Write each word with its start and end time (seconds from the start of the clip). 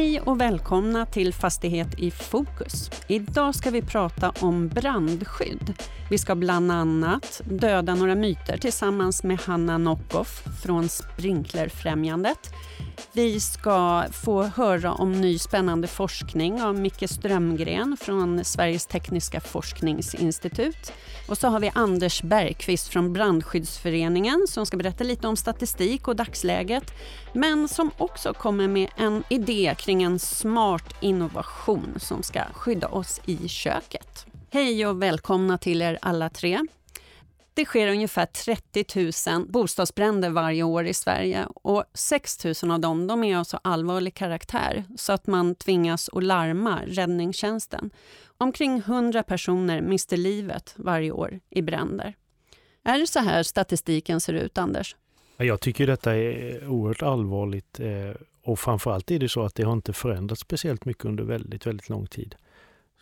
Hej 0.00 0.20
och 0.20 0.40
välkomna 0.40 1.06
till 1.06 1.34
Fastighet 1.34 1.98
i 1.98 2.10
fokus. 2.10 2.90
Idag 3.10 3.54
ska 3.54 3.70
vi 3.70 3.82
prata 3.82 4.32
om 4.40 4.68
brandskydd. 4.68 5.74
Vi 6.10 6.18
ska 6.18 6.34
bland 6.34 6.72
annat 6.72 7.40
döda 7.44 7.94
några 7.94 8.14
myter 8.14 8.58
tillsammans 8.58 9.22
med 9.22 9.40
Hanna 9.40 9.78
Nockoff 9.78 10.42
från 10.62 10.88
Sprinklerfrämjandet. 10.88 12.54
Vi 13.12 13.40
ska 13.40 14.04
få 14.12 14.42
höra 14.42 14.92
om 14.92 15.12
ny 15.12 15.38
spännande 15.38 15.88
forskning 15.88 16.62
av 16.62 16.74
Micke 16.74 17.10
Strömgren 17.10 17.96
från 18.00 18.44
Sveriges 18.44 18.86
tekniska 18.86 19.40
forskningsinstitut. 19.40 20.92
Och 21.28 21.38
så 21.38 21.48
har 21.48 21.60
vi 21.60 21.70
Anders 21.74 22.22
Bergqvist 22.22 22.88
från 22.88 23.12
Brandskyddsföreningen 23.12 24.46
som 24.48 24.66
ska 24.66 24.76
berätta 24.76 25.04
lite 25.04 25.28
om 25.28 25.36
statistik 25.36 26.08
och 26.08 26.16
dagsläget, 26.16 26.94
men 27.32 27.68
som 27.68 27.90
också 27.96 28.34
kommer 28.34 28.68
med 28.68 28.88
en 28.96 29.22
idé 29.28 29.74
kring 29.78 30.02
en 30.02 30.18
smart 30.18 30.94
innovation 31.00 31.94
som 31.96 32.22
ska 32.22 32.40
skydda 32.52 32.88
oss 32.88 32.99
i 33.24 33.48
köket. 33.48 34.26
Hej 34.50 34.86
och 34.86 35.02
välkomna 35.02 35.58
till 35.58 35.82
er 35.82 35.98
alla 36.02 36.30
tre. 36.30 36.60
Det 37.54 37.64
sker 37.64 37.88
ungefär 37.88 38.26
30 38.26 39.30
000 39.36 39.46
bostadsbränder 39.46 40.30
varje 40.30 40.62
år 40.62 40.86
i 40.86 40.94
Sverige 40.94 41.46
och 41.54 41.84
6 41.94 42.44
000 42.62 42.70
av 42.70 42.80
dem 42.80 43.06
de 43.06 43.24
är 43.24 43.36
av 43.36 43.44
så 43.44 43.58
allvarlig 43.64 44.14
karaktär 44.14 44.84
så 44.96 45.12
att 45.12 45.26
man 45.26 45.54
tvingas 45.54 46.08
att 46.12 46.24
larma 46.24 46.80
räddningstjänsten. 46.86 47.90
Omkring 48.38 48.78
100 48.78 49.22
personer 49.22 49.80
mister 49.80 50.16
livet 50.16 50.74
varje 50.76 51.10
år 51.10 51.40
i 51.50 51.62
bränder. 51.62 52.14
Är 52.84 52.98
det 52.98 53.06
så 53.06 53.18
här 53.18 53.42
statistiken 53.42 54.20
ser 54.20 54.32
ut, 54.32 54.58
Anders? 54.58 54.96
Jag 55.36 55.60
tycker 55.60 55.86
detta 55.86 56.16
är 56.16 56.68
oerhört 56.68 57.02
allvarligt 57.02 57.80
eh, 57.80 58.22
och 58.44 58.58
framförallt 58.58 59.10
är 59.10 59.18
det 59.18 59.28
så 59.28 59.42
att 59.42 59.54
det 59.54 59.62
har 59.62 59.72
inte 59.72 59.92
förändrats 59.92 60.40
speciellt 60.40 60.84
mycket 60.84 61.04
under 61.04 61.24
väldigt, 61.24 61.66
väldigt 61.66 61.88
lång 61.88 62.06
tid. 62.06 62.34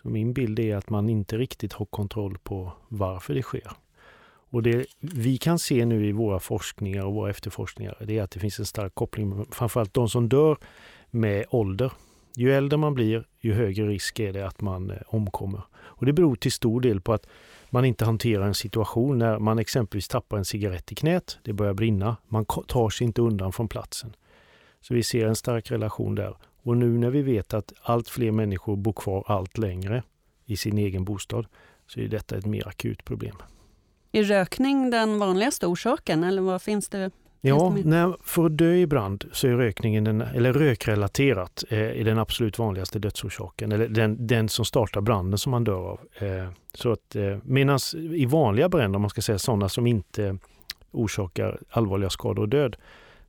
Så 0.02 0.08
min 0.08 0.32
bild 0.32 0.58
är 0.58 0.76
att 0.76 0.90
man 0.90 1.08
inte 1.08 1.38
riktigt 1.38 1.72
har 1.72 1.86
kontroll 1.86 2.38
på 2.38 2.72
varför 2.88 3.34
det 3.34 3.42
sker. 3.42 3.70
Och 4.50 4.62
det 4.62 4.86
vi 5.00 5.38
kan 5.38 5.58
se 5.58 5.84
nu 5.84 6.06
i 6.06 6.12
våra 6.12 6.40
forskningar 6.40 7.04
och 7.04 7.14
våra 7.14 7.30
efterforskningar, 7.30 7.96
det 8.00 8.18
är 8.18 8.22
att 8.22 8.30
det 8.30 8.40
finns 8.40 8.58
en 8.58 8.66
stark 8.66 8.94
koppling, 8.94 9.46
framförallt 9.50 9.94
de 9.94 10.08
som 10.08 10.28
dör 10.28 10.56
med 11.10 11.44
ålder. 11.50 11.92
Ju 12.36 12.52
äldre 12.52 12.76
man 12.76 12.94
blir, 12.94 13.24
ju 13.40 13.52
högre 13.52 13.88
risk 13.88 14.20
är 14.20 14.32
det 14.32 14.46
att 14.46 14.60
man 14.60 14.90
eh, 14.90 14.96
omkommer. 15.06 15.62
Och 15.76 16.06
det 16.06 16.12
beror 16.12 16.36
till 16.36 16.52
stor 16.52 16.80
del 16.80 17.00
på 17.00 17.12
att 17.12 17.26
man 17.70 17.84
inte 17.84 18.04
hanterar 18.04 18.46
en 18.46 18.54
situation 18.54 19.18
när 19.18 19.38
man 19.38 19.58
exempelvis 19.58 20.08
tappar 20.08 20.38
en 20.38 20.44
cigarett 20.44 20.92
i 20.92 20.94
knät, 20.94 21.38
det 21.42 21.52
börjar 21.52 21.74
brinna, 21.74 22.16
man 22.28 22.44
tar 22.44 22.90
sig 22.90 23.06
inte 23.06 23.22
undan 23.22 23.52
från 23.52 23.68
platsen. 23.68 24.16
Så 24.80 24.94
vi 24.94 25.02
ser 25.02 25.26
en 25.26 25.36
stark 25.36 25.70
relation 25.70 26.14
där. 26.14 26.36
Och 26.68 26.76
nu 26.76 26.98
när 26.98 27.10
vi 27.10 27.22
vet 27.22 27.54
att 27.54 27.72
allt 27.82 28.08
fler 28.08 28.30
människor 28.30 28.76
bor 28.76 28.92
kvar 28.92 29.24
allt 29.26 29.58
längre 29.58 30.02
i 30.44 30.56
sin 30.56 30.78
egen 30.78 31.04
bostad 31.04 31.46
så 31.86 32.00
är 32.00 32.08
detta 32.08 32.36
ett 32.36 32.46
mer 32.46 32.68
akut 32.68 33.04
problem. 33.04 33.36
Är 34.12 34.22
rökning 34.22 34.90
den 34.90 35.18
vanligaste 35.18 35.66
orsaken 35.66 36.24
eller 36.24 36.42
vad 36.42 36.62
finns 36.62 36.88
det? 36.88 37.10
Ja, 37.40 37.76
när, 37.84 38.16
för 38.22 38.46
att 38.46 38.58
dö 38.58 38.74
i 38.74 38.86
brand 38.86 39.24
så 39.32 39.48
är 39.48 39.52
rökningen, 39.52 40.04
den, 40.04 40.20
eller 40.20 40.52
rökrelaterat, 40.52 41.64
eh, 41.68 41.78
är 41.78 42.04
den 42.04 42.18
absolut 42.18 42.58
vanligaste 42.58 42.98
dödsorsaken. 42.98 43.72
Eller 43.72 43.88
den, 43.88 44.26
den 44.26 44.48
som 44.48 44.64
startar 44.64 45.00
branden 45.00 45.38
som 45.38 45.50
man 45.50 45.64
dör 45.64 45.90
av. 45.90 46.00
Eh, 46.14 46.48
så 46.74 46.92
att, 46.92 47.16
eh, 47.16 47.38
Medan 47.42 47.78
i 47.94 48.26
vanliga 48.26 48.68
bränder, 48.68 48.96
om 48.96 49.02
man 49.02 49.10
ska 49.10 49.22
säga 49.22 49.38
sådana 49.38 49.68
som 49.68 49.86
inte 49.86 50.38
orsakar 50.90 51.60
allvarliga 51.70 52.10
skador 52.10 52.42
och 52.42 52.48
död, 52.48 52.76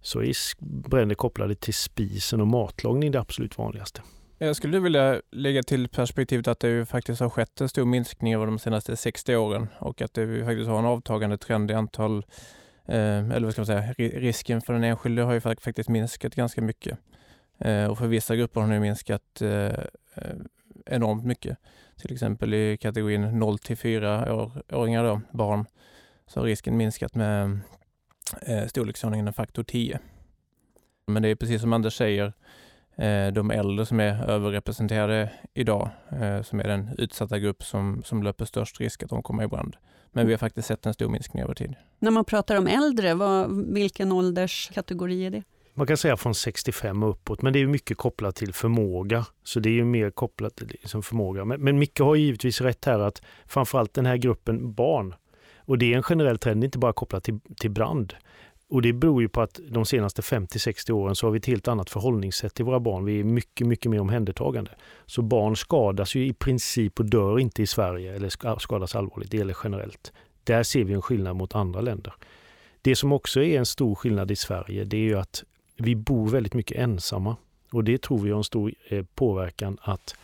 så 0.02 0.22
är 0.22 0.34
bränder 0.90 1.16
kopplade 1.16 1.56
till 1.56 1.74
spisen 1.74 2.42
och 2.42 2.48
matlagning 2.48 3.12
det 3.12 3.20
absolut 3.20 3.58
vanligaste. 3.58 4.02
Jag 4.38 4.56
skulle 4.56 4.80
vilja 4.80 5.22
lägga 5.32 5.64
till 5.64 5.88
perspektivet 5.88 6.48
att 6.48 6.60
det 6.60 6.68
ju 6.68 6.86
faktiskt 6.86 7.22
har 7.22 7.30
skett 7.30 7.62
en 7.62 7.70
stor 7.70 7.86
minskning 7.86 8.34
över 8.34 8.46
de 8.46 8.60
senaste 8.60 8.96
60 8.96 9.36
åren 9.36 9.68
och 9.80 10.02
att 10.02 10.14
det 10.14 10.46
faktiskt 10.46 10.70
har 10.70 10.80
en 10.80 10.86
avtagande 10.86 11.38
trend 11.38 11.72
i 11.72 11.74
antal, 11.74 12.26
eh, 12.86 13.30
eller 13.30 13.42
vad 13.42 13.52
ska 13.52 13.60
man 13.60 13.66
säga, 13.66 13.94
risken 13.98 14.62
för 14.62 14.74
den 14.74 14.84
enskilde 14.84 15.22
har 15.22 15.34
ju 15.34 15.42
faktiskt 15.42 15.90
minskat 15.90 16.36
ganska 16.36 16.62
mycket. 16.62 16.98
Eh, 17.58 17.86
och 17.86 17.98
för 17.98 18.08
vissa 18.08 18.36
grupper 18.36 18.62
har 18.62 18.68
den 18.68 18.82
minskat 18.82 19.42
eh, 19.42 19.84
enormt 20.86 21.26
mycket. 21.26 21.58
Till 22.02 22.14
exempel 22.14 22.54
i 22.54 22.78
kategorin 22.78 23.40
0 23.40 23.60
till 23.60 23.78
4 23.78 24.36
år, 24.36 24.52
åringar 24.72 25.04
då, 25.04 25.22
barn, 25.32 25.66
så 26.28 26.40
har 26.40 26.46
risken 26.46 26.78
minskat 26.78 27.16
med 27.16 27.60
eh, 28.42 28.68
storleksordningen 28.68 29.34
faktor 29.34 29.64
10. 29.64 30.00
Men 31.08 31.24
det 31.24 31.30
är 31.30 31.36
precis 31.36 31.62
som 31.62 31.74
Anders 31.74 31.98
säger, 31.98 32.34
Eh, 33.00 33.32
de 33.34 33.52
äldre 33.52 33.86
som 33.86 34.00
är 34.00 34.30
överrepresenterade 34.30 35.32
idag, 35.54 35.90
eh, 36.12 36.42
som 36.42 36.60
är 36.60 36.64
den 36.64 36.90
utsatta 36.98 37.40
grupp 37.40 37.64
som, 37.64 38.02
som 38.06 38.24
löper 38.24 38.46
störst 38.46 38.80
risk 38.80 39.04
att 39.04 39.10
de 39.10 39.24
kommer 39.24 39.44
i 39.44 39.48
brand. 39.48 39.76
Men 40.12 40.28
vi 40.28 40.34
har 40.34 40.38
faktiskt 40.38 40.68
sett 40.68 40.86
en 40.86 40.94
stor 40.94 41.10
minskning 41.10 41.44
över 41.44 41.54
tid. 41.54 41.76
När 42.00 42.12
man 42.12 42.26
pratar 42.26 42.56
om 42.56 42.68
äldre, 42.68 43.14
vad, 43.14 43.66
vilken 43.74 44.12
ålderskategori 44.12 45.26
är 45.26 45.30
det? 45.30 45.44
Man 45.74 45.88
kan 45.88 45.98
säga 45.98 46.18
från 46.18 46.36
65 46.36 47.04
och 47.04 47.10
uppåt, 47.10 47.42
men 47.42 47.54
det 47.54 47.60
är 47.60 47.68
mycket 47.68 47.98
kopplat 47.98 48.36
till 48.36 48.54
förmåga. 48.54 49.26
Så 49.44 49.60
det 49.60 49.70
är 49.70 49.74
ju 49.74 49.86
mer 49.86 50.12
kopplat 50.12 50.56
till 50.56 50.68
liksom 50.68 51.04
förmåga. 51.04 51.46
Men, 51.46 51.62
men 51.62 51.80
Micke 51.80 52.00
har 52.00 52.16
givetvis 52.16 52.62
rätt 52.62 52.86
här 52.86 53.00
att 53.00 53.22
framförallt 53.46 53.94
den 53.94 54.06
här 54.06 54.18
gruppen 54.18 54.74
barn, 54.74 55.16
och 55.70 55.78
det 55.78 55.94
är 55.94 55.98
en 55.98 56.04
generell 56.04 56.38
trend, 56.38 56.64
inte 56.64 56.78
bara 56.78 56.94
kopplat 56.94 57.24
till, 57.24 57.40
till 57.60 57.72
brand, 57.72 58.14
och 58.70 58.82
det 58.82 58.94
beror 58.94 59.22
ju 59.22 59.30
på 59.30 59.42
att 59.42 59.60
de 59.70 59.86
senaste 59.86 60.22
50-60 60.22 60.92
åren 60.92 61.16
så 61.16 61.28
har 61.28 61.32
vi 61.32 61.40
ett 61.40 61.46
helt 61.46 61.68
annat 61.68 61.90
förhållningssätt 61.90 62.54
till 62.54 62.66
våra 62.66 62.80
barn. 62.80 63.06
Vi 63.06 63.20
är 63.20 63.24
mycket, 63.24 63.68
mycket 63.68 63.92
mer 63.92 64.00
omhändertagande. 64.00 64.72
Så 65.06 65.22
barn 65.22 65.56
skadas 65.56 66.16
ju 66.16 66.26
i 66.26 66.34
princip 66.34 67.00
och 67.00 67.06
dör 67.06 67.40
inte 67.40 67.62
i 67.62 67.68
Sverige 67.68 68.16
eller 68.16 68.60
skadas 68.60 68.96
allvarligt. 68.96 69.32
Det 69.32 69.38
gäller 69.38 69.58
generellt. 69.64 70.14
Där 70.44 70.64
ser 70.64 70.84
vi 70.84 70.94
en 70.94 71.02
skillnad 71.02 71.36
mot 71.36 71.56
andra 71.56 71.82
länder. 71.82 72.14
Det 72.82 72.96
som 72.96 73.12
också 73.12 73.44
är 73.44 73.60
en 73.60 73.66
stor 73.66 73.96
skillnad 73.96 74.32
i 74.32 74.36
Sverige 74.36 74.84
det 74.84 74.98
är 74.98 75.02
ju 75.02 75.20
att 75.20 75.44
vi 75.78 75.96
bor 75.96 76.30
väldigt 76.30 76.54
mycket 76.54 76.78
ensamma. 76.78 77.36
Och 77.72 77.84
det 77.84 78.02
tror 78.02 78.18
vi 78.18 78.30
har 78.30 78.38
en 78.38 78.44
stor 78.44 78.74
eh, 78.88 79.06
påverkan 79.16 79.78
att 79.82 80.16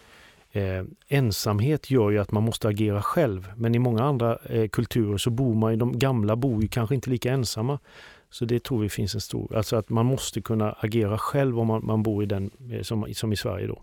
Eh, 0.55 0.83
ensamhet 1.07 1.91
gör 1.91 2.11
ju 2.11 2.19
att 2.19 2.31
man 2.31 2.43
måste 2.43 2.67
agera 2.67 3.01
själv, 3.01 3.51
men 3.55 3.75
i 3.75 3.79
många 3.79 4.03
andra 4.03 4.37
eh, 4.49 4.67
kulturer 4.67 5.17
så 5.17 5.29
bor 5.29 5.55
man 5.55 5.71
ju, 5.71 5.77
de 5.77 5.99
gamla 5.99 6.35
bor 6.35 6.61
ju 6.61 6.67
kanske 6.67 6.95
inte 6.95 7.09
lika 7.09 7.31
ensamma. 7.31 7.79
Så 8.29 8.45
det 8.45 8.63
tror 8.63 8.81
vi 8.81 8.89
finns 8.89 9.15
en 9.15 9.21
stor, 9.21 9.55
alltså 9.55 9.75
att 9.75 9.89
man 9.89 10.05
måste 10.05 10.41
kunna 10.41 10.71
agera 10.71 11.17
själv 11.17 11.59
om 11.59 11.67
man, 11.67 11.85
man 11.85 12.03
bor 12.03 12.23
i 12.23 12.25
den, 12.25 12.51
eh, 12.71 12.81
som, 12.81 13.13
som 13.13 13.33
i 13.33 13.35
Sverige 13.35 13.67
då. 13.67 13.81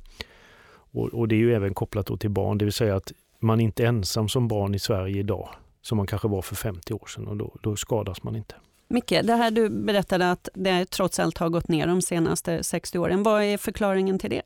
Och, 0.74 1.08
och, 1.08 1.28
det 1.28 1.34
är 1.34 1.38
ju 1.38 1.54
även 1.54 1.74
kopplat 1.74 2.20
till 2.20 2.30
barn, 2.30 2.58
det 2.58 2.64
vill 2.64 2.72
säga 2.72 2.96
att 2.96 3.12
man 3.38 3.60
är 3.60 3.64
inte 3.64 3.86
ensam 3.86 4.28
som 4.28 4.48
barn 4.48 4.74
i 4.74 4.78
Sverige 4.78 5.18
idag, 5.18 5.48
som 5.82 5.96
man 5.96 6.06
kanske 6.06 6.28
var 6.28 6.42
för 6.42 6.54
50 6.54 6.94
år 6.94 7.06
sedan 7.06 7.28
och 7.28 7.36
då, 7.36 7.56
då 7.62 7.76
skadas 7.76 8.22
man 8.22 8.36
inte. 8.36 8.54
Micke, 8.88 9.14
det 9.22 9.34
här 9.34 9.50
du 9.50 9.68
berättade 9.68 10.30
att 10.30 10.48
det 10.54 10.84
trots 10.90 11.18
allt 11.18 11.38
har 11.38 11.48
gått 11.48 11.68
ner 11.68 11.86
de 11.86 12.02
senaste 12.02 12.62
60 12.62 12.98
åren. 12.98 13.22
Vad 13.22 13.42
är 13.42 13.56
förklaringen 13.56 14.18
till 14.18 14.30
det? 14.30 14.42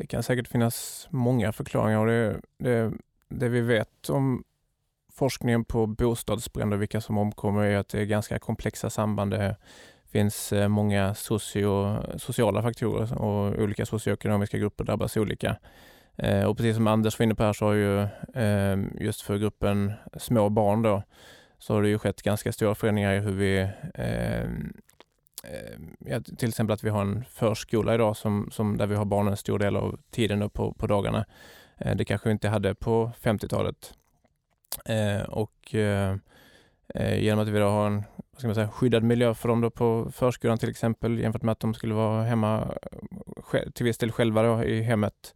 Det 0.00 0.06
kan 0.06 0.22
säkert 0.22 0.48
finnas 0.48 1.08
många 1.10 1.52
förklaringar 1.52 1.98
och 1.98 2.06
det, 2.06 2.40
det, 2.58 2.92
det 3.28 3.48
vi 3.48 3.60
vet 3.60 4.10
om 4.10 4.44
forskningen 5.12 5.64
på 5.64 5.86
bostadsbränder, 5.86 6.76
vilka 6.76 7.00
som 7.00 7.18
omkommer, 7.18 7.62
är 7.62 7.76
att 7.76 7.88
det 7.88 8.00
är 8.00 8.04
ganska 8.04 8.38
komplexa 8.38 8.90
samband. 8.90 9.30
Det 9.30 9.56
finns 10.12 10.52
eh, 10.52 10.68
många 10.68 11.14
socio, 11.14 11.96
sociala 12.18 12.62
faktorer 12.62 13.22
och 13.22 13.62
olika 13.62 13.86
socioekonomiska 13.86 14.58
grupper 14.58 14.84
drabbas 14.84 15.16
olika. 15.16 15.56
Eh, 16.16 16.44
och 16.44 16.56
precis 16.56 16.76
som 16.76 16.86
Anders 16.86 17.18
var 17.18 17.24
inne 17.24 17.34
på 17.34 17.42
här 17.42 17.52
så 17.52 17.64
har 17.64 17.72
ju 17.72 18.00
eh, 18.34 18.78
just 19.00 19.22
för 19.22 19.38
gruppen 19.38 19.92
små 20.18 20.48
barn 20.48 20.82
då, 20.82 21.02
så 21.58 21.74
har 21.74 21.82
det 21.82 21.88
ju 21.88 21.98
skett 21.98 22.22
ganska 22.22 22.52
stora 22.52 22.74
förändringar 22.74 23.14
i 23.14 23.18
hur 23.18 23.32
vi 23.32 23.68
ja, 25.98 26.20
till 26.20 26.48
exempel 26.48 26.74
att 26.74 26.84
vi 26.84 26.90
har 26.90 27.02
en 27.02 27.24
förskola 27.24 27.94
idag 27.94 28.16
som, 28.16 28.48
som 28.52 28.76
där 28.76 28.86
vi 28.86 28.94
har 28.94 29.04
barnen 29.04 29.30
en 29.30 29.36
stor 29.36 29.58
del 29.58 29.76
av 29.76 29.98
tiden 30.10 30.50
på, 30.50 30.72
på 30.72 30.86
dagarna. 30.86 31.24
Eh, 31.78 31.96
det 31.96 32.04
kanske 32.04 32.28
vi 32.28 32.32
inte 32.32 32.48
hade 32.48 32.74
på 32.74 33.12
50-talet. 33.22 33.94
Eh, 34.84 35.22
och 35.22 35.74
eh, 35.74 36.16
eh, 36.94 37.18
genom 37.22 37.42
att 37.42 37.48
vi 37.48 37.58
då 37.58 37.68
har 37.68 37.86
en 37.86 38.04
vad 38.16 38.38
ska 38.38 38.48
man 38.48 38.54
säga, 38.54 38.68
skyddad 38.68 39.02
miljö 39.02 39.34
för 39.34 39.48
dem 39.48 39.60
då 39.60 39.70
på 39.70 40.10
förskolan 40.12 40.58
till 40.58 40.70
exempel 40.70 41.18
jämfört 41.18 41.42
med 41.42 41.52
att 41.52 41.60
de 41.60 41.74
skulle 41.74 41.94
vara 41.94 42.22
hemma 42.22 42.74
eh, 43.54 43.70
till 43.70 43.86
viss 43.86 43.98
del 43.98 44.12
själva 44.12 44.42
då 44.42 44.64
i 44.64 44.82
hemmet 44.82 45.34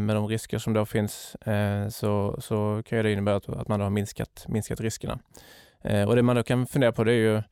med 0.00 0.08
de 0.08 0.28
risker 0.28 0.58
som 0.58 0.72
då 0.72 0.86
finns 0.86 1.36
så, 1.90 2.36
så 2.40 2.82
kan 2.86 3.04
det 3.04 3.12
innebära 3.12 3.36
att, 3.36 3.48
att 3.48 3.68
man 3.68 3.80
har 3.80 3.90
minskat, 3.90 4.44
minskat 4.48 4.80
riskerna. 4.80 5.18
och 6.08 6.16
det 6.16 6.22
man 6.22 6.36
då 6.36 6.42
kan 6.42 6.66
fundera 6.66 6.92
på 6.92 7.04
det 7.04 7.12
är 7.12 7.16
ju 7.16 7.42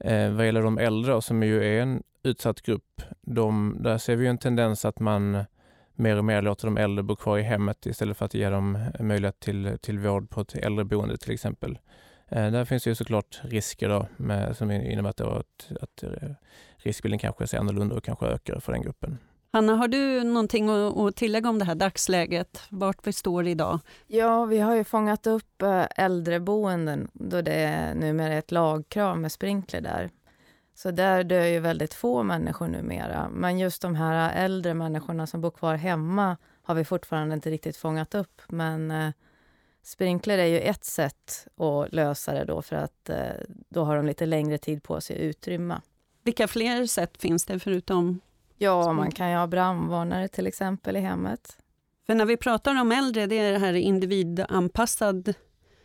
Eh, 0.00 0.30
vad 0.30 0.46
gäller 0.46 0.62
de 0.62 0.78
äldre 0.78 1.22
som 1.22 1.42
ju 1.42 1.64
är 1.64 1.82
en 1.82 2.02
utsatt 2.22 2.62
grupp. 2.62 3.02
De, 3.20 3.76
där 3.80 3.98
ser 3.98 4.16
vi 4.16 4.26
en 4.26 4.38
tendens 4.38 4.84
att 4.84 5.00
man 5.00 5.44
mer 5.94 6.16
och 6.16 6.24
mer 6.24 6.42
låter 6.42 6.66
de 6.66 6.76
äldre 6.76 7.02
bo 7.02 7.16
kvar 7.16 7.38
i 7.38 7.42
hemmet 7.42 7.86
istället 7.86 8.16
för 8.16 8.24
att 8.24 8.34
ge 8.34 8.50
dem 8.50 8.86
möjlighet 9.00 9.40
till, 9.40 9.78
till 9.80 9.98
vård 9.98 10.30
på 10.30 10.40
ett 10.40 10.54
äldreboende 10.54 11.16
till 11.16 11.32
exempel. 11.32 11.78
Eh, 12.28 12.50
där 12.50 12.64
finns 12.64 12.86
ju 12.86 12.94
såklart 12.94 13.40
risker 13.42 13.88
då 13.88 14.06
med, 14.16 14.56
som 14.56 14.70
innebär 14.70 15.10
att, 15.10 15.20
att, 15.20 15.72
att 15.80 16.04
riskbilden 16.76 17.18
kanske 17.18 17.46
ser 17.46 17.58
annorlunda 17.58 17.94
och 17.94 18.04
kanske 18.04 18.26
ökar 18.26 18.60
för 18.60 18.72
den 18.72 18.82
gruppen. 18.82 19.18
Hanna, 19.50 19.74
har 19.74 19.88
du 19.88 20.24
någonting 20.24 20.68
att 20.70 21.16
tillägga 21.16 21.48
om 21.48 21.58
det 21.58 21.64
här 21.64 21.74
dagsläget, 21.74 22.62
vart 22.68 23.06
vi 23.06 23.12
står 23.12 23.46
idag? 23.46 23.80
Ja, 24.06 24.44
vi 24.44 24.58
har 24.58 24.74
ju 24.74 24.84
fångat 24.84 25.26
upp 25.26 25.62
eh, 25.62 25.84
äldreboenden 25.96 27.08
då 27.12 27.42
det 27.42 27.54
är 27.54 27.94
numera 27.94 28.34
ett 28.34 28.50
lagkrav 28.50 29.18
med 29.18 29.32
sprinkler 29.32 29.80
där. 29.80 30.10
Så 30.74 30.90
där 30.90 31.24
dör 31.24 31.44
ju 31.44 31.60
väldigt 31.60 31.94
få 31.94 32.22
människor 32.22 32.68
numera. 32.68 33.28
Men 33.28 33.58
just 33.58 33.82
de 33.82 33.94
här 33.94 34.44
äldre 34.44 34.74
människorna 34.74 35.26
som 35.26 35.40
bor 35.40 35.50
kvar 35.50 35.74
hemma 35.74 36.36
har 36.62 36.74
vi 36.74 36.84
fortfarande 36.84 37.34
inte 37.34 37.50
riktigt 37.50 37.76
fångat 37.76 38.14
upp. 38.14 38.42
Men 38.48 38.90
eh, 38.90 39.10
sprinkler 39.82 40.38
är 40.38 40.46
ju 40.46 40.60
ett 40.60 40.84
sätt 40.84 41.46
att 41.56 41.92
lösa 41.92 42.32
det 42.32 42.44
då 42.44 42.62
för 42.62 42.76
att 42.76 43.08
eh, 43.08 43.30
då 43.48 43.84
har 43.84 43.96
de 43.96 44.06
lite 44.06 44.26
längre 44.26 44.58
tid 44.58 44.82
på 44.82 45.00
sig 45.00 45.16
att 45.16 45.22
utrymma. 45.22 45.82
Vilka 46.22 46.48
fler 46.48 46.86
sätt 46.86 47.16
finns 47.16 47.44
det 47.44 47.58
förutom 47.58 48.20
Ja, 48.58 48.92
man 48.92 49.10
kan 49.10 49.30
ju 49.30 49.36
ha 49.36 49.46
brandvarnare 49.46 50.28
till 50.28 50.46
exempel 50.46 50.96
i 50.96 51.00
hemmet. 51.00 51.58
För 52.06 52.14
när 52.14 52.26
vi 52.26 52.36
pratar 52.36 52.80
om 52.80 52.92
äldre, 52.92 53.26
det 53.26 53.38
är 53.38 53.52
det 53.52 53.58
här 53.58 53.72
individanpassad 53.74 55.34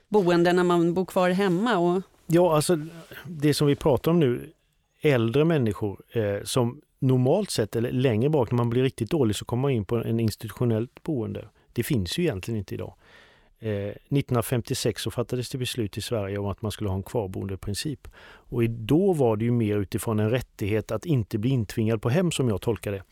boende 0.10 0.54
när 0.54 0.64
man 0.64 0.94
bor 0.94 1.06
kvar 1.06 1.30
hemma. 1.30 1.78
Och... 1.78 2.02
Ja, 2.28 2.56
alltså 2.56 2.78
det 3.28 3.54
som 3.54 3.68
vi 3.68 3.76
pratar 3.76 4.12
om 4.12 4.20
nu, 4.20 4.54
äldre 5.02 5.46
människor 5.46 6.02
eh, 6.12 6.44
som 6.44 6.82
normalt 7.00 7.52
sett, 7.52 7.76
eller 7.76 7.92
längre 7.92 8.30
bak 8.30 8.52
när 8.52 8.58
man 8.58 8.70
blir 8.70 8.84
riktigt 8.84 9.10
dålig, 9.10 9.36
så 9.36 9.46
kommer 9.46 9.62
man 9.62 9.72
in 9.72 9.86
på 9.86 9.96
en 9.96 10.20
institutionellt 10.20 11.04
boende. 11.04 11.48
Det 11.74 11.84
finns 11.84 12.18
ju 12.18 12.24
egentligen 12.24 12.58
inte 12.58 12.74
idag. 12.74 12.94
Eh, 13.64 13.94
1956 14.10 15.02
så 15.02 15.12
fattades 15.12 15.50
det 15.50 15.58
beslut 15.58 15.98
i 15.98 16.02
Sverige 16.02 16.38
om 16.38 16.46
att 16.46 16.62
man 16.62 16.72
skulle 16.72 16.90
ha 16.90 16.96
en 16.96 17.04
kvarboendeprincip. 17.04 18.08
Och 18.24 18.70
då 18.70 19.14
var 19.14 19.36
det 19.36 19.46
ju 19.46 19.52
mer 19.52 19.78
utifrån 19.78 20.20
en 20.20 20.30
rättighet 20.30 20.92
att 20.92 21.06
inte 21.06 21.38
bli 21.38 21.50
intvingad 21.50 22.02
på 22.02 22.10
hem 22.10 22.32
som 22.32 22.50
jag 22.50 22.62
tolkar 22.62 22.92
det. 22.92 23.04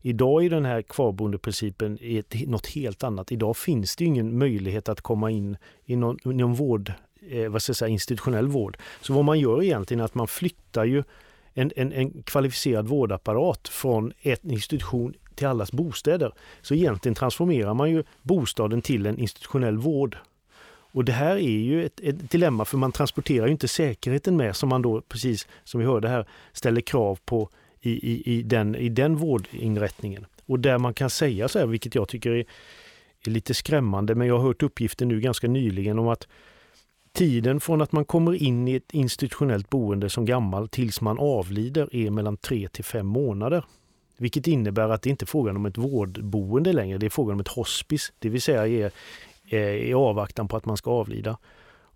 Idag 0.00 0.44
är 0.44 0.50
den 0.50 0.64
här 0.64 0.82
kvarboendeprincipen 0.82 1.98
något 2.46 2.66
helt 2.66 3.04
annat. 3.04 3.32
Idag 3.32 3.56
finns 3.56 3.96
det 3.96 4.04
ingen 4.04 4.38
möjlighet 4.38 4.88
att 4.88 5.00
komma 5.00 5.30
in 5.30 5.56
i 5.84 5.96
någon, 5.96 6.18
någon 6.24 6.54
vård, 6.54 6.92
eh, 7.30 7.48
vad 7.48 7.62
ska 7.62 7.70
jag 7.70 7.76
säga, 7.76 7.88
institutionell 7.88 8.48
vård. 8.48 8.78
Så 9.00 9.12
vad 9.12 9.24
man 9.24 9.40
gör 9.40 9.62
egentligen 9.62 10.00
är 10.00 10.04
att 10.04 10.14
man 10.14 10.28
flyttar 10.28 10.84
ju 10.84 11.02
en, 11.56 11.72
en, 11.76 11.92
en 11.92 12.22
kvalificerad 12.22 12.88
vårdapparat 12.88 13.68
från 13.68 14.12
en 14.20 14.50
institution 14.50 15.14
till 15.34 15.46
allas 15.46 15.72
bostäder. 15.72 16.32
Så 16.62 16.74
egentligen 16.74 17.14
transformerar 17.14 17.74
man 17.74 17.90
ju 17.90 18.04
bostaden 18.22 18.82
till 18.82 19.06
en 19.06 19.18
institutionell 19.18 19.76
vård. 19.76 20.16
Och 20.68 21.04
det 21.04 21.12
här 21.12 21.36
är 21.36 21.58
ju 21.58 21.84
ett, 21.84 22.00
ett, 22.00 22.30
dilemma 22.30 22.64
för 22.64 22.78
man 22.78 22.92
transporterar 22.92 23.46
ju 23.46 23.52
inte 23.52 23.68
säkerheten 23.68 24.36
med 24.36 24.56
som 24.56 24.68
man 24.68 24.82
då 24.82 25.00
precis 25.00 25.48
som 25.64 25.80
vi 25.80 25.86
hörde 25.86 26.08
här 26.08 26.26
ställer 26.52 26.80
krav 26.80 27.18
på 27.24 27.50
i, 27.80 27.90
i, 27.90 28.22
i, 28.36 28.42
den, 28.42 28.74
i 28.74 28.88
den 28.88 29.16
vårdinrättningen. 29.16 30.26
Och 30.46 30.60
där 30.60 30.78
man 30.78 30.94
kan 30.94 31.10
säga 31.10 31.48
så 31.48 31.58
här, 31.58 31.66
vilket 31.66 31.94
jag 31.94 32.08
tycker 32.08 32.30
är, 32.30 32.44
är 33.26 33.30
lite 33.30 33.54
skrämmande, 33.54 34.14
men 34.14 34.28
jag 34.28 34.38
har 34.38 34.46
hört 34.46 34.62
uppgifter 34.62 35.06
nu 35.06 35.20
ganska 35.20 35.48
nyligen 35.48 35.98
om 35.98 36.08
att 36.08 36.28
tiden 37.16 37.60
från 37.60 37.82
att 37.82 37.92
man 37.92 38.04
kommer 38.04 38.42
in 38.42 38.68
i 38.68 38.74
ett 38.74 38.92
institutionellt 38.94 39.70
boende 39.70 40.10
som 40.10 40.24
gammal 40.24 40.68
tills 40.68 41.00
man 41.00 41.18
avlider 41.18 41.96
är 41.96 42.10
mellan 42.10 42.36
tre 42.36 42.68
till 42.68 42.84
fem 42.84 43.06
månader. 43.06 43.64
Vilket 44.18 44.46
innebär 44.46 44.88
att 44.88 45.02
det 45.02 45.10
inte 45.10 45.24
är 45.24 45.26
frågan 45.26 45.56
om 45.56 45.66
ett 45.66 45.78
vårdboende 45.78 46.72
längre, 46.72 46.98
det 46.98 47.06
är 47.06 47.10
frågan 47.10 47.34
om 47.34 47.40
ett 47.40 47.48
hospice, 47.48 48.12
det 48.18 48.28
vill 48.28 48.42
säga 48.42 48.66
i, 48.66 48.90
eh, 49.48 49.60
i 49.60 49.94
avvaktan 49.94 50.48
på 50.48 50.56
att 50.56 50.64
man 50.64 50.76
ska 50.76 50.90
avlida. 50.90 51.38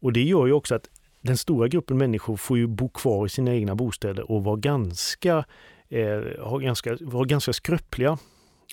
Och 0.01 0.13
det 0.13 0.23
gör 0.23 0.47
ju 0.47 0.53
också 0.53 0.75
att 0.75 0.91
den 1.21 1.37
stora 1.37 1.69
gruppen 1.69 1.99
människor 1.99 2.37
får 2.37 2.59
ju 2.59 2.67
bo 2.67 2.89
kvar 2.89 3.27
i 3.27 3.29
sina 3.29 3.55
egna 3.55 3.75
bostäder 3.75 4.31
och 4.31 4.45
vara 4.45 4.57
ganska, 4.57 5.45
eh, 5.89 6.59
ganska, 6.59 6.97
vara 7.01 7.25
ganska 7.25 7.53
skröpliga. 7.53 8.19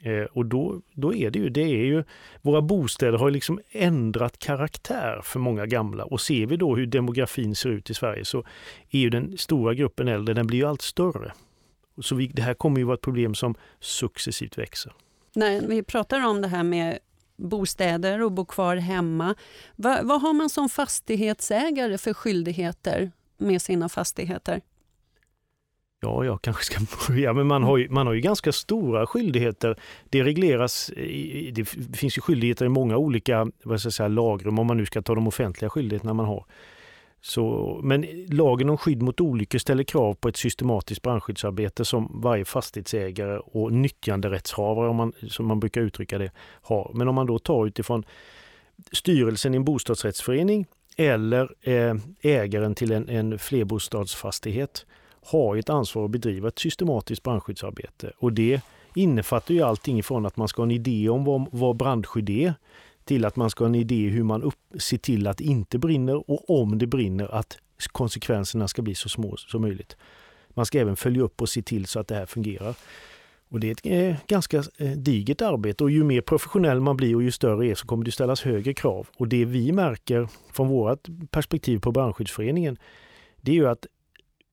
Eh, 0.03 0.23
och 0.23 0.45
då, 0.45 0.81
då 0.93 1.13
är 1.13 1.31
det 1.31 1.39
ju, 1.39 1.49
det 1.49 1.61
är 1.61 1.85
ju, 1.85 2.03
våra 2.41 2.61
bostäder 2.61 3.17
har 3.17 3.31
liksom 3.31 3.59
ändrat 3.71 4.39
karaktär 4.39 5.21
för 5.23 5.39
många 5.39 5.65
gamla 5.65 6.03
och 6.03 6.21
ser 6.21 6.45
vi 6.45 6.57
då 6.57 6.75
hur 6.75 6.85
demografin 6.85 7.55
ser 7.55 7.69
ut 7.69 7.89
i 7.89 7.93
Sverige 7.93 8.25
så 8.25 8.45
är 8.89 8.99
ju 8.99 9.09
den 9.09 9.37
stora 9.37 9.73
gruppen 9.73 10.07
äldre, 10.07 10.33
den 10.33 10.47
blir 10.47 10.57
ju 10.57 10.65
allt 10.65 10.81
större. 10.81 11.33
Så 12.01 12.15
vi, 12.15 12.27
det 12.27 12.41
här 12.41 12.53
kommer 12.53 12.77
ju 12.79 12.83
vara 12.83 12.95
ett 12.95 13.01
problem 13.01 13.35
som 13.35 13.55
successivt 13.79 14.57
växer. 14.57 14.93
När 15.35 15.67
vi 15.67 15.83
pratar 15.83 16.25
om 16.25 16.41
det 16.41 16.47
här 16.47 16.63
med 16.63 16.99
bostäder 17.37 18.21
och 18.21 18.31
bo 18.31 18.45
kvar 18.45 18.75
hemma, 18.75 19.35
vad, 19.75 20.05
vad 20.05 20.21
har 20.21 20.33
man 20.33 20.49
som 20.49 20.69
fastighetsägare 20.69 21.97
för 21.97 22.13
skyldigheter 22.13 23.11
med 23.37 23.61
sina 23.61 23.89
fastigheter? 23.89 24.61
Ja, 25.99 26.25
jag 26.25 26.41
kanske 26.41 26.63
ska 26.63 26.79
börja, 27.07 27.33
men 27.33 27.47
man 27.47 27.63
har 27.63 27.77
ju, 27.77 27.89
man 27.89 28.07
har 28.07 28.13
ju 28.13 28.21
ganska 28.21 28.51
stora 28.51 29.07
skyldigheter. 29.07 29.75
Det 30.09 30.23
regleras, 30.23 30.91
det 31.51 31.65
finns 31.93 32.17
ju 32.17 32.21
skyldigheter 32.21 32.65
i 32.65 32.69
många 32.69 32.97
olika 32.97 33.47
vad 33.63 33.79
ska 33.79 33.87
jag 33.87 33.93
säga, 33.93 34.07
lagrum 34.07 34.59
om 34.59 34.67
man 34.67 34.77
nu 34.77 34.85
ska 34.85 35.01
ta 35.01 35.15
de 35.15 35.27
offentliga 35.27 35.69
skyldigheterna 35.69 36.13
man 36.13 36.25
har. 36.25 36.45
Så, 37.21 37.79
men 37.83 38.05
lagen 38.29 38.69
om 38.69 38.77
skydd 38.77 39.01
mot 39.01 39.21
olyckor 39.21 39.59
ställer 39.59 39.83
krav 39.83 40.13
på 40.13 40.27
ett 40.29 40.37
systematiskt 40.37 41.01
brandskyddsarbete 41.01 41.85
som 41.85 42.21
varje 42.21 42.45
fastighetsägare 42.45 43.37
och 43.37 43.73
nyttjanderättshavare, 43.73 44.89
om 44.89 44.95
man, 44.95 45.13
som 45.27 45.45
man 45.45 45.59
brukar 45.59 45.81
uttrycka 45.81 46.17
det, 46.17 46.31
har. 46.61 46.91
Men 46.93 47.07
om 47.07 47.15
man 47.15 47.25
då 47.27 47.39
tar 47.39 47.67
utifrån 47.67 48.03
styrelsen 48.91 49.53
i 49.53 49.57
en 49.57 49.63
bostadsrättsförening 49.63 50.65
eller 50.97 51.69
eh, 51.69 51.95
ägaren 52.21 52.75
till 52.75 52.91
en, 52.91 53.09
en 53.09 53.39
flerbostadsfastighet 53.39 54.85
har 55.27 55.55
ett 55.55 55.69
ansvar 55.69 56.05
att 56.05 56.11
bedriva 56.11 56.47
ett 56.47 56.59
systematiskt 56.59 57.23
brandskyddsarbete. 57.23 58.11
Och 58.17 58.33
det 58.33 58.61
innefattar 58.95 59.53
ju 59.53 59.61
allting 59.61 59.99
ifrån 59.99 60.25
att 60.25 60.37
man 60.37 60.47
ska 60.47 60.61
ha 60.61 60.65
en 60.65 60.71
idé 60.71 61.09
om 61.09 61.25
vad, 61.25 61.47
vad 61.51 61.77
brandskydd 61.77 62.29
är 62.29 62.53
till 63.05 63.25
att 63.25 63.35
man 63.35 63.49
ska 63.49 63.63
ha 63.63 63.69
en 63.69 63.75
idé 63.75 64.07
hur 64.07 64.23
man 64.23 64.43
upp, 64.43 64.59
ser 64.79 64.97
till 64.97 65.27
att 65.27 65.37
det 65.37 65.43
inte 65.43 65.77
brinner 65.77 66.31
och 66.31 66.61
om 66.61 66.77
det 66.77 66.87
brinner 66.87 67.35
att 67.35 67.57
konsekvenserna 67.91 68.67
ska 68.67 68.81
bli 68.81 68.95
så 68.95 69.09
små 69.09 69.37
som 69.37 69.61
möjligt. 69.61 69.97
Man 70.49 70.65
ska 70.65 70.79
även 70.79 70.95
följa 70.95 71.21
upp 71.21 71.41
och 71.41 71.49
se 71.49 71.61
till 71.61 71.85
så 71.85 71.99
att 71.99 72.07
det 72.07 72.15
här 72.15 72.25
fungerar. 72.25 72.75
Och 73.49 73.59
Det 73.59 73.67
är 73.67 73.71
ett 73.71 73.85
eh, 73.85 74.15
ganska 74.27 74.57
eh, 74.77 74.91
digert 74.91 75.41
arbete 75.41 75.83
och 75.83 75.91
ju 75.91 76.03
mer 76.03 76.21
professionell 76.21 76.81
man 76.81 76.97
blir 76.97 77.15
och 77.15 77.23
ju 77.23 77.31
större 77.31 77.67
är 77.67 77.75
så 77.75 77.87
kommer 77.87 78.05
det 78.05 78.11
ställas 78.11 78.41
högre 78.41 78.73
krav. 78.73 79.07
Och 79.17 79.27
det 79.27 79.45
vi 79.45 79.71
märker 79.71 80.27
från 80.51 80.67
vårt 80.67 81.07
perspektiv 81.31 81.79
på 81.79 81.91
Brandskyddsföreningen 81.91 82.77
det 83.41 83.51
är 83.51 83.55
ju 83.55 83.67
att 83.67 83.85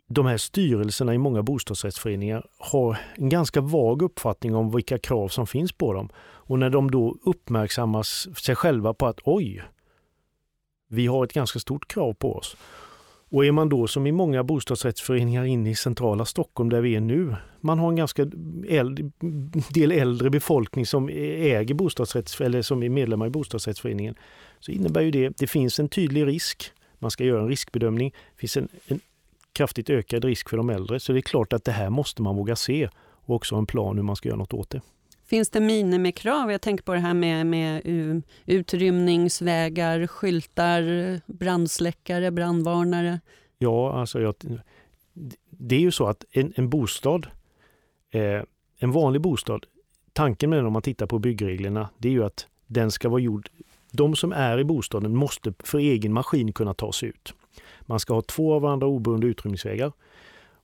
de 0.06 0.26
här 0.26 0.36
styrelserna 0.36 1.14
i 1.14 1.18
många 1.18 1.42
bostadsrättsföreningar 1.42 2.46
har 2.58 2.98
en 3.14 3.28
ganska 3.28 3.60
vag 3.60 4.02
uppfattning 4.02 4.54
om 4.54 4.70
vilka 4.70 4.98
krav 4.98 5.28
som 5.28 5.46
finns 5.46 5.72
på 5.72 5.92
dem. 5.92 6.08
Och 6.16 6.58
när 6.58 6.70
de 6.70 6.90
då 6.90 7.16
uppmärksammas 7.24 8.28
sig 8.36 8.54
själva 8.54 8.94
på 8.94 9.06
att 9.06 9.20
oj, 9.24 9.62
vi 10.88 11.06
har 11.06 11.24
ett 11.24 11.32
ganska 11.32 11.58
stort 11.58 11.88
krav 11.88 12.14
på 12.14 12.36
oss. 12.36 12.56
Och 13.30 13.46
är 13.46 13.52
man 13.52 13.68
då 13.68 13.86
som 13.86 14.06
i 14.06 14.12
många 14.12 14.44
bostadsrättsföreningar 14.44 15.44
inne 15.44 15.70
i 15.70 15.74
centrala 15.74 16.24
Stockholm 16.24 16.70
där 16.70 16.80
vi 16.80 16.96
är 16.96 17.00
nu, 17.00 17.36
man 17.60 17.78
har 17.78 17.88
en 17.88 17.96
ganska 17.96 18.22
äldre, 18.68 19.10
del 19.70 19.92
äldre 19.92 20.30
befolkning 20.30 20.86
som 20.86 21.08
äger 21.08 21.74
bostadsrätts 21.74 22.40
eller 22.40 22.62
som 22.62 22.82
är 22.82 22.88
medlemmar 22.88 23.26
i 23.26 23.30
bostadsrättsföreningen, 23.30 24.14
så 24.60 24.72
innebär 24.72 25.00
ju 25.00 25.10
det, 25.10 25.36
det 25.36 25.46
finns 25.46 25.80
en 25.80 25.88
tydlig 25.88 26.26
risk. 26.26 26.72
Man 26.98 27.10
ska 27.10 27.24
göra 27.24 27.42
en 27.42 27.48
riskbedömning. 27.48 28.14
Det 28.34 28.40
finns 28.40 28.56
en, 28.56 28.68
en 28.86 29.00
kraftigt 29.54 29.90
ökad 29.90 30.24
risk 30.24 30.48
för 30.48 30.56
de 30.56 30.70
äldre. 30.70 31.00
Så 31.00 31.12
det 31.12 31.18
är 31.18 31.20
klart 31.20 31.52
att 31.52 31.64
det 31.64 31.72
här 31.72 31.90
måste 31.90 32.22
man 32.22 32.36
våga 32.36 32.56
se 32.56 32.88
och 32.96 33.34
också 33.34 33.54
ha 33.54 33.58
en 33.58 33.66
plan 33.66 33.96
hur 33.96 34.02
man 34.02 34.16
ska 34.16 34.28
göra 34.28 34.38
något 34.38 34.52
åt 34.52 34.70
det. 34.70 34.80
Finns 35.26 35.50
det 35.50 35.60
minimikrav? 35.60 36.52
Jag 36.52 36.60
tänker 36.60 36.84
på 36.84 36.94
det 36.94 37.00
här 37.00 37.14
med, 37.14 37.46
med 37.46 37.82
utrymningsvägar, 38.46 40.06
skyltar, 40.06 40.82
brandsläckare, 41.26 42.30
brandvarnare. 42.30 43.20
Ja, 43.58 43.92
alltså 43.92 44.20
jag, 44.20 44.34
det 45.50 45.76
är 45.76 45.80
ju 45.80 45.90
så 45.90 46.06
att 46.06 46.24
en, 46.30 46.52
en 46.56 46.70
bostad, 46.70 47.26
eh, 48.10 48.42
en 48.78 48.92
vanlig 48.92 49.20
bostad, 49.20 49.66
tanken 50.12 50.50
med 50.50 50.58
den 50.58 50.66
om 50.66 50.72
man 50.72 50.82
tittar 50.82 51.06
på 51.06 51.18
byggreglerna, 51.18 51.88
det 51.98 52.08
är 52.08 52.12
ju 52.12 52.24
att 52.24 52.46
den 52.66 52.90
ska 52.90 53.08
vara 53.08 53.20
gjord 53.20 53.48
de 53.96 54.16
som 54.16 54.32
är 54.32 54.58
i 54.58 54.64
bostaden 54.64 55.16
måste 55.16 55.54
för 55.58 55.78
egen 55.78 56.12
maskin 56.12 56.52
kunna 56.52 56.74
ta 56.74 56.92
sig 56.92 57.08
ut. 57.08 57.34
Man 57.86 58.00
ska 58.00 58.14
ha 58.14 58.22
två 58.22 58.54
av 58.54 58.62
varandra 58.62 58.86
oberoende 58.86 59.26
utrymningsvägar. 59.26 59.92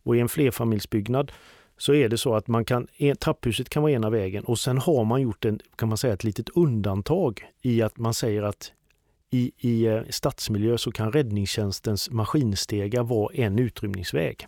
Och 0.03 0.17
i 0.17 0.21
en 0.21 0.29
flerfamiljsbyggnad 0.29 1.33
så 1.77 1.95
är 1.95 2.09
det 2.09 2.19
så 2.19 2.35
att 2.35 2.49
man 2.49 2.65
kan, 2.65 2.87
trapphuset 3.21 3.69
kan 3.69 3.83
vara 3.83 3.93
ena 3.93 4.11
vägen 4.11 4.45
och 4.45 4.59
sen 4.59 4.79
har 4.79 5.05
man 5.05 5.23
gjort 5.23 5.45
en, 5.45 5.61
kan 5.77 5.89
man 5.89 5.99
säga, 5.99 6.15
ett 6.15 6.25
litet 6.25 6.49
undantag 6.49 7.45
i 7.63 7.83
att 7.83 7.99
man 7.99 8.15
säger 8.15 8.43
att 8.43 8.73
i, 9.31 9.53
i 9.59 9.87
eh, 9.87 10.03
stadsmiljö 10.11 10.79
så 10.79 10.93
kan 10.93 11.13
räddningstjänstens 11.13 12.11
maskinstegar 12.11 13.03
vara 13.03 13.35
en 13.35 13.59
utrymningsväg. 13.59 14.47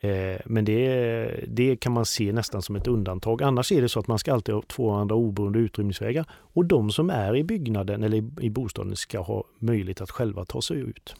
Eh, 0.00 0.40
men 0.44 0.64
det, 0.64 1.44
det 1.48 1.76
kan 1.76 1.92
man 1.92 2.06
se 2.06 2.32
nästan 2.32 2.62
som 2.62 2.76
ett 2.76 2.86
undantag. 2.86 3.42
Annars 3.42 3.72
är 3.72 3.82
det 3.82 3.88
så 3.88 4.00
att 4.00 4.08
man 4.08 4.18
ska 4.18 4.32
alltid 4.32 4.54
ha 4.54 4.62
två 4.62 4.90
andra 4.90 5.14
oberoende 5.14 5.58
utrymningsvägar 5.58 6.24
och 6.30 6.64
de 6.64 6.90
som 6.90 7.10
är 7.10 7.36
i 7.36 7.44
byggnaden 7.44 8.02
eller 8.02 8.42
i 8.42 8.50
bostaden 8.50 8.96
ska 8.96 9.20
ha 9.20 9.44
möjlighet 9.58 10.00
att 10.00 10.10
själva 10.10 10.44
ta 10.44 10.62
sig 10.62 10.76
ut. 10.76 11.16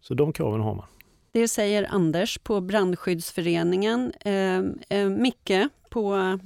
Så 0.00 0.14
de 0.14 0.32
kraven 0.32 0.60
har 0.60 0.74
man. 0.74 0.86
Det 1.32 1.48
säger 1.48 1.86
Anders 1.90 2.38
på 2.38 2.60
Brandskyddsföreningen. 2.60 4.12
Eh, 4.20 4.58
eh, 4.98 5.08
Micke 5.08 5.68
på 5.90 6.38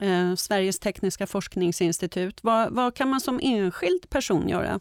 eh, 0.00 0.34
Sveriges 0.34 0.78
tekniska 0.78 1.26
forskningsinstitut. 1.26 2.44
Vad, 2.44 2.72
vad, 2.72 2.94
kan 2.94 3.08
man 3.08 3.20
som 3.20 3.40
enskild 3.42 4.10
person 4.10 4.48
göra? 4.48 4.80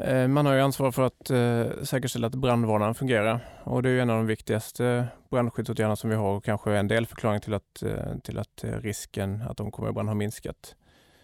Eh, 0.00 0.28
man 0.28 0.46
har 0.46 0.54
ju 0.54 0.60
ansvar 0.60 0.92
för 0.92 1.02
att 1.02 1.30
eh, 1.30 1.84
säkerställa 1.84 2.26
att 2.26 2.34
brandvarnaren 2.34 2.94
fungerar 2.94 3.40
och 3.64 3.82
det 3.82 3.90
är 3.90 3.98
en 3.98 4.10
av 4.10 4.16
de 4.16 4.26
viktigaste 4.26 5.08
brandskyddsåtgärderna 5.30 5.96
som 5.96 6.10
vi 6.10 6.16
har 6.16 6.36
och 6.36 6.44
kanske 6.44 6.76
en 6.76 6.88
delförklaring 6.88 7.40
till 7.40 7.54
att, 7.54 7.82
eh, 7.82 8.18
till 8.24 8.38
att 8.38 8.64
risken 8.64 9.42
att 9.42 9.56
de 9.56 9.70
kommer 9.70 9.90
i 9.90 9.92
brand 9.92 10.08
har 10.08 10.14
minskat. 10.14 10.74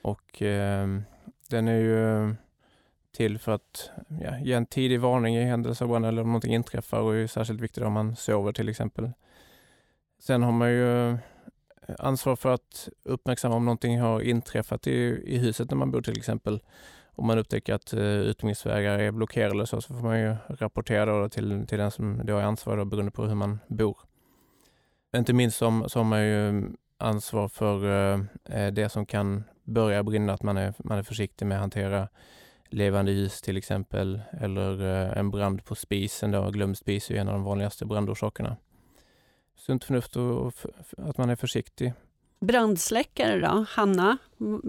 Och 0.03 0.43
eh, 0.43 0.87
den 1.49 1.69
är 1.69 1.79
ju 1.79 2.35
till 3.13 3.39
för 3.39 3.53
att 3.53 3.91
ja, 4.21 4.39
ge 4.39 4.53
en 4.53 4.67
tidig 4.67 5.01
varning 5.01 5.37
i 5.37 5.45
händelse 5.45 5.85
av 5.85 5.89
brand 5.89 6.07
eller 6.07 6.23
om 6.23 6.29
någonting 6.29 6.55
inträffar 6.55 7.01
och 7.01 7.15
är 7.15 7.27
särskilt 7.27 7.61
viktigt 7.61 7.85
om 7.85 7.93
man 7.93 8.17
sover 8.17 8.53
till 8.53 8.69
exempel. 8.69 9.11
Sen 10.19 10.43
har 10.43 10.53
man 10.53 10.71
ju 10.71 11.11
eh, 11.11 11.17
ansvar 11.99 12.37
för 12.37 12.55
att 12.55 12.89
uppmärksamma 13.03 13.57
om 13.57 13.65
någonting 13.65 14.01
har 14.01 14.21
inträffat 14.21 14.87
i, 14.87 15.23
i 15.27 15.39
huset 15.39 15.71
när 15.71 15.77
man 15.77 15.91
bor 15.91 16.03
till 16.03 16.19
exempel. 16.19 16.61
Om 17.15 17.27
man 17.27 17.39
upptäcker 17.39 17.75
att 17.75 17.93
eh, 17.93 17.99
uh, 17.99 18.07
utrymmningsvägar 18.07 18.99
är 18.99 19.11
blockerade 19.11 19.51
eller 19.51 19.65
så, 19.65 19.81
så 19.81 19.95
får 19.95 20.03
man 20.03 20.21
ju 20.21 20.37
rapportera 20.49 21.23
då 21.23 21.29
till, 21.29 21.67
till 21.67 21.79
den 21.79 21.91
som 21.91 22.21
då 22.25 22.37
är 22.37 22.43
ansvarig 22.43 22.79
då, 22.79 22.85
beroende 22.85 23.13
på 23.13 23.25
hur 23.25 23.35
man 23.35 23.59
bor. 23.67 23.99
Inte 25.17 25.33
minst 25.33 25.57
så, 25.57 25.85
så 25.89 25.99
har 25.99 26.05
man 26.05 26.25
ju 26.25 26.73
ansvar 26.99 27.49
för 27.49 27.85
uh, 27.85 28.25
det 28.73 28.89
som 28.89 29.07
kan 29.07 29.45
börja 29.65 30.03
brinna, 30.03 30.33
att 30.33 30.43
man 30.43 30.57
är, 30.57 30.75
man 30.79 30.99
är 30.99 31.03
försiktig 31.03 31.47
med 31.47 31.57
att 31.57 31.61
hantera 31.61 32.09
levande 32.73 33.13
ljus 33.13 33.43
till 33.43 33.57
exempel, 33.57 34.21
eller 34.41 34.83
uh, 34.83 35.19
en 35.19 35.31
brand 35.31 35.65
på 35.65 35.75
spisen. 35.75 36.31
Då. 36.31 36.51
Glömd 36.51 36.79
spis 36.79 37.11
är 37.11 37.15
en 37.15 37.29
av 37.29 37.35
de 37.35 37.45
vanligaste 37.45 37.87
brandorsakerna. 37.87 38.57
Sunt 39.57 39.85
förnuft 39.85 40.17
och 40.17 40.55
att 40.97 41.19
man 41.19 41.31
är 41.31 41.37
försiktig 41.37 41.93
Brandsläckare 42.43 43.41
då? 43.41 43.65
Hanna, 43.69 44.19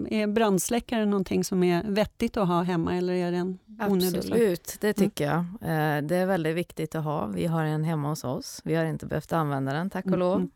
är 0.08 0.26
brandsläckare 0.26 1.06
någonting 1.06 1.44
som 1.44 1.62
är 1.62 1.82
vettigt 1.84 2.36
att 2.36 2.48
ha 2.48 2.62
hemma 2.62 2.96
eller 2.96 3.12
är 3.12 3.32
det 3.32 3.36
en 3.36 3.58
onödig 3.88 4.18
Absolut, 4.18 4.76
det 4.80 4.98
mm. 4.98 5.10
tycker 5.10 5.30
mm. 5.30 5.46
jag. 5.60 5.96
Eh, 5.96 6.02
det 6.02 6.16
är 6.16 6.26
väldigt 6.26 6.56
viktigt 6.56 6.94
att 6.94 7.04
ha. 7.04 7.26
Vi 7.26 7.46
har 7.46 7.64
en 7.64 7.84
hemma 7.84 8.08
hos 8.08 8.24
oss. 8.24 8.60
Vi 8.64 8.74
har 8.74 8.84
inte 8.84 9.06
behövt 9.06 9.32
använda 9.32 9.72
den, 9.72 9.90
tack 9.90 10.04
och 10.04 10.08
mm. 10.08 10.20
lov. 10.20 10.48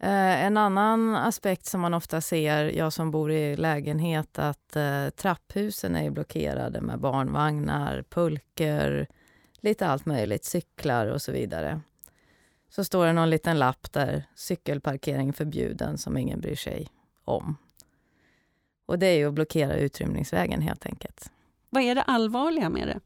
Eh, 0.00 0.44
en 0.44 0.56
annan 0.56 1.14
aspekt 1.14 1.66
som 1.66 1.80
man 1.80 1.94
ofta 1.94 2.20
ser, 2.20 2.64
jag 2.64 2.92
som 2.92 3.10
bor 3.10 3.32
i 3.32 3.56
lägenhet, 3.56 4.38
att 4.38 4.76
eh, 4.76 5.08
trapphusen 5.08 5.96
är 5.96 6.10
blockerade 6.10 6.80
med 6.80 7.00
barnvagnar, 7.00 8.04
pulker, 8.08 9.06
lite 9.60 9.86
allt 9.86 10.06
möjligt, 10.06 10.44
cyklar 10.44 11.06
och 11.06 11.22
så 11.22 11.32
vidare 11.32 11.80
så 12.68 12.84
står 12.84 13.06
det 13.06 13.12
någon 13.12 13.30
liten 13.30 13.58
lapp 13.58 13.92
där 13.92 14.24
cykelparkering 14.34 15.32
förbjuden 15.32 15.98
som 15.98 16.16
ingen 16.16 16.40
bryr 16.40 16.56
sig 16.56 16.88
om. 17.24 17.56
Och 18.86 18.98
det 18.98 19.06
är 19.06 19.16
ju 19.16 19.28
att 19.28 19.34
blockera 19.34 19.76
utrymningsvägen 19.76 20.60
helt 20.60 20.86
enkelt. 20.86 21.30
Vad 21.70 21.82
är 21.82 21.94
det 21.94 22.02
allvarliga 22.02 22.68
med 22.68 22.88
det? 22.88 23.00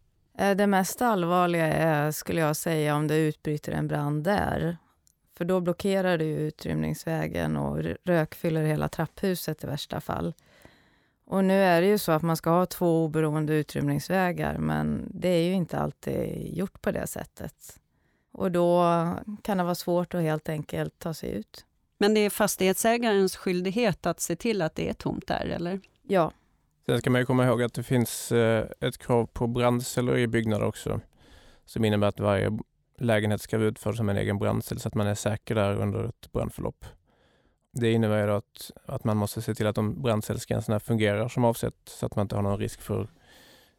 Eh, 0.45 0.57
det 0.57 0.67
mest 0.67 1.03
allvarliga 1.03 1.67
är, 1.67 2.11
skulle 2.11 2.41
jag 2.41 2.57
säga, 2.57 2.97
om 2.97 3.07
det 3.09 3.17
utbryter 3.17 3.73
en 3.73 3.89
brand 3.89 4.25
där. 4.25 4.77
För 5.43 5.47
då 5.47 5.61
blockerar 5.61 6.19
du 6.19 6.25
utrymningsvägen 6.25 7.57
och 7.57 7.79
rökfyller 8.05 8.65
hela 8.65 8.89
trapphuset 8.89 9.65
i 9.65 9.67
värsta 9.67 10.01
fall. 10.01 10.35
Och 11.25 11.45
nu 11.45 11.63
är 11.63 11.81
det 11.81 11.87
ju 11.87 11.99
så 11.99 12.13
att 12.13 12.23
man 12.23 12.37
ska 12.37 12.51
ha 12.51 12.67
två 12.67 13.05
oberoende 13.05 13.55
utrymningsvägar, 13.55 14.59
men 14.59 15.09
det 15.15 15.29
är 15.29 15.43
ju 15.43 15.53
inte 15.53 15.79
alltid 15.79 16.49
gjort 16.57 16.83
på 16.83 16.91
det 16.91 17.07
sättet. 17.07 17.81
Och 18.33 18.51
då 18.53 18.85
kan 19.43 19.59
det 19.59 19.65
vara 19.65 19.75
svårt 19.75 20.15
att 20.15 20.23
helt 20.23 20.49
enkelt 20.49 20.99
ta 20.99 21.15
sig 21.15 21.31
ut. 21.31 21.65
Men 21.99 22.15
det 22.15 22.21
är 22.21 22.31
fastighetsägarens 22.31 23.37
skyldighet 23.37 24.07
att 24.07 24.21
se 24.21 24.37
till 24.37 24.63
att 24.63 24.75
det 24.75 24.89
är 24.89 24.95
tomt 24.95 25.27
där, 25.27 25.47
eller? 25.47 25.81
Ja. 26.03 26.33
Sen 26.87 26.99
ska 26.99 27.11
man 27.11 27.21
ju 27.21 27.27
komma 27.27 27.47
ihåg 27.47 27.63
att 27.63 27.75
det 27.75 27.83
finns 27.83 28.33
eh, 28.33 28.67
ett 28.81 28.99
krav 28.99 29.27
på 29.27 29.47
brandceller 29.47 30.19
i 30.19 30.27
byggnader 30.27 30.67
också, 30.67 31.01
som 31.65 31.85
innebär 31.85 32.07
att 32.07 32.21
varje 32.21 32.59
lägenhet 33.03 33.41
ska 33.41 33.59
vara 33.59 33.69
utförd 33.69 33.97
som 33.97 34.09
en 34.09 34.17
egen 34.17 34.39
brandcell 34.39 34.81
så 34.81 34.89
att 34.89 34.95
man 34.95 35.07
är 35.07 35.15
säker 35.15 35.55
där 35.55 35.75
under 35.75 36.05
ett 36.05 36.33
brandförlopp. 36.33 36.85
Det 37.73 37.93
innebär 37.93 38.29
att, 38.29 38.71
att 38.87 39.05
man 39.05 39.17
måste 39.17 39.43
se 39.43 39.55
till 39.55 39.67
att 39.67 39.75
de 39.75 40.03
brandcellsgränserna 40.03 40.81
fungerar 40.81 41.29
som 41.29 41.45
avsett 41.45 41.75
så 41.85 42.07
att 42.07 42.17
man 42.17 42.25
inte 42.25 42.37
har 42.37 42.43
någon 42.43 42.59
risk 42.59 42.81
för 42.81 43.09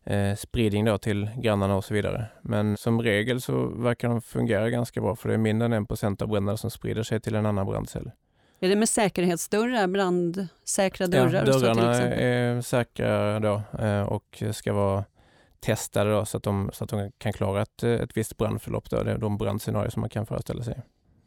eh, 0.04 0.36
spridning 0.36 0.86
då 0.86 0.98
till 0.98 1.30
grannarna 1.38 1.76
och 1.76 1.86
så 1.86 1.94
vidare. 1.94 2.26
Men 2.42 2.78
som 2.78 3.02
regel 3.02 3.42
så 3.42 3.68
verkar 3.68 4.10
de 4.10 4.22
fungera 4.22 4.70
ganska 4.70 5.02
bra 5.02 5.16
för 5.16 5.30
det 5.30 5.36
är 5.36 5.40
mindre 5.40 5.66
än 5.66 5.74
en 5.74 5.86
procent 5.86 6.22
av 6.22 6.28
bränderna 6.28 6.58
som 6.58 6.72
sprider 6.72 7.04
sig 7.04 7.20
till 7.20 7.36
en 7.36 7.46
annan 7.46 7.66
brandcell. 7.66 8.12
Är 8.60 8.70
det 8.70 8.76
med 8.76 8.90
säkerhetsdörrar, 8.90 9.88
brandsäkra 9.88 11.08
dörrar? 11.08 11.46
Ja, 11.48 11.60
dörrarna 11.60 11.96
är 11.96 12.62
säkra 12.62 13.40
då 13.40 13.62
eh, 13.80 14.02
och 14.02 14.44
ska 14.52 14.74
vara 14.74 15.04
testade 15.64 16.12
då, 16.12 16.26
så, 16.26 16.38
att 16.38 16.44
de, 16.44 16.70
så 16.74 16.84
att 16.84 16.90
de 16.90 17.12
kan 17.18 17.34
klara 17.34 17.62
ett, 17.62 17.84
ett 17.84 18.18
visst 18.18 18.38
brandförlopp. 18.38 18.90
Då. 18.90 19.04
De 19.04 19.38
brandscenarier 19.38 19.90
som 19.90 20.00
man 20.00 20.10
kan 20.10 20.26
föreställa 20.26 20.64
sig. 20.64 20.82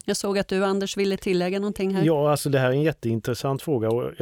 Jag 0.05 0.17
såg 0.17 0.39
att 0.39 0.49
du 0.49 0.65
Anders 0.65 0.97
ville 0.97 1.17
tillägga 1.17 1.59
någonting 1.59 1.95
här. 1.95 2.05
Ja, 2.05 2.31
alltså 2.31 2.51
det 2.51 2.59
här 2.59 2.69
är 2.69 2.73
en 2.73 2.83
jätteintressant 2.83 3.63
fråga. 3.63 3.89
Och 3.91 4.13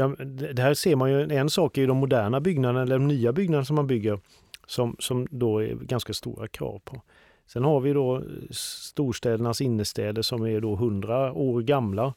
det 0.54 0.62
här 0.62 0.74
ser 0.74 0.96
man 0.96 1.10
ju, 1.10 1.32
en 1.32 1.50
sak 1.50 1.78
är 1.78 1.86
de 1.86 1.96
moderna 1.96 2.40
byggnaderna 2.40 2.82
eller 2.82 2.98
de 2.98 3.08
nya 3.08 3.32
byggnaderna 3.32 3.64
som 3.64 3.76
man 3.76 3.86
bygger 3.86 4.20
som, 4.66 4.96
som 4.98 5.26
då 5.30 5.62
är 5.62 5.74
ganska 5.74 6.12
stora 6.12 6.48
krav 6.48 6.80
på. 6.84 7.02
Sen 7.46 7.64
har 7.64 7.80
vi 7.80 7.92
då 7.92 8.22
storstädernas 8.50 9.60
innerstäder 9.60 10.22
som 10.22 10.46
är 10.46 10.60
då 10.60 10.74
100 10.74 11.32
år 11.32 11.62
gamla. 11.62 12.14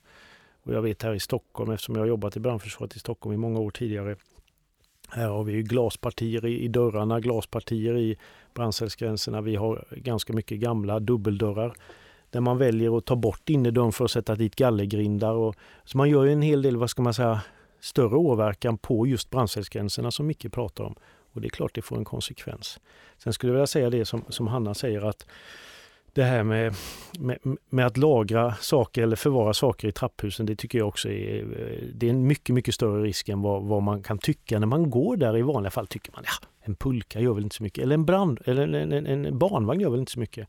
Och 0.63 0.73
jag 0.73 0.81
vet 0.81 1.03
här 1.03 1.13
i 1.13 1.19
Stockholm, 1.19 1.71
eftersom 1.71 1.95
jag 1.95 2.01
har 2.01 2.07
jobbat 2.07 2.37
i 2.37 2.39
brandförsvaret 2.39 2.95
i 2.95 2.99
Stockholm 2.99 3.33
i 3.33 3.37
många 3.37 3.59
år 3.59 3.71
tidigare. 3.71 4.15
Här 5.07 5.27
har 5.27 5.43
vi 5.43 5.61
glaspartier 5.61 6.45
i, 6.45 6.63
i 6.63 6.67
dörrarna, 6.67 7.19
glaspartier 7.19 7.97
i 7.97 8.17
brandcellsgränserna. 8.53 9.41
Vi 9.41 9.55
har 9.55 9.85
ganska 9.91 10.33
mycket 10.33 10.59
gamla 10.59 10.99
dubbeldörrar 10.99 11.73
där 12.29 12.39
man 12.41 12.57
väljer 12.57 12.97
att 12.97 13.05
ta 13.05 13.15
bort 13.15 13.49
innerdörren 13.49 13.91
för 13.91 14.05
att 14.05 14.11
sätta 14.11 14.35
dit 14.35 14.55
gallergrindar. 14.55 15.33
Och, 15.33 15.55
så 15.83 15.97
man 15.97 16.09
gör 16.09 16.25
en 16.25 16.41
hel 16.41 16.61
del, 16.61 16.77
vad 16.77 16.89
ska 16.89 17.01
man 17.01 17.13
säga, 17.13 17.41
större 17.79 18.15
åverkan 18.15 18.77
på 18.77 19.07
just 19.07 19.29
brandcellsgränserna 19.29 20.11
som 20.11 20.27
Micke 20.27 20.51
pratar 20.51 20.83
om. 20.83 20.95
Och 21.33 21.41
det 21.41 21.47
är 21.47 21.49
klart 21.49 21.75
det 21.75 21.81
får 21.81 21.97
en 21.97 22.05
konsekvens. 22.05 22.79
Sen 23.17 23.33
skulle 23.33 23.51
jag 23.51 23.55
vilja 23.55 23.67
säga 23.67 23.89
det 23.89 24.05
som, 24.05 24.23
som 24.29 24.47
Hanna 24.47 24.73
säger 24.73 25.01
att 25.01 25.25
det 26.17 26.23
här 26.23 26.43
med, 26.43 26.75
med, 27.19 27.37
med, 27.69 27.85
att 27.85 27.97
lagra 27.97 28.55
saker 28.55 29.03
eller 29.03 29.15
förvara 29.15 29.53
saker 29.53 29.87
i 29.87 29.91
trapphusen, 29.91 30.45
det 30.45 30.55
tycker 30.55 30.77
jag 30.77 30.87
också 30.87 31.09
är, 31.09 31.45
det 31.93 32.05
är 32.05 32.09
en 32.09 32.27
mycket, 32.27 32.55
mycket 32.55 32.75
större 32.75 33.03
risk 33.03 33.29
än 33.29 33.41
vad, 33.41 33.63
vad 33.63 33.83
man 33.83 34.03
kan 34.03 34.17
tycka. 34.17 34.59
När 34.59 34.67
man 34.67 34.89
går 34.89 35.17
där 35.17 35.37
i 35.37 35.41
vanliga 35.41 35.71
fall 35.71 35.87
tycker 35.87 36.11
man 36.11 36.23
ja, 36.25 36.47
en 36.61 36.75
pulka 36.75 37.19
gör 37.19 37.33
väl 37.33 37.43
inte 37.43 37.55
så 37.55 37.63
mycket, 37.63 37.83
eller 37.83 37.93
en 37.93 38.05
brand 38.05 38.39
eller 38.45 38.73
en, 38.73 38.93
en, 38.93 39.25
en 39.25 39.37
barnvagn 39.37 39.81
gör 39.81 39.89
väl 39.89 39.99
inte 39.99 40.11
så 40.11 40.19
mycket. 40.19 40.47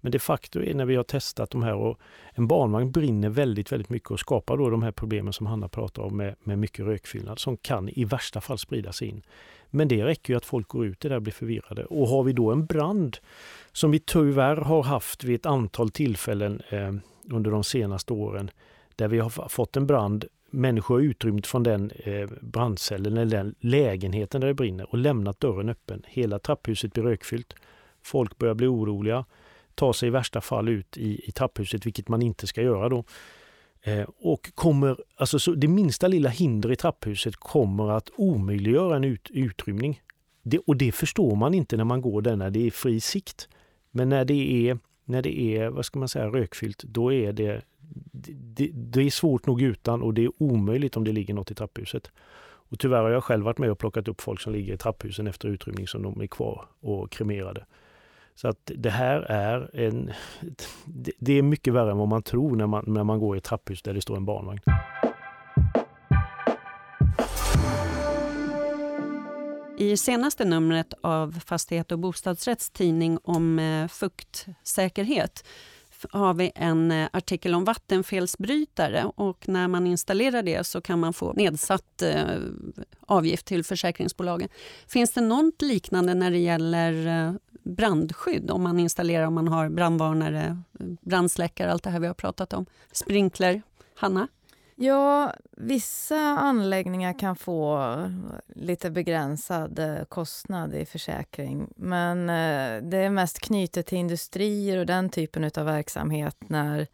Men 0.00 0.12
de 0.12 0.18
facto 0.18 0.62
är 0.62 0.74
när 0.74 0.84
vi 0.84 0.96
har 0.96 1.02
testat 1.02 1.50
de 1.50 1.62
här 1.62 1.74
och 1.74 1.98
en 2.32 2.46
barnvagn 2.46 2.90
brinner 2.90 3.28
väldigt, 3.28 3.72
väldigt 3.72 3.90
mycket 3.90 4.10
och 4.10 4.20
skapar 4.20 4.56
då 4.56 4.70
de 4.70 4.82
här 4.82 4.92
problemen 4.92 5.32
som 5.32 5.46
Hanna 5.46 5.68
pratar 5.68 6.02
om 6.02 6.16
med, 6.16 6.34
med 6.42 6.58
mycket 6.58 6.84
rökfyllnad 6.84 7.38
som 7.38 7.56
kan 7.56 7.88
i 7.88 8.04
värsta 8.04 8.40
fall 8.40 8.58
spridas 8.58 9.02
in. 9.02 9.22
Men 9.74 9.88
det 9.88 10.04
räcker 10.04 10.32
ju 10.32 10.36
att 10.36 10.44
folk 10.44 10.68
går 10.68 10.86
ut 10.86 11.00
där 11.00 11.12
och 11.12 11.22
blir 11.22 11.32
förvirrade. 11.32 11.84
Och 11.84 12.08
har 12.08 12.22
vi 12.22 12.32
då 12.32 12.52
en 12.52 12.66
brand 12.66 13.18
som 13.72 13.90
vi 13.90 13.98
tyvärr 13.98 14.56
har 14.56 14.82
haft 14.82 15.24
vid 15.24 15.34
ett 15.34 15.46
antal 15.46 15.90
tillfällen 15.90 16.62
eh, 16.68 16.94
under 17.30 17.50
de 17.50 17.64
senaste 17.64 18.12
åren 18.12 18.50
där 18.96 19.08
vi 19.08 19.18
har 19.18 19.48
fått 19.48 19.76
en 19.76 19.86
brand 19.86 20.24
människor 20.50 20.94
har 20.94 21.02
utrymt 21.02 21.46
från 21.46 21.62
den 21.62 21.90
eh, 21.90 22.28
brandcellen 22.40 23.16
eller 23.16 23.36
den 23.36 23.54
lägenheten 23.60 24.40
där 24.40 24.48
det 24.48 24.54
brinner 24.54 24.90
och 24.90 24.98
lämnat 24.98 25.40
dörren 25.40 25.68
öppen. 25.68 26.02
Hela 26.06 26.38
trapphuset 26.38 26.92
blir 26.92 27.02
rökfyllt. 27.02 27.54
Folk 28.02 28.38
börjar 28.38 28.54
bli 28.54 28.66
oroliga, 28.66 29.24
tar 29.74 29.92
sig 29.92 30.06
i 30.06 30.10
värsta 30.10 30.40
fall 30.40 30.68
ut 30.68 30.96
i, 30.96 31.28
i 31.28 31.32
trapphuset, 31.32 31.86
vilket 31.86 32.08
man 32.08 32.22
inte 32.22 32.46
ska 32.46 32.62
göra 32.62 32.88
då. 32.88 33.04
Eh, 33.86 34.06
och 34.16 34.54
kommer, 34.54 34.96
alltså 35.16 35.38
så 35.38 35.54
det 35.54 35.68
minsta 35.68 36.08
lilla 36.08 36.28
hinder 36.28 36.72
i 36.72 36.76
trapphuset 36.76 37.36
kommer 37.36 37.90
att 37.90 38.10
omöjliggöra 38.16 38.96
en 38.96 39.04
ut, 39.04 39.30
utrymning. 39.30 40.02
Det, 40.42 40.58
och 40.58 40.76
det 40.76 40.92
förstår 40.92 41.36
man 41.36 41.54
inte 41.54 41.76
när 41.76 41.84
man 41.84 42.00
går 42.00 42.22
där 42.22 42.36
när 42.36 42.50
det 42.50 42.66
är 42.66 42.70
fri 42.70 43.00
sikt. 43.00 43.48
Men 43.90 44.08
när 44.08 44.24
det 44.24 44.68
är, 44.68 44.78
när 45.04 45.22
det 45.22 45.40
är 45.40 45.68
vad 45.68 45.84
ska 45.84 45.98
man 45.98 46.08
säga, 46.08 46.26
rökfyllt, 46.26 46.82
då 46.82 47.12
är 47.12 47.32
det, 47.32 47.62
det, 48.54 48.70
det 48.72 49.00
är 49.00 49.10
svårt 49.10 49.46
nog 49.46 49.62
utan 49.62 50.02
och 50.02 50.14
det 50.14 50.24
är 50.24 50.42
omöjligt 50.42 50.96
om 50.96 51.04
det 51.04 51.12
ligger 51.12 51.34
något 51.34 51.50
i 51.50 51.54
trapphuset. 51.54 52.10
Och 52.44 52.78
tyvärr 52.78 53.02
har 53.02 53.10
jag 53.10 53.24
själv 53.24 53.44
varit 53.44 53.58
med 53.58 53.70
och 53.70 53.78
plockat 53.78 54.08
upp 54.08 54.20
folk 54.20 54.40
som 54.40 54.52
ligger 54.52 54.74
i 54.74 54.78
trapphusen 54.78 55.26
efter 55.26 55.48
utrymning 55.48 55.86
som 55.86 56.02
de 56.02 56.20
är 56.20 56.26
kvar 56.26 56.64
och 56.80 57.10
kremerade. 57.10 57.64
Så 58.34 58.48
att 58.48 58.70
det 58.74 58.90
här 58.90 59.20
är 59.20 59.76
en... 59.76 60.12
Det 61.18 61.38
är 61.38 61.42
mycket 61.42 61.72
värre 61.72 61.90
än 61.90 61.98
vad 61.98 62.08
man 62.08 62.22
tror 62.22 62.56
när 62.56 62.66
man, 62.66 62.84
när 62.86 63.04
man 63.04 63.18
går 63.18 63.36
i 63.36 63.38
ett 63.38 63.44
trapphus 63.44 63.82
där 63.82 63.94
det 63.94 64.00
står 64.00 64.16
en 64.16 64.24
barnvagn. 64.24 64.60
I 69.78 69.96
senaste 69.96 70.44
numret 70.44 70.94
av 71.00 71.40
Fastighet 71.46 71.92
och 71.92 71.98
bostadsrätts 71.98 72.70
tidning 72.70 73.18
om 73.22 73.58
eh, 73.58 73.88
fuktsäkerhet 73.88 75.44
har 76.10 76.34
vi 76.34 76.52
en 76.54 76.90
eh, 76.90 77.08
artikel 77.12 77.54
om 77.54 77.64
vattenfelsbrytare 77.64 79.04
och 79.16 79.48
när 79.48 79.68
man 79.68 79.86
installerar 79.86 80.42
det 80.42 80.66
så 80.66 80.80
kan 80.80 81.00
man 81.00 81.12
få 81.12 81.32
nedsatt 81.32 82.02
eh, 82.02 82.24
avgift 83.00 83.46
till 83.46 83.64
försäkringsbolagen. 83.64 84.48
Finns 84.86 85.12
det 85.12 85.20
något 85.20 85.62
liknande 85.62 86.14
när 86.14 86.30
det 86.30 86.38
gäller 86.38 87.34
brandskydd 87.64 88.50
om 88.50 88.62
man 88.62 88.80
installerar 88.80 89.26
om 89.26 89.34
man 89.34 89.48
har 89.48 89.68
brandvarnare, 89.68 90.58
brandsläckare, 91.00 91.72
allt 91.72 91.82
det 91.82 91.90
här 91.90 92.00
vi 92.00 92.06
har 92.06 92.14
pratat 92.14 92.52
om? 92.52 92.66
Sprinkler? 92.92 93.62
Hanna? 93.94 94.28
Ja, 94.76 95.34
vissa 95.56 96.16
anläggningar 96.16 97.18
kan 97.18 97.36
få 97.36 97.80
lite 98.48 98.90
begränsad 98.90 99.78
eh, 99.78 100.04
kostnad 100.04 100.74
i 100.74 100.86
försäkring. 100.86 101.72
Men 101.76 102.20
eh, 102.20 102.90
det 102.90 102.96
är 102.96 103.10
mest 103.10 103.40
knutet 103.40 103.86
till 103.86 103.98
industrier 103.98 104.78
och 104.78 104.86
den 104.86 105.10
typen 105.10 105.50
av 105.56 105.64
verksamhet 105.64 106.36
när 106.40 106.86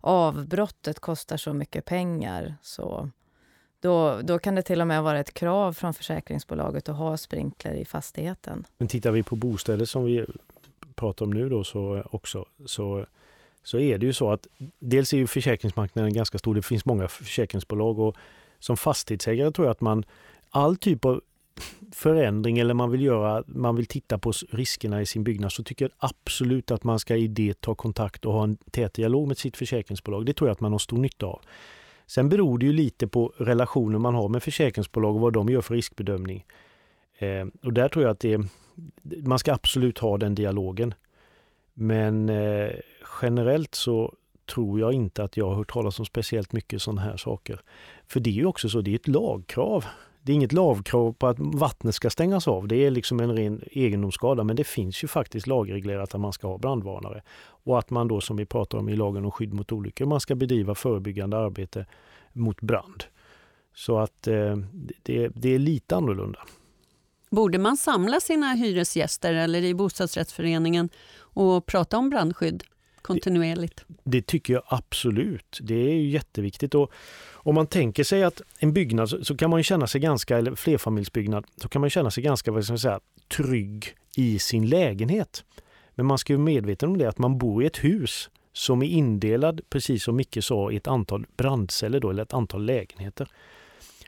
avbrottet 0.00 1.00
kostar 1.00 1.36
så 1.36 1.52
mycket 1.52 1.84
pengar. 1.84 2.54
Så 2.62 3.10
då, 3.80 4.20
då 4.22 4.38
kan 4.38 4.54
det 4.54 4.62
till 4.62 4.80
och 4.80 4.86
med 4.86 5.02
vara 5.02 5.18
ett 5.18 5.34
krav 5.34 5.72
från 5.72 5.94
försäkringsbolaget 5.94 6.88
att 6.88 6.96
ha 6.96 7.16
sprinkler 7.16 7.74
i 7.74 7.84
fastigheten. 7.84 8.64
Men 8.78 8.88
tittar 8.88 9.10
vi 9.10 9.22
på 9.22 9.36
bostäder 9.36 9.84
som 9.84 10.04
vi 10.04 10.26
pratar 10.94 11.26
om 11.26 11.30
nu 11.30 11.48
då 11.48 11.64
så 11.64 12.02
också 12.10 12.44
så 12.66 13.06
så 13.62 13.78
är 13.78 13.98
det 13.98 14.06
ju 14.06 14.12
så 14.12 14.32
att 14.32 14.46
dels 14.78 15.12
är 15.12 15.16
ju 15.16 15.26
försäkringsmarknaden 15.26 16.12
ganska 16.12 16.38
stor. 16.38 16.54
Det 16.54 16.62
finns 16.62 16.84
många 16.84 17.08
försäkringsbolag 17.08 17.98
och 17.98 18.16
som 18.58 18.76
fastighetsägare 18.76 19.52
tror 19.52 19.66
jag 19.66 19.72
att 19.72 19.80
man 19.80 20.04
all 20.50 20.76
typ 20.76 21.04
av 21.04 21.20
förändring 21.92 22.58
eller 22.58 22.74
man 22.74 22.90
vill 22.90 23.02
göra, 23.02 23.44
man 23.46 23.76
vill 23.76 23.86
titta 23.86 24.18
på 24.18 24.32
riskerna 24.50 25.02
i 25.02 25.06
sin 25.06 25.24
byggnad 25.24 25.52
så 25.52 25.62
tycker 25.62 25.84
jag 25.84 25.92
absolut 25.98 26.70
att 26.70 26.84
man 26.84 26.98
ska 26.98 27.16
i 27.16 27.28
det 27.28 27.60
ta 27.60 27.74
kontakt 27.74 28.24
och 28.24 28.32
ha 28.32 28.44
en 28.44 28.56
tät 28.56 28.94
dialog 28.94 29.28
med 29.28 29.38
sitt 29.38 29.56
försäkringsbolag. 29.56 30.26
Det 30.26 30.32
tror 30.32 30.48
jag 30.48 30.52
att 30.52 30.60
man 30.60 30.72
har 30.72 30.78
stor 30.78 30.98
nytta 30.98 31.26
av. 31.26 31.40
Sen 32.08 32.28
beror 32.28 32.58
det 32.58 32.66
ju 32.66 32.72
lite 32.72 33.08
på 33.08 33.32
relationen 33.36 34.00
man 34.00 34.14
har 34.14 34.28
med 34.28 34.42
försäkringsbolag 34.42 35.14
och 35.14 35.20
vad 35.20 35.32
de 35.32 35.48
gör 35.48 35.60
för 35.60 35.74
riskbedömning. 35.74 36.44
Eh, 37.18 37.46
och 37.62 37.72
där 37.72 37.88
tror 37.88 38.04
jag 38.04 38.10
att 38.10 38.20
det, 38.20 38.40
man 39.02 39.38
ska 39.38 39.52
absolut 39.52 39.98
ha 39.98 40.18
den 40.18 40.34
dialogen. 40.34 40.94
Men 41.74 42.28
eh, 42.28 42.70
generellt 43.22 43.74
så 43.74 44.14
tror 44.54 44.80
jag 44.80 44.92
inte 44.92 45.22
att 45.22 45.36
jag 45.36 45.48
har 45.48 45.54
hört 45.54 45.72
talas 45.72 45.98
om 45.98 46.04
speciellt 46.04 46.52
mycket 46.52 46.82
sådana 46.82 47.00
här 47.00 47.16
saker. 47.16 47.60
För 48.06 48.20
det 48.20 48.30
är 48.30 48.34
ju 48.34 48.46
också 48.46 48.68
så, 48.68 48.80
det 48.80 48.90
är 48.90 48.94
ett 48.94 49.08
lagkrav. 49.08 49.84
Det 50.22 50.32
är 50.32 50.34
inget 50.34 50.52
lagkrav 50.52 51.12
på 51.12 51.26
att 51.26 51.38
vattnet 51.38 51.94
ska 51.94 52.10
stängas 52.10 52.48
av. 52.48 52.68
Det 52.68 52.76
är 52.76 52.90
liksom 52.90 53.20
en 53.20 53.36
ren 53.36 53.62
egendomsskada. 53.70 54.44
Men 54.44 54.56
det 54.56 54.64
finns 54.64 55.04
ju 55.04 55.08
faktiskt 55.08 55.46
lagreglerat 55.46 56.14
att 56.14 56.20
man 56.20 56.32
ska 56.32 56.48
ha 56.48 56.58
brandvarnare. 56.58 57.22
Och 57.68 57.78
att 57.78 57.90
man 57.90 58.08
då 58.08 58.20
som 58.20 58.36
vi 58.36 58.46
pratar 58.46 58.78
om 58.78 58.88
i 58.88 58.96
lagen 58.96 59.24
om 59.24 59.30
skydd 59.30 59.52
mot 59.52 59.72
olyckor, 59.72 60.06
man 60.06 60.20
ska 60.20 60.34
bedriva 60.34 60.74
förebyggande 60.74 61.36
arbete 61.36 61.86
mot 62.32 62.60
brand. 62.60 63.04
Så 63.74 63.98
att 63.98 64.26
eh, 64.26 64.56
det, 65.02 65.28
det 65.28 65.54
är 65.54 65.58
lite 65.58 65.96
annorlunda. 65.96 66.38
Borde 67.30 67.58
man 67.58 67.76
samla 67.76 68.20
sina 68.20 68.52
hyresgäster 68.52 69.34
eller 69.34 69.62
i 69.64 69.74
bostadsrättsföreningen 69.74 70.88
och 71.18 71.66
prata 71.66 71.98
om 71.98 72.10
brandskydd 72.10 72.64
kontinuerligt? 73.02 73.84
Det, 73.86 73.94
det 74.04 74.26
tycker 74.26 74.52
jag 74.52 74.62
absolut. 74.66 75.58
Det 75.62 75.74
är 75.74 75.94
ju 75.94 76.08
jätteviktigt. 76.08 76.74
Och 76.74 76.92
om 77.32 77.54
man 77.54 77.66
tänker 77.66 78.04
sig 78.04 78.24
att 78.24 78.42
en 78.58 78.72
byggnad 78.72 79.10
så, 79.10 79.24
så 79.24 79.36
kan 79.36 79.50
man 79.50 79.62
känna 79.62 79.86
sig 79.86 80.00
ganska, 80.00 80.38
eller 80.38 80.54
flerfamiljsbyggnad, 80.54 81.46
så 81.56 81.68
kan 81.68 81.80
man 81.80 81.90
känna 81.90 82.10
sig 82.10 82.22
ganska 82.22 82.52
vad 82.52 82.64
ska 82.64 82.72
man 82.72 82.78
säga, 82.78 83.00
trygg 83.28 83.94
i 84.16 84.38
sin 84.38 84.68
lägenhet. 84.68 85.44
Men 85.98 86.06
man 86.06 86.18
ska 86.18 86.34
vara 86.34 86.44
medveten 86.44 86.88
om 86.88 86.98
det 86.98 87.08
att 87.08 87.18
man 87.18 87.38
bor 87.38 87.62
i 87.62 87.66
ett 87.66 87.84
hus 87.84 88.30
som 88.52 88.82
är 88.82 88.86
indelad, 88.86 89.60
precis 89.70 90.04
som 90.04 90.16
Micke 90.16 90.44
sa, 90.44 90.70
i 90.70 90.76
ett 90.76 90.86
antal 90.86 91.26
brandceller 91.36 92.00
då, 92.00 92.10
eller 92.10 92.22
ett 92.22 92.34
antal 92.34 92.64
lägenheter. 92.64 93.28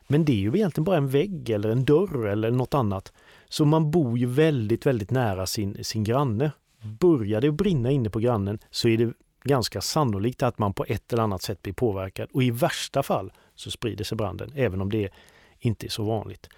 Men 0.06 0.24
det 0.24 0.32
är 0.32 0.36
ju 0.36 0.48
egentligen 0.48 0.84
bara 0.84 0.96
en 0.96 1.08
vägg 1.08 1.50
eller 1.50 1.70
en 1.70 1.84
dörr 1.84 2.26
eller 2.26 2.50
något 2.50 2.74
annat. 2.74 3.12
Så 3.48 3.64
man 3.64 3.90
bor 3.90 4.18
ju 4.18 4.26
väldigt, 4.26 4.86
väldigt 4.86 5.10
nära 5.10 5.46
sin, 5.46 5.84
sin 5.84 6.04
granne. 6.04 6.52
Börjar 6.82 7.40
det 7.40 7.52
brinna 7.52 7.90
inne 7.90 8.10
på 8.10 8.18
grannen 8.18 8.58
så 8.70 8.88
är 8.88 8.98
det 8.98 9.12
ganska 9.44 9.80
sannolikt 9.80 10.42
att 10.42 10.58
man 10.58 10.74
på 10.74 10.84
ett 10.88 11.12
eller 11.12 11.22
annat 11.22 11.42
sätt 11.42 11.62
blir 11.62 11.72
påverkad 11.72 12.28
och 12.32 12.42
i 12.42 12.50
värsta 12.50 13.02
fall 13.02 13.32
så 13.54 13.70
sprider 13.70 14.04
sig 14.04 14.16
branden, 14.16 14.52
även 14.54 14.80
om 14.80 14.90
det 14.90 15.08
inte 15.58 15.86
är 15.86 15.90
så 15.90 16.04
vanligt. 16.04 16.48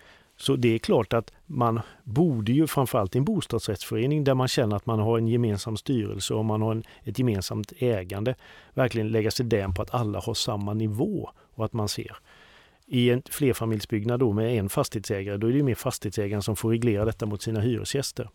Så 0.43 0.57
det 0.57 0.75
är 0.75 0.79
klart 0.79 1.13
att 1.13 1.33
man 1.47 1.81
borde 2.05 2.53
ju 2.53 2.67
framförallt 2.67 3.15
i 3.15 3.19
en 3.19 3.25
bostadsrättsförening 3.25 4.25
där 4.25 4.35
man 4.35 4.49
känner 4.49 4.77
att 4.77 4.87
man 4.87 4.99
har 4.99 5.19
en 5.19 5.29
gemensam 5.29 5.77
styrelse 5.77 6.35
och 6.35 6.45
man 6.45 6.63
har 6.63 6.73
en, 6.73 6.85
ett 7.05 7.19
gemensamt 7.19 7.73
ägande, 7.79 8.35
verkligen 8.75 9.09
lägga 9.09 9.31
sig 9.31 9.47
den 9.47 9.75
på 9.75 9.83
att 9.83 9.95
alla 9.95 10.21
har 10.21 10.35
samma 10.35 10.75
nivå 10.75 11.31
och 11.55 11.65
att 11.65 11.73
man 11.73 11.89
ser. 11.89 12.17
I 12.87 13.11
en 13.11 13.23
flerfamiljsbyggnad 13.31 14.21
då 14.21 14.33
med 14.33 14.59
en 14.59 14.69
fastighetsägare, 14.69 15.37
då 15.37 15.47
är 15.47 15.53
det 15.53 15.63
mer 15.63 15.75
fastighetsägaren 15.75 16.43
som 16.43 16.57
får 16.57 16.71
reglera 16.71 17.05
detta 17.05 17.27
mot 17.27 17.43
sina 17.43 17.61
hyresgäster. 17.61 18.29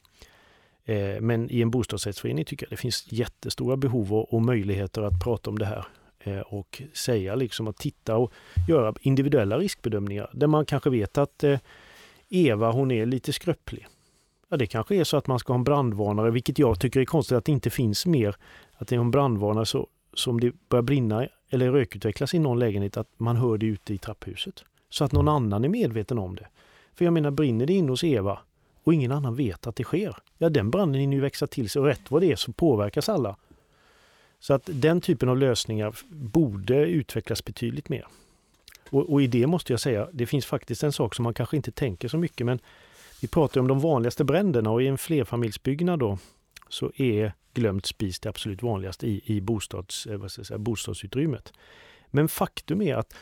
Eh, 0.85 1.21
men 1.21 1.51
i 1.51 1.61
en 1.61 1.71
bostadsrättsförening 1.71 2.45
tycker 2.45 2.65
jag 2.65 2.71
det 2.71 2.77
finns 2.77 3.05
jättestora 3.09 3.77
behov 3.77 4.13
och 4.13 4.41
möjligheter 4.41 5.01
att 5.01 5.23
prata 5.23 5.49
om 5.49 5.59
det 5.59 5.65
här 5.65 5.85
eh, 6.19 6.39
och 6.39 6.81
säga 6.93 7.35
liksom 7.35 7.67
att 7.67 7.77
titta 7.77 8.17
och 8.17 8.33
göra 8.67 8.93
individuella 9.01 9.57
riskbedömningar 9.57 10.29
där 10.33 10.47
man 10.47 10.65
kanske 10.65 10.89
vet 10.89 11.17
att 11.17 11.43
eh, 11.43 11.59
Eva 12.29 12.71
hon 12.71 12.91
är 12.91 13.05
lite 13.05 13.33
skröplig. 13.33 13.87
Ja, 14.49 14.57
det 14.57 14.67
kanske 14.67 14.95
är 14.95 15.03
så 15.03 15.17
att 15.17 15.27
man 15.27 15.39
ska 15.39 15.53
ha 15.53 15.57
en 15.57 15.63
brandvarnare, 15.63 16.31
vilket 16.31 16.59
jag 16.59 16.79
tycker 16.79 16.99
är 16.99 17.05
konstigt 17.05 17.37
att 17.37 17.45
det 17.45 17.51
inte 17.51 17.69
finns 17.69 18.05
mer. 18.05 18.35
Att 18.77 18.87
det 18.87 18.95
är 18.95 18.99
en 18.99 19.11
brandvarnare 19.11 19.65
så, 19.65 19.87
så 20.13 20.31
om 20.31 20.39
det 20.39 20.69
börjar 20.69 20.83
brinna 20.83 21.27
eller 21.49 21.71
rökutvecklas 21.71 22.33
i 22.33 22.39
någon 22.39 22.59
lägenhet, 22.59 22.97
att 22.97 23.09
man 23.17 23.37
hör 23.37 23.57
det 23.57 23.65
ute 23.65 23.93
i 23.93 23.97
trapphuset. 23.97 24.63
Så 24.89 25.03
att 25.03 25.11
någon 25.11 25.27
annan 25.27 25.65
är 25.65 25.69
medveten 25.69 26.19
om 26.19 26.35
det. 26.35 26.47
För 26.95 27.05
jag 27.05 27.13
menar, 27.13 27.31
brinner 27.31 27.65
det 27.65 27.73
in 27.73 27.89
hos 27.89 28.03
Eva 28.03 28.39
och 28.83 28.93
ingen 28.93 29.11
annan 29.11 29.35
vet 29.35 29.67
att 29.67 29.75
det 29.75 29.83
sker, 29.83 30.17
ja 30.37 30.49
den 30.49 30.71
branden 30.71 31.01
hinner 31.01 31.17
ju 31.17 31.21
växa 31.21 31.47
till 31.47 31.69
sig 31.69 31.79
och 31.79 31.85
rätt 31.85 32.11
vad 32.11 32.21
det 32.21 32.31
är 32.31 32.35
så 32.35 32.53
påverkas 32.53 33.09
alla. 33.09 33.35
Så 34.39 34.53
att 34.53 34.69
den 34.73 35.01
typen 35.01 35.29
av 35.29 35.37
lösningar 35.37 35.95
borde 36.09 36.75
utvecklas 36.75 37.45
betydligt 37.45 37.89
mer. 37.89 38.07
Och, 38.89 39.13
och, 39.13 39.21
i 39.21 39.27
det 39.27 39.47
måste 39.47 39.73
jag 39.73 39.79
säga, 39.79 40.09
det 40.13 40.25
finns 40.25 40.45
faktiskt 40.45 40.83
en 40.83 40.91
sak 40.91 41.15
som 41.15 41.23
man 41.23 41.33
kanske 41.33 41.57
inte 41.57 41.71
tänker 41.71 42.07
så 42.07 42.17
mycket 42.17 42.45
men 42.45 42.59
vi 43.21 43.27
pratar 43.27 43.61
om 43.61 43.67
de 43.67 43.79
vanligaste 43.79 44.23
bränderna 44.23 44.71
och 44.71 44.83
i 44.83 44.87
en 44.87 44.97
flerfamiljsbyggnad 44.97 45.99
då 45.99 46.17
så 46.69 46.91
är 46.95 47.33
glömt 47.53 47.85
spis 47.85 48.19
det 48.19 48.29
absolut 48.29 48.63
vanligaste 48.63 49.07
i, 49.07 49.21
i 49.25 49.41
bostads, 49.41 50.05
eh, 50.05 50.17
vad 50.17 50.31
ska 50.31 50.39
jag 50.39 50.47
säga, 50.47 50.57
bostadsutrymmet. 50.57 51.53
Men 52.07 52.27
faktum 52.27 52.81
är 52.81 52.95
att 52.95 53.13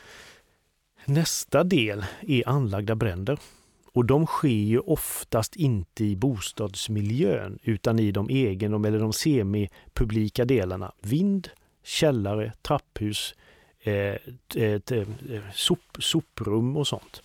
nästa 1.06 1.64
del 1.64 2.06
är 2.22 2.50
anlagda 2.50 2.96
bränder. 2.96 3.40
Och 3.94 4.06
de 4.06 4.26
sker 4.26 4.50
ju 4.50 4.80
oftast 4.80 5.56
inte 5.56 6.06
i 6.06 6.16
bostadsmiljön 6.16 7.60
utan 7.64 8.00
i 8.00 8.12
de 8.12 8.30
egen 8.30 8.86
eller 8.86 9.00
de 9.00 9.14
semipublika 9.14 10.46
delarna. 10.46 10.92
Vind, 11.02 11.50
källare, 11.84 12.54
trapphus, 12.62 13.36
eh, 13.38 13.45
Eh, 13.86 13.94
eh, 13.94 14.74
ett, 14.74 14.92
eh, 14.92 15.04
sop, 15.54 15.98
soprum 16.00 16.78
och 16.78 16.88
sånt. 16.88 17.22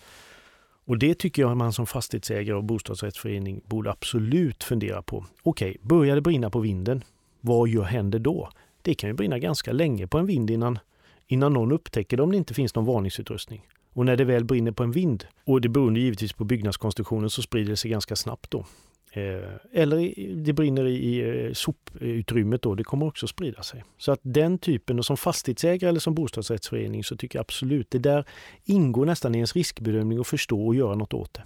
Och 0.85 0.97
det 0.97 1.13
tycker 1.15 1.41
jag 1.41 1.57
man 1.57 1.73
som 1.73 1.87
fastighetsägare 1.87 2.57
och 2.57 2.63
bostadsrättsförening 2.63 3.61
borde 3.65 3.91
absolut 3.91 4.63
fundera 4.63 5.01
på. 5.01 5.25
Okej, 5.43 5.69
okay, 5.69 5.77
börjar 5.81 6.15
det 6.15 6.21
brinna 6.21 6.49
på 6.49 6.59
vinden, 6.59 7.03
vad 7.41 7.69
gör, 7.69 7.83
händer 7.83 8.19
då? 8.19 8.49
Det 8.81 8.93
kan 8.93 9.09
ju 9.09 9.13
brinna 9.13 9.39
ganska 9.39 9.71
länge 9.71 10.07
på 10.07 10.17
en 10.17 10.25
vind 10.25 10.49
innan, 10.49 10.79
innan 11.27 11.53
någon 11.53 11.71
upptäcker 11.71 12.17
det 12.17 12.23
om 12.23 12.31
det 12.31 12.37
inte 12.37 12.53
finns 12.53 12.75
någon 12.75 12.85
varningsutrustning. 12.85 13.67
Och 13.93 14.05
när 14.05 14.17
det 14.17 14.23
väl 14.23 14.43
brinner 14.43 14.71
på 14.71 14.83
en 14.83 14.91
vind, 14.91 15.25
och 15.45 15.61
det 15.61 15.69
beror 15.69 15.97
givetvis 15.97 16.33
på 16.33 16.43
byggnadskonstruktionen, 16.43 17.29
så 17.29 17.41
sprider 17.41 17.69
det 17.69 17.77
sig 17.77 17.91
ganska 17.91 18.15
snabbt 18.15 18.51
då. 18.51 18.65
Eh, 19.13 19.81
eller 19.81 20.13
det 20.35 20.53
brinner 20.53 20.85
i 20.85 21.45
eh, 21.45 21.53
soputrymmet 21.53 22.61
då, 22.61 22.75
det 22.75 22.83
kommer 22.83 23.05
också 23.05 23.27
sprida 23.27 23.63
sig. 23.63 23.83
Så 23.97 24.11
att 24.11 24.19
den 24.23 24.57
typen, 24.57 24.99
och 24.99 25.05
som 25.05 25.17
fastighetsägare 25.17 25.89
eller 25.89 25.99
som 25.99 26.15
bostadsrättsförening 26.15 27.03
så 27.03 27.17
tycker 27.17 27.39
jag 27.39 27.43
absolut, 27.43 27.91
det 27.91 27.99
där 27.99 28.25
ingår 28.65 29.05
nästan 29.05 29.35
i 29.35 29.37
ens 29.37 29.55
riskbedömning 29.55 30.19
att 30.19 30.27
förstå 30.27 30.67
och 30.67 30.75
göra 30.75 30.95
något 30.95 31.13
åt 31.13 31.33
det. 31.33 31.43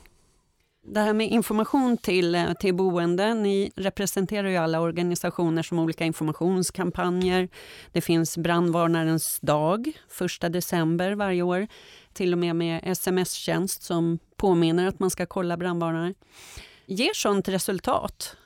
Det 0.87 0.99
här 0.99 1.13
med 1.13 1.31
information 1.31 1.97
till, 1.97 2.35
eh, 2.35 2.53
till 2.53 2.75
boende, 2.75 3.33
ni 3.33 3.71
representerar 3.75 4.49
ju 4.49 4.55
alla 4.55 4.79
organisationer 4.79 5.63
som 5.63 5.79
olika 5.79 6.05
informationskampanjer. 6.05 7.49
Det 7.91 8.01
finns 8.01 8.37
brandvarnarens 8.37 9.39
dag, 9.41 9.91
1 10.19 10.49
december 10.49 11.11
varje 11.11 11.41
år. 11.41 11.67
Till 12.13 12.33
och 12.33 12.39
med 12.39 12.55
med 12.55 12.81
sms-tjänst 12.83 13.83
som 13.83 14.19
påminner 14.35 14.87
att 14.87 14.99
man 14.99 15.09
ska 15.09 15.25
kolla 15.25 15.57
brandvarnare. 15.57 16.13
Ger 16.85 17.13
sånt 17.13 17.47
resultat? 17.47 18.37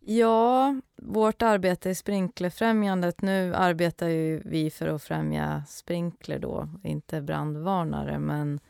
Ja, 0.00 0.74
vårt 0.96 1.42
arbete 1.42 1.90
i 1.90 1.94
Sprinklerfrämjandet, 1.94 3.22
nu 3.22 3.54
arbetar 3.54 4.08
ju 4.08 4.42
vi 4.44 4.70
för 4.70 4.88
att 4.88 5.02
främja 5.02 5.62
sprinkler 5.68 6.38
då, 6.38 6.68
inte 6.82 7.20
brandvarnare, 7.20 8.18
men 8.18 8.60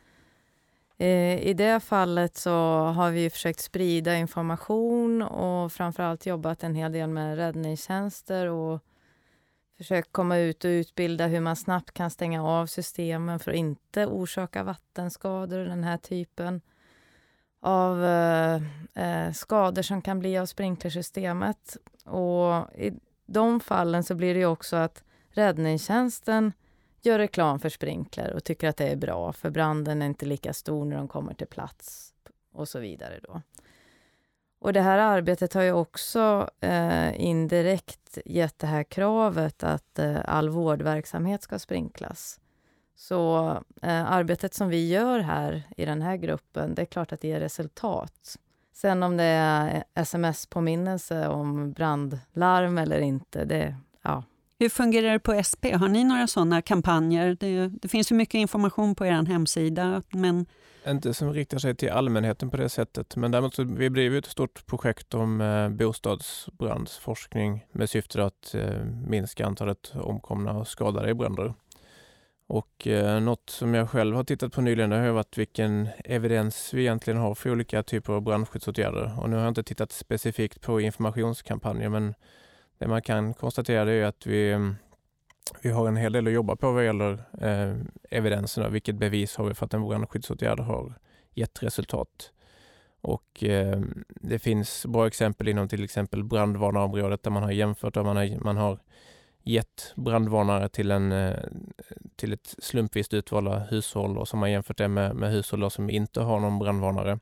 eh, 0.97 1.47
i 1.47 1.53
det 1.53 1.79
fallet 1.79 2.37
så 2.37 2.51
har 2.95 3.11
vi 3.11 3.29
försökt 3.29 3.59
sprida 3.59 4.15
information 4.15 5.21
och 5.21 5.71
framförallt 5.71 6.25
jobbat 6.25 6.63
en 6.63 6.75
hel 6.75 6.91
del 6.91 7.09
med 7.09 7.35
räddningstjänster 7.35 8.47
och 8.47 8.79
försökt 9.77 10.11
komma 10.11 10.37
ut 10.37 10.65
och 10.65 10.69
utbilda 10.69 11.27
hur 11.27 11.39
man 11.39 11.55
snabbt 11.55 11.91
kan 11.93 12.09
stänga 12.11 12.43
av 12.43 12.65
systemen 12.65 13.39
för 13.39 13.51
att 13.51 13.57
inte 13.57 14.05
orsaka 14.05 14.63
vattenskador 14.63 15.59
och 15.59 15.67
den 15.67 15.83
här 15.83 15.97
typen 15.97 16.61
av 17.65 18.05
eh, 18.05 18.61
eh, 18.93 19.31
skador 19.31 19.81
som 19.81 20.01
kan 20.01 20.19
bli 20.19 20.37
av 20.37 20.45
sprinklersystemet. 20.45 21.77
Och 22.05 22.73
i 22.75 22.91
de 23.25 23.59
fallen 23.59 24.03
så 24.03 24.15
blir 24.15 24.33
det 24.33 24.39
ju 24.39 24.45
också 24.45 24.75
att 24.75 25.03
räddningstjänsten 25.29 26.53
gör 27.01 27.19
reklam 27.19 27.59
för 27.59 27.69
sprinkler 27.69 28.33
och 28.33 28.43
tycker 28.43 28.67
att 28.67 28.77
det 28.77 28.87
är 28.87 28.95
bra 28.95 29.33
för 29.33 29.49
branden 29.49 30.01
är 30.01 30.05
inte 30.05 30.25
lika 30.25 30.53
stor 30.53 30.85
när 30.85 30.97
de 30.97 31.07
kommer 31.07 31.33
till 31.33 31.47
plats 31.47 32.13
och 32.53 32.67
så 32.67 32.79
vidare. 32.79 33.19
Då. 33.23 33.41
Och 34.59 34.73
det 34.73 34.81
här 34.81 34.97
arbetet 34.97 35.53
har 35.53 35.61
ju 35.61 35.71
också 35.71 36.49
eh, 36.59 37.21
indirekt 37.21 38.17
gett 38.25 38.59
det 38.59 38.67
här 38.67 38.83
kravet 38.83 39.63
att 39.63 39.99
eh, 39.99 40.17
all 40.25 40.49
vårdverksamhet 40.49 41.41
ska 41.43 41.59
sprinklas. 41.59 42.39
Så 42.95 43.49
eh, 43.81 44.11
arbetet 44.11 44.53
som 44.53 44.69
vi 44.69 44.89
gör 44.89 45.19
här 45.19 45.63
i 45.77 45.85
den 45.85 46.01
här 46.01 46.17
gruppen, 46.17 46.75
det 46.75 46.81
är 46.81 46.85
klart 46.85 47.11
att 47.11 47.21
det 47.21 47.27
ger 47.27 47.39
resultat. 47.39 48.37
Sen 48.73 49.03
om 49.03 49.17
det 49.17 49.23
är 49.23 49.83
sms-påminnelse 49.93 51.27
om 51.27 51.71
brandlarm 51.71 52.77
eller 52.77 52.99
inte, 52.99 53.45
det, 53.45 53.75
ja. 54.01 54.23
Hur 54.59 54.69
fungerar 54.69 55.11
det 55.11 55.19
på 55.19 55.43
SP? 55.49 55.63
Har 55.73 55.87
ni 55.87 56.03
några 56.03 56.27
sådana 56.27 56.61
kampanjer? 56.61 57.37
Det, 57.39 57.67
det 57.67 57.87
finns 57.87 58.11
ju 58.11 58.15
mycket 58.15 58.35
information 58.35 58.95
på 58.95 59.05
er 59.05 59.25
hemsida, 59.25 60.01
men 60.09 60.45
inte 60.87 61.13
som 61.13 61.33
riktar 61.33 61.57
sig 61.57 61.75
till 61.75 61.89
allmänheten 61.89 62.49
på 62.49 62.57
det 62.57 62.69
sättet, 62.69 63.15
men 63.15 63.31
däremot 63.31 63.55
så 63.55 63.63
vi 63.63 63.89
driver 63.89 64.17
ett 64.17 64.25
stort 64.25 64.65
projekt 64.65 65.13
om 65.13 65.41
eh, 65.41 65.69
bostadsbrandsforskning 65.69 67.65
med 67.71 67.89
syfte 67.89 68.23
att 68.23 68.55
eh, 68.55 68.83
minska 69.07 69.45
antalet 69.45 69.93
omkomna 69.95 70.51
och 70.51 70.67
skadade 70.67 71.09
i 71.09 71.13
bränder. 71.13 71.53
Och 72.47 72.87
eh, 72.87 73.21
något 73.21 73.49
som 73.49 73.73
jag 73.73 73.89
själv 73.89 74.15
har 74.15 74.23
tittat 74.23 74.53
på 74.53 74.61
nyligen 74.61 74.91
har 74.91 75.09
varit 75.09 75.37
vilken 75.37 75.87
evidens 76.05 76.73
vi 76.73 76.81
egentligen 76.81 77.19
har 77.19 77.35
för 77.35 77.51
olika 77.51 77.83
typer 77.83 78.13
av 78.13 78.21
brandskyddsåtgärder. 78.21 79.19
Och 79.19 79.29
nu 79.29 79.35
har 79.35 79.43
jag 79.43 79.51
inte 79.51 79.63
tittat 79.63 79.91
specifikt 79.91 80.61
på 80.61 80.81
informationskampanjer, 80.81 81.89
men 81.89 82.13
det 82.77 82.87
man 82.87 83.01
kan 83.01 83.33
konstatera 83.33 83.91
är 83.91 84.03
att 84.03 84.25
vi, 84.25 84.51
mm, 84.51 84.75
vi 85.61 85.69
har 85.69 85.87
en 85.87 85.97
hel 85.97 86.13
del 86.13 86.27
att 86.27 86.33
jobba 86.33 86.55
på 86.55 86.71
vad 86.71 86.85
gäller 86.85 87.23
eh, 87.41 87.75
evidensen. 88.09 88.73
Vilket 88.73 88.95
bevis 88.95 89.35
har 89.35 89.45
vi 89.45 89.53
för 89.53 89.65
att 89.65 89.73
en 89.73 89.87
brandskyddsåtgärd 89.87 90.59
har 90.59 90.93
gett 91.33 91.63
resultat? 91.63 92.31
Och 93.01 93.43
eh, 93.43 93.81
det 94.07 94.39
finns 94.39 94.85
bra 94.85 95.07
exempel 95.07 95.47
inom 95.47 95.67
till 95.67 95.83
exempel 95.83 96.23
brandvarnarområdet 96.23 97.23
där 97.23 97.31
man 97.31 97.43
har 97.43 97.51
jämfört, 97.51 97.97
och 97.97 98.05
man 98.05 98.17
har, 98.17 98.43
man 98.43 98.57
har 98.57 98.79
gett 99.45 99.93
brandvarnare 99.95 100.69
till, 100.69 100.91
en, 100.91 101.11
eh, 101.11 101.37
till 102.15 102.33
ett 102.33 102.55
slumpvis 102.59 103.13
utvalda 103.13 103.59
hushåll 103.59 104.17
och 104.17 104.27
som 104.27 104.41
har 104.41 104.47
jämfört 104.47 104.77
det 104.77 104.87
med, 104.87 105.15
med 105.15 105.31
hushåll 105.31 105.71
som 105.71 105.89
inte 105.89 106.21
har 106.21 106.39
någon 106.39 106.59
brandvarnare. 106.59 107.19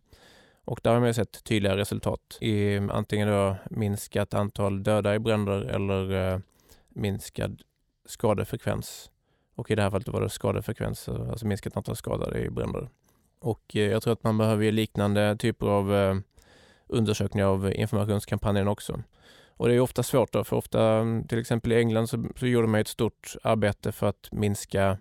Och 0.65 0.79
där 0.83 0.93
har 0.93 0.99
man 0.99 1.13
sett 1.13 1.43
tydliga 1.43 1.77
resultat 1.77 2.37
i 2.41 2.77
antingen 2.77 3.27
då 3.27 3.55
minskat 3.69 4.33
antal 4.33 4.83
döda 4.83 5.15
i 5.15 5.19
bränder 5.19 5.61
eller 5.61 6.33
eh, 6.33 6.39
minskad 6.89 7.61
skadefrekvens. 8.05 9.11
Och 9.55 9.71
i 9.71 9.75
det 9.75 9.81
här 9.81 9.89
fallet 9.89 10.07
var 10.07 10.21
det 10.21 10.29
skadefrekvens, 10.29 11.09
alltså 11.09 11.47
minskat 11.47 11.77
antal 11.77 11.95
skadade 11.95 12.39
i 12.39 12.49
bränder. 12.49 12.89
Och 13.39 13.75
eh, 13.75 13.91
jag 13.91 14.03
tror 14.03 14.13
att 14.13 14.23
man 14.23 14.37
behöver 14.37 14.71
liknande 14.71 15.35
typer 15.37 15.67
av 15.67 15.95
eh, 15.95 16.15
undersökningar 16.87 17.47
av 17.47 17.73
informationskampanjen 17.73 18.67
också. 18.67 19.03
Och 19.57 19.67
det 19.67 19.75
är 19.75 19.79
ofta 19.79 20.03
svårt 20.03 20.33
då, 20.33 20.43
för 20.43 20.55
ofta, 20.55 20.83
mm, 20.83 21.27
till 21.27 21.39
exempel 21.39 21.71
i 21.71 21.79
England 21.79 22.07
så, 22.07 22.25
så 22.35 22.47
gjorde 22.47 22.67
man 22.67 22.81
ett 22.81 22.87
stort 22.87 23.35
arbete 23.43 23.91
för 23.91 24.07
att 24.07 24.29
minska 24.31 24.97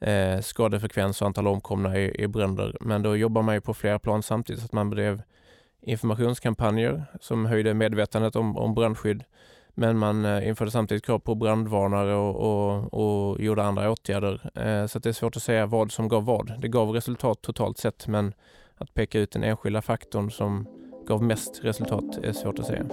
eh, 0.00 0.40
skadefrekvens 0.40 1.20
och 1.20 1.26
antal 1.26 1.46
omkomna 1.46 1.98
i, 1.98 2.22
i 2.22 2.28
bränder. 2.28 2.76
Men 2.80 3.02
då 3.02 3.16
jobbar 3.16 3.42
man 3.42 3.54
ju 3.54 3.60
på 3.60 3.74
flera 3.74 3.98
plan 3.98 4.22
samtidigt, 4.22 4.60
så 4.60 4.64
att 4.64 4.72
man 4.72 4.90
bedrev 4.90 5.22
informationskampanjer 5.82 7.04
som 7.20 7.46
höjde 7.46 7.74
medvetandet 7.74 8.36
om, 8.36 8.56
om 8.56 8.74
brandskydd 8.74 9.24
men 9.78 9.98
man 9.98 10.24
eh, 10.24 10.48
införde 10.48 10.70
samtidigt 10.70 11.04
krav 11.04 11.18
på 11.18 11.34
brandvarnare 11.34 12.14
och, 12.14 12.36
och, 12.36 12.94
och 12.94 13.40
gjorde 13.40 13.62
andra 13.62 13.90
åtgärder. 13.90 14.50
Eh, 14.54 14.86
så 14.86 14.98
det 14.98 15.08
är 15.08 15.12
svårt 15.12 15.36
att 15.36 15.42
säga 15.42 15.66
vad 15.66 15.92
som 15.92 16.08
gav 16.08 16.24
vad. 16.24 16.60
Det 16.60 16.68
gav 16.68 16.90
resultat 16.90 17.42
totalt 17.42 17.78
sett 17.78 18.06
men 18.06 18.34
att 18.74 18.94
peka 18.94 19.18
ut 19.18 19.30
den 19.30 19.44
enskilda 19.44 19.82
faktorn 19.82 20.30
som 20.30 20.66
gav 21.06 21.22
mest 21.22 21.64
resultat 21.64 22.18
är 22.22 22.32
svårt 22.32 22.58
att 22.58 22.66
säga. 22.66 22.86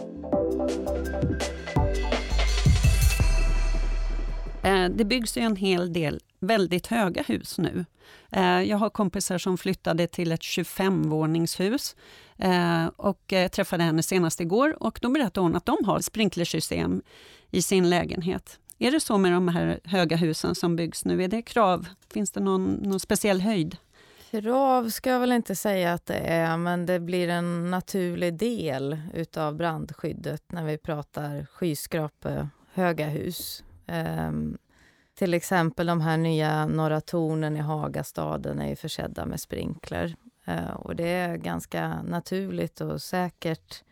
Eh, 4.64 4.90
det 4.90 5.06
byggs 5.06 5.38
ju 5.38 5.42
en 5.42 5.56
hel 5.56 5.94
del 5.94 6.20
väldigt 6.40 6.88
höga 6.88 7.24
hus 7.24 7.58
nu. 7.58 7.86
Eh, 8.32 8.62
jag 8.62 8.78
har 8.78 8.90
kompisar 8.90 9.38
som 9.38 9.58
flyttade 9.58 10.08
till 10.08 10.32
ett 10.32 10.42
25-våningshus 10.42 11.96
eh, 12.38 12.86
och 12.86 13.34
träffade 13.52 13.84
henne 13.84 14.04
senast 14.04 14.42
igår 14.42 14.84
och 14.84 15.00
då 15.02 15.10
berättade 15.10 15.46
hon 15.46 15.56
att 15.56 15.66
de 15.66 15.78
har 15.86 16.00
sprinklersystem 16.00 17.02
i 17.52 17.62
sin 17.62 17.90
lägenhet. 17.90 18.60
Är 18.80 18.92
det 18.92 19.00
så 19.00 19.18
med 19.18 19.32
de 19.32 19.48
här 19.48 19.80
höga 19.84 20.18
husen 20.18 20.56
som 20.56 20.76
byggs 20.76 21.06
nu? 21.06 21.24
Är 21.24 21.28
det 21.28 21.42
krav? 21.42 21.88
Finns 22.14 22.32
det 22.32 22.40
någon, 22.40 22.74
någon 22.74 23.00
speciell 23.00 23.42
höjd? 23.42 23.78
Krav 24.42 24.90
ska 24.90 25.10
jag 25.10 25.20
väl 25.20 25.32
inte 25.32 25.56
säga 25.56 25.94
att 25.94 26.06
det 26.06 26.18
är, 26.18 26.58
men 26.58 26.86
det 26.86 27.00
blir 27.00 27.30
en 27.30 27.72
naturlig 27.72 28.34
del 28.34 28.98
utav 29.14 29.56
brandskyddet 29.56 30.52
när 30.52 30.66
vi 30.66 30.78
pratar 30.78 31.46
skyskrape, 31.46 32.50
höga 32.74 33.06
hus. 33.06 33.64
Um, 33.88 34.58
till 35.16 35.34
exempel 35.34 35.88
de 35.88 36.02
här 36.02 36.18
nya 36.18 36.66
Norra 36.66 37.02
tornen 37.02 37.58
i 37.58 37.60
Hagastaden 37.60 38.62
är 38.62 38.70
ju 38.70 38.76
försedda 38.76 39.26
med 39.26 39.40
sprinkler. 39.40 40.16
Uh, 40.48 40.72
och 40.72 40.96
det 40.96 41.08
är 41.08 41.38
ganska 41.38 42.02
naturligt 42.04 42.82
och 42.82 43.02
säkert. 43.02 43.84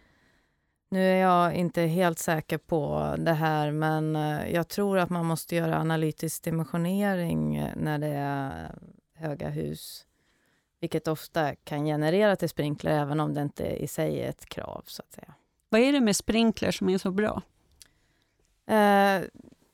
Nu 0.92 1.04
är 1.04 1.16
jag 1.16 1.54
inte 1.54 1.82
helt 1.82 2.20
säker 2.20 2.58
på 2.58 3.16
det 3.18 3.34
här, 3.34 3.72
men 3.72 4.16
uh, 4.16 4.52
jag 4.54 4.68
tror 4.68 4.98
att 5.00 5.10
man 5.10 5.26
måste 5.26 5.56
göra 5.56 5.80
analytisk 5.80 6.44
dimensionering 6.44 7.72
när 7.76 7.98
det 8.00 8.08
är 8.08 8.76
höga 9.16 9.50
hus 9.50 10.06
vilket 10.82 11.08
ofta 11.08 11.56
kan 11.56 11.86
generera 11.86 12.36
till 12.36 12.50
sprinkler, 12.50 12.92
även 12.92 13.20
om 13.20 13.34
det 13.34 13.42
inte 13.42 13.66
i 13.66 13.88
sig 13.88 14.20
är 14.20 14.30
ett 14.30 14.46
krav. 14.46 14.84
så 14.86 15.02
att 15.02 15.14
säga. 15.14 15.34
Vad 15.70 15.82
är 15.82 15.92
det 15.92 16.02
med 16.02 16.16
sprinkler 16.16 16.72
som 16.72 16.90
är 16.90 16.98
så 16.98 17.12
bra? 17.12 17.42
Eh, 18.66 19.22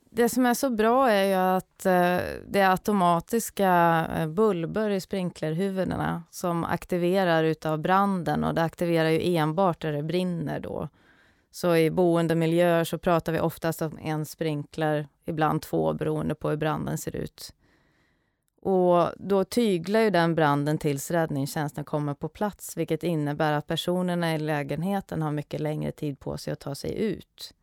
det 0.10 0.30
som 0.30 0.46
är 0.46 0.54
så 0.54 0.70
bra 0.70 1.12
är 1.12 1.24
ju 1.24 1.34
att 1.34 1.86
eh, 1.86 2.20
det 2.48 2.60
är 2.60 2.72
automatiska 2.72 4.06
eh, 4.18 4.28
bulber 4.28 4.90
i 4.90 5.02
sprinklerhuvudena 5.02 6.24
som 6.32 6.64
aktiverar 6.64 7.44
utav 7.44 7.80
branden 7.80 8.44
och 8.44 8.56
det 8.56 8.64
aktiverar 8.64 9.10
ju 9.10 9.36
enbart 9.36 9.82
där 9.82 9.92
det 9.92 10.04
brinner 10.04 10.60
då. 10.60 10.90
Så 11.52 11.76
i 11.76 11.92
boendemiljöer 11.92 12.84
så 12.84 12.98
pratar 12.98 13.34
vi 13.34 13.40
oftast 13.40 13.82
om 13.82 14.00
en 14.02 14.26
sprinkler, 14.26 15.08
ibland 15.26 15.62
två 15.62 15.94
beroende 15.94 16.36
på 16.36 16.50
hur 16.50 16.58
branden 16.58 16.98
ser 16.98 17.16
ut. 17.16 17.54
Och 18.68 19.12
då 19.18 19.44
tyglar 19.44 20.00
ju 20.00 20.10
den 20.10 20.36
branden 20.36 20.78
tills 20.78 21.12
räddningstjänsten 21.12 21.84
kommer 21.84 22.14
på 22.14 22.30
plats 22.30 22.78
vilket 22.78 23.04
innebär 23.04 23.52
att 23.52 23.68
personerna 23.68 24.36
i 24.36 24.40
lägenheten 24.40 25.22
har 25.22 25.32
mycket 25.32 25.60
längre 25.60 25.92
tid 25.92 26.20
på 26.20 26.38
sig 26.38 26.54
att 26.54 26.60
ta 26.60 26.76
sig 26.76 26.98
ut. 27.00 27.54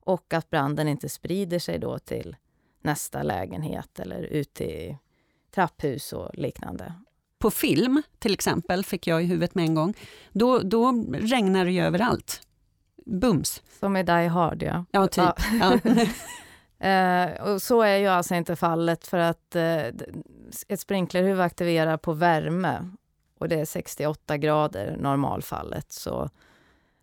Och 0.00 0.34
att 0.34 0.50
branden 0.50 0.88
inte 0.88 1.08
sprider 1.08 1.58
sig 1.58 1.78
då 1.78 1.98
till 1.98 2.36
nästa 2.82 3.22
lägenhet 3.22 4.00
eller 4.00 4.22
ut 4.22 4.54
till 4.54 4.96
trapphus 5.54 6.12
och 6.12 6.30
liknande. 6.34 6.92
På 7.38 7.50
film, 7.50 8.02
till 8.18 8.34
exempel, 8.34 8.84
fick 8.84 9.06
jag 9.06 9.22
i 9.22 9.26
huvudet 9.26 9.54
med 9.54 9.64
en 9.64 9.74
gång, 9.74 9.94
då, 10.32 10.58
då 10.58 11.04
regnar 11.12 11.64
det 11.64 11.72
ju 11.72 11.82
överallt. 11.82 12.42
Bums! 13.06 13.62
Som 13.78 13.96
i 13.96 14.02
Die 14.02 14.28
Hard, 14.28 14.62
ja. 14.62 14.84
Ja, 14.90 15.06
typ. 15.06 15.34
Ja. 15.60 15.78
Eh, 16.80 17.42
och 17.42 17.62
så 17.62 17.82
är 17.82 17.96
ju 17.96 18.06
alltså 18.06 18.34
inte 18.34 18.56
fallet 18.56 19.06
för 19.06 19.18
att 19.18 19.56
eh, 19.56 19.86
ett 20.68 20.80
sprinklerhuvud 20.80 21.40
aktiverar 21.40 21.96
på 21.96 22.12
värme 22.12 22.90
och 23.38 23.48
det 23.48 23.60
är 23.60 23.64
68 23.64 24.36
grader 24.36 24.96
normalfallet. 25.00 25.92
Så 25.92 26.30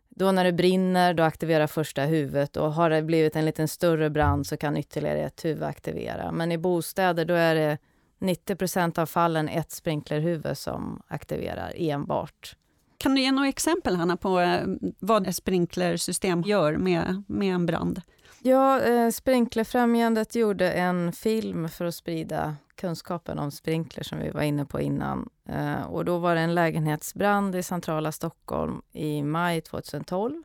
då 0.10 0.32
när 0.32 0.44
det 0.44 0.52
brinner, 0.52 1.14
då 1.14 1.24
aktiverar 1.24 1.68
första 1.68 2.02
huvudet 2.02 2.58
och 2.58 2.74
har 2.74 2.90
det 2.90 3.02
blivit 3.02 3.36
en 3.36 3.46
lite 3.46 3.68
större 3.68 4.10
brand 4.10 4.48
så 4.48 4.58
kan 4.58 4.78
ytterligare 4.78 5.20
ett 5.20 5.46
huvud 5.46 5.64
aktivera. 5.64 6.32
Men 6.32 6.52
i 6.52 6.58
bostäder 6.58 7.26
då 7.26 7.34
är 7.34 7.56
det 7.56 7.78
90% 8.20 9.00
av 9.00 9.06
fallen 9.06 9.50
ett 9.50 9.72
sprinklerhuvud 9.72 10.58
som 10.58 11.02
aktiverar 11.08 11.74
enbart. 11.76 12.56
Kan 12.98 13.16
du 13.16 13.22
ge 13.22 13.32
några 13.32 13.50
exempel, 13.50 13.96
Hanna, 13.96 14.18
på 14.18 14.40
eh, 14.40 14.62
vad 15.00 15.28
ett 15.28 15.36
sprinklersystem 15.36 16.42
gör 16.42 16.78
med, 16.78 17.24
med 17.28 17.54
en 17.54 17.66
brand? 17.66 18.02
Ja, 18.40 18.82
eh, 18.82 19.10
Sprinklerfrämjandet 19.10 20.36
gjorde 20.36 20.72
en 20.72 21.14
film 21.14 21.70
för 21.70 21.86
att 21.86 21.96
sprida 21.96 22.56
kunskapen 22.76 23.40
om 23.40 23.52
sprinkler 23.52 24.04
som 24.04 24.20
vi 24.20 24.30
var 24.30 24.42
inne 24.42 24.66
på 24.66 24.82
innan. 24.82 25.30
Eh, 25.50 25.84
och 25.84 26.06
då 26.06 26.18
var 26.18 26.36
det 26.36 26.42
en 26.42 26.56
lägenhetsbrand 26.56 27.56
i 27.56 27.64
centrala 27.64 28.12
Stockholm 28.12 28.82
i 28.92 29.24
maj 29.24 29.62
2012 29.62 30.44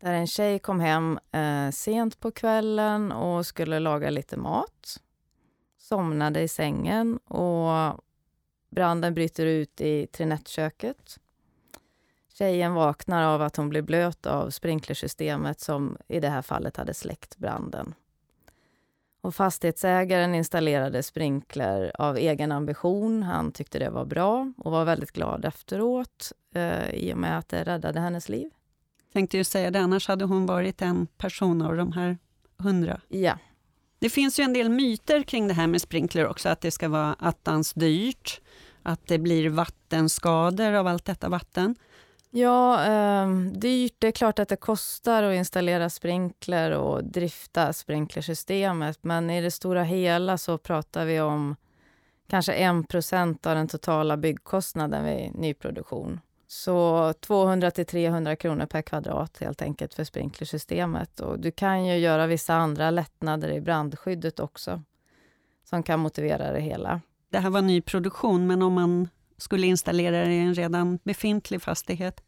Där 0.00 0.12
en 0.12 0.26
tjej 0.26 0.58
kom 0.58 0.80
hem 0.80 1.18
eh, 1.32 1.70
sent 1.70 2.20
på 2.20 2.30
kvällen 2.30 3.12
och 3.12 3.46
skulle 3.46 3.78
laga 3.78 4.10
lite 4.10 4.36
mat. 4.36 5.00
Somnade 5.78 6.40
i 6.40 6.48
sängen 6.48 7.16
och 7.18 8.00
branden 8.70 9.14
bryter 9.14 9.46
ut 9.46 9.80
i 9.80 10.06
trinettköket. 10.06 11.18
Tjejen 12.38 12.74
vaknar 12.74 13.22
av 13.22 13.42
att 13.42 13.56
hon 13.56 13.68
blir 13.68 13.82
blöt 13.82 14.26
av 14.26 14.50
sprinklersystemet 14.50 15.60
som 15.60 15.96
i 16.08 16.20
det 16.20 16.28
här 16.28 16.42
fallet 16.42 16.76
hade 16.76 16.94
släckt 16.94 17.36
branden. 17.36 17.94
Och 19.20 19.34
fastighetsägaren 19.34 20.34
installerade 20.34 21.02
sprinkler 21.02 21.92
av 21.98 22.16
egen 22.16 22.52
ambition. 22.52 23.22
Han 23.22 23.52
tyckte 23.52 23.78
det 23.78 23.90
var 23.90 24.04
bra 24.04 24.52
och 24.56 24.72
var 24.72 24.84
väldigt 24.84 25.12
glad 25.12 25.44
efteråt 25.44 26.32
eh, 26.54 26.90
i 26.90 27.14
och 27.14 27.18
med 27.18 27.38
att 27.38 27.48
det 27.48 27.64
räddade 27.64 28.00
hennes 28.00 28.28
liv. 28.28 28.50
Tänkte 29.12 29.36
ju 29.36 29.44
säga 29.44 29.70
det, 29.70 29.80
annars 29.80 30.08
hade 30.08 30.24
hon 30.24 30.46
varit 30.46 30.82
en 30.82 31.06
person 31.06 31.62
av 31.62 31.76
de 31.76 31.92
här 31.92 32.18
hundra. 32.58 33.00
Ja. 33.08 33.38
Det 33.98 34.10
finns 34.10 34.40
ju 34.40 34.44
en 34.44 34.52
del 34.52 34.68
myter 34.68 35.22
kring 35.22 35.48
det 35.48 35.54
här 35.54 35.66
med 35.66 35.80
sprinkler 35.80 36.26
också, 36.26 36.48
att 36.48 36.60
det 36.60 36.70
ska 36.70 36.88
vara 36.88 37.16
attans 37.18 37.72
dyrt, 37.72 38.40
att 38.82 39.06
det 39.06 39.18
blir 39.18 39.48
vattenskador 39.48 40.72
av 40.72 40.86
allt 40.86 41.04
detta 41.04 41.28
vatten. 41.28 41.76
Ja, 42.36 42.86
eh, 42.86 43.30
dyrt. 43.36 43.94
Det 43.98 44.06
är 44.06 44.12
klart 44.12 44.38
att 44.38 44.48
det 44.48 44.56
kostar 44.56 45.22
att 45.22 45.34
installera 45.34 45.90
sprinkler 45.90 46.70
och 46.70 47.04
drifta 47.04 47.72
sprinklersystemet. 47.72 48.98
Men 49.02 49.30
i 49.30 49.40
det 49.40 49.50
stora 49.50 49.82
hela 49.82 50.38
så 50.38 50.58
pratar 50.58 51.04
vi 51.04 51.20
om 51.20 51.56
kanske 52.28 52.52
1 52.52 53.46
av 53.46 53.54
den 53.54 53.68
totala 53.68 54.16
byggkostnaden 54.16 55.04
vid 55.04 55.34
nyproduktion. 55.34 56.20
Så 56.46 57.12
200 57.20 57.70
till 57.70 57.86
300 57.86 58.36
kronor 58.36 58.66
per 58.66 58.82
kvadrat 58.82 59.38
helt 59.40 59.62
enkelt 59.62 59.94
för 59.94 60.04
sprinklersystemet. 60.04 61.20
Och 61.20 61.38
du 61.38 61.50
kan 61.50 61.86
ju 61.86 61.96
göra 61.96 62.26
vissa 62.26 62.54
andra 62.54 62.90
lättnader 62.90 63.48
i 63.48 63.60
brandskyddet 63.60 64.40
också 64.40 64.82
som 65.64 65.82
kan 65.82 66.00
motivera 66.00 66.52
det 66.52 66.60
hela. 66.60 67.00
Det 67.30 67.38
här 67.38 67.50
var 67.50 67.62
nyproduktion, 67.62 68.46
men 68.46 68.62
om 68.62 68.72
man 68.72 69.08
skulle 69.36 69.66
installera 69.66 70.24
det 70.24 70.32
i 70.32 70.38
en 70.38 70.54
redan 70.54 70.98
befintlig 71.04 71.62
fastighet? 71.62 72.22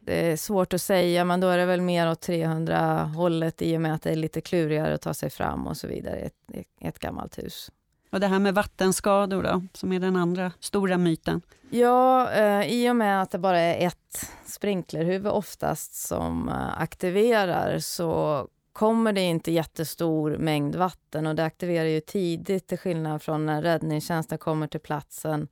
Det 0.00 0.32
är 0.32 0.36
svårt 0.36 0.74
att 0.74 0.82
säga, 0.82 1.24
men 1.24 1.40
då 1.40 1.48
är 1.48 1.58
det 1.58 1.66
väl 1.66 1.80
mer 1.80 2.10
åt 2.10 2.28
300-hållet 2.28 3.62
i 3.62 3.76
och 3.76 3.80
med 3.80 3.94
att 3.94 4.02
det 4.02 4.10
är 4.10 4.16
lite 4.16 4.40
klurigare 4.40 4.94
att 4.94 5.02
ta 5.02 5.14
sig 5.14 5.30
fram 5.30 5.66
och 5.66 5.76
så 5.76 5.86
vidare 5.86 6.20
i 6.20 6.24
ett, 6.24 6.66
ett 6.80 6.98
gammalt 6.98 7.38
hus. 7.38 7.70
Och 8.10 8.20
det 8.20 8.26
här 8.26 8.38
med 8.38 8.54
vattenskador 8.54 9.42
då, 9.42 9.62
som 9.72 9.92
är 9.92 10.00
den 10.00 10.16
andra 10.16 10.52
stora 10.60 10.98
myten? 10.98 11.42
Ja, 11.70 12.30
eh, 12.30 12.72
i 12.72 12.90
och 12.90 12.96
med 12.96 13.22
att 13.22 13.30
det 13.30 13.38
bara 13.38 13.60
är 13.60 13.86
ett 13.86 14.30
sprinklerhuvud 14.46 15.32
oftast 15.32 15.94
som 15.94 16.48
eh, 16.48 16.80
aktiverar 16.80 17.78
så 17.78 18.46
kommer 18.72 19.12
det 19.12 19.20
inte 19.20 19.52
jättestor 19.52 20.36
mängd 20.36 20.76
vatten 20.76 21.26
och 21.26 21.34
det 21.34 21.44
aktiverar 21.44 21.88
ju 21.88 22.00
tidigt 22.00 22.66
till 22.66 22.78
skillnad 22.78 23.22
från 23.22 23.46
när 23.46 23.62
räddningstjänsten 23.62 24.38
kommer 24.38 24.66
till 24.66 24.80
platsen 24.80 25.48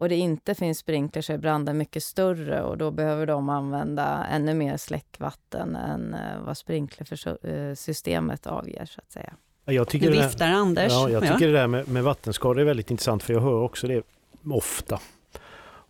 och 0.00 0.08
det 0.08 0.16
inte 0.16 0.54
finns 0.54 0.78
sprinkler 0.78 1.22
så 1.22 1.32
är 1.32 1.38
branden 1.38 1.78
mycket 1.78 2.02
större 2.02 2.62
och 2.62 2.78
då 2.78 2.90
behöver 2.90 3.26
de 3.26 3.48
använda 3.48 4.26
ännu 4.30 4.54
mer 4.54 4.76
släckvatten 4.76 5.76
än 5.76 6.14
eh, 6.14 6.42
vad 6.46 6.56
sprinklersystemet 6.56 8.46
avger 8.46 8.86
så 8.86 9.00
att 9.00 9.12
säga. 9.12 9.32
Jag 9.64 9.88
tycker 9.88 10.10
du 10.10 10.22
viftar 10.22 10.46
där, 10.46 10.54
Anders. 10.54 10.92
Ja, 10.92 11.10
jag 11.10 11.22
tycker 11.22 11.40
ja. 11.40 11.46
det 11.46 11.52
där 11.52 11.66
med, 11.66 11.88
med 11.88 12.04
vattenskador 12.04 12.60
är 12.60 12.64
väldigt 12.64 12.90
intressant 12.90 13.22
för 13.22 13.32
jag 13.32 13.40
hör 13.40 13.62
också 13.62 13.86
det 13.86 14.02
ofta. 14.44 15.00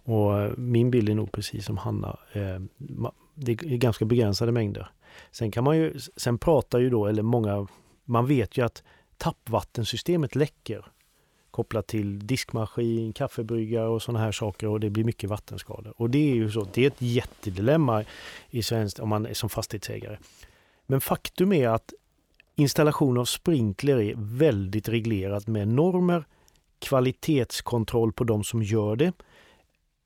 Och 0.05 0.41
eh, 0.41 0.53
min 0.57 0.91
bild 0.91 1.09
är 1.09 1.15
nog 1.15 1.33
precis 1.33 1.65
som 1.65 1.77
Hanna. 1.77 2.19
Eh, 2.33 2.59
det 3.35 3.53
är 3.53 3.77
ganska 3.77 4.05
begränsade 4.05 4.53
mängder. 4.53 4.91
Sen 5.31 5.51
kan 5.51 5.65
man 5.65 5.77
ju, 5.77 5.99
sen 6.17 6.39
pratar 6.39 6.79
ju 6.79 6.91
då, 6.91 7.07
eller 7.07 7.23
många, 7.23 7.67
man 8.05 8.27
vet 8.27 8.57
ju 8.57 8.65
att 8.65 8.83
tappvattensystemet 9.17 10.35
läcker 10.35 10.87
kopplat 11.51 11.87
till 11.87 12.27
diskmaskin, 12.27 13.13
kaffebryggare 13.13 13.89
och 13.89 14.03
sådana 14.03 14.25
här 14.25 14.33
saker 14.33 14.67
och 14.67 14.81
det 14.81 14.91
blir 14.91 15.05
mycket 15.05 15.31
vattenskador. 15.31 15.95
Och 15.97 16.11
det 16.11 16.31
är 16.31 16.35
ju 16.35 16.51
så, 16.51 16.67
det 16.75 16.83
är 16.83 16.87
ett 16.87 17.03
jättedilemma 17.03 18.05
i 18.51 18.63
svenskt, 18.63 18.99
om 18.99 19.09
man 19.09 19.27
är 19.27 19.35
som 19.35 19.49
fastighetsägare. 19.49 20.19
Men 20.87 21.01
faktum 21.01 21.53
är 21.53 21.69
att 21.69 21.93
installation 22.57 23.19
av 23.19 23.25
sprinkler 23.25 24.01
är 24.01 24.15
väldigt 24.17 24.89
reglerat 24.89 25.47
med 25.47 25.69
normer, 25.69 26.25
kvalitetskontroll 26.79 28.13
på 28.13 28.25
de 28.25 28.45
som 28.45 28.63
gör 28.63 28.97
det, 28.97 29.13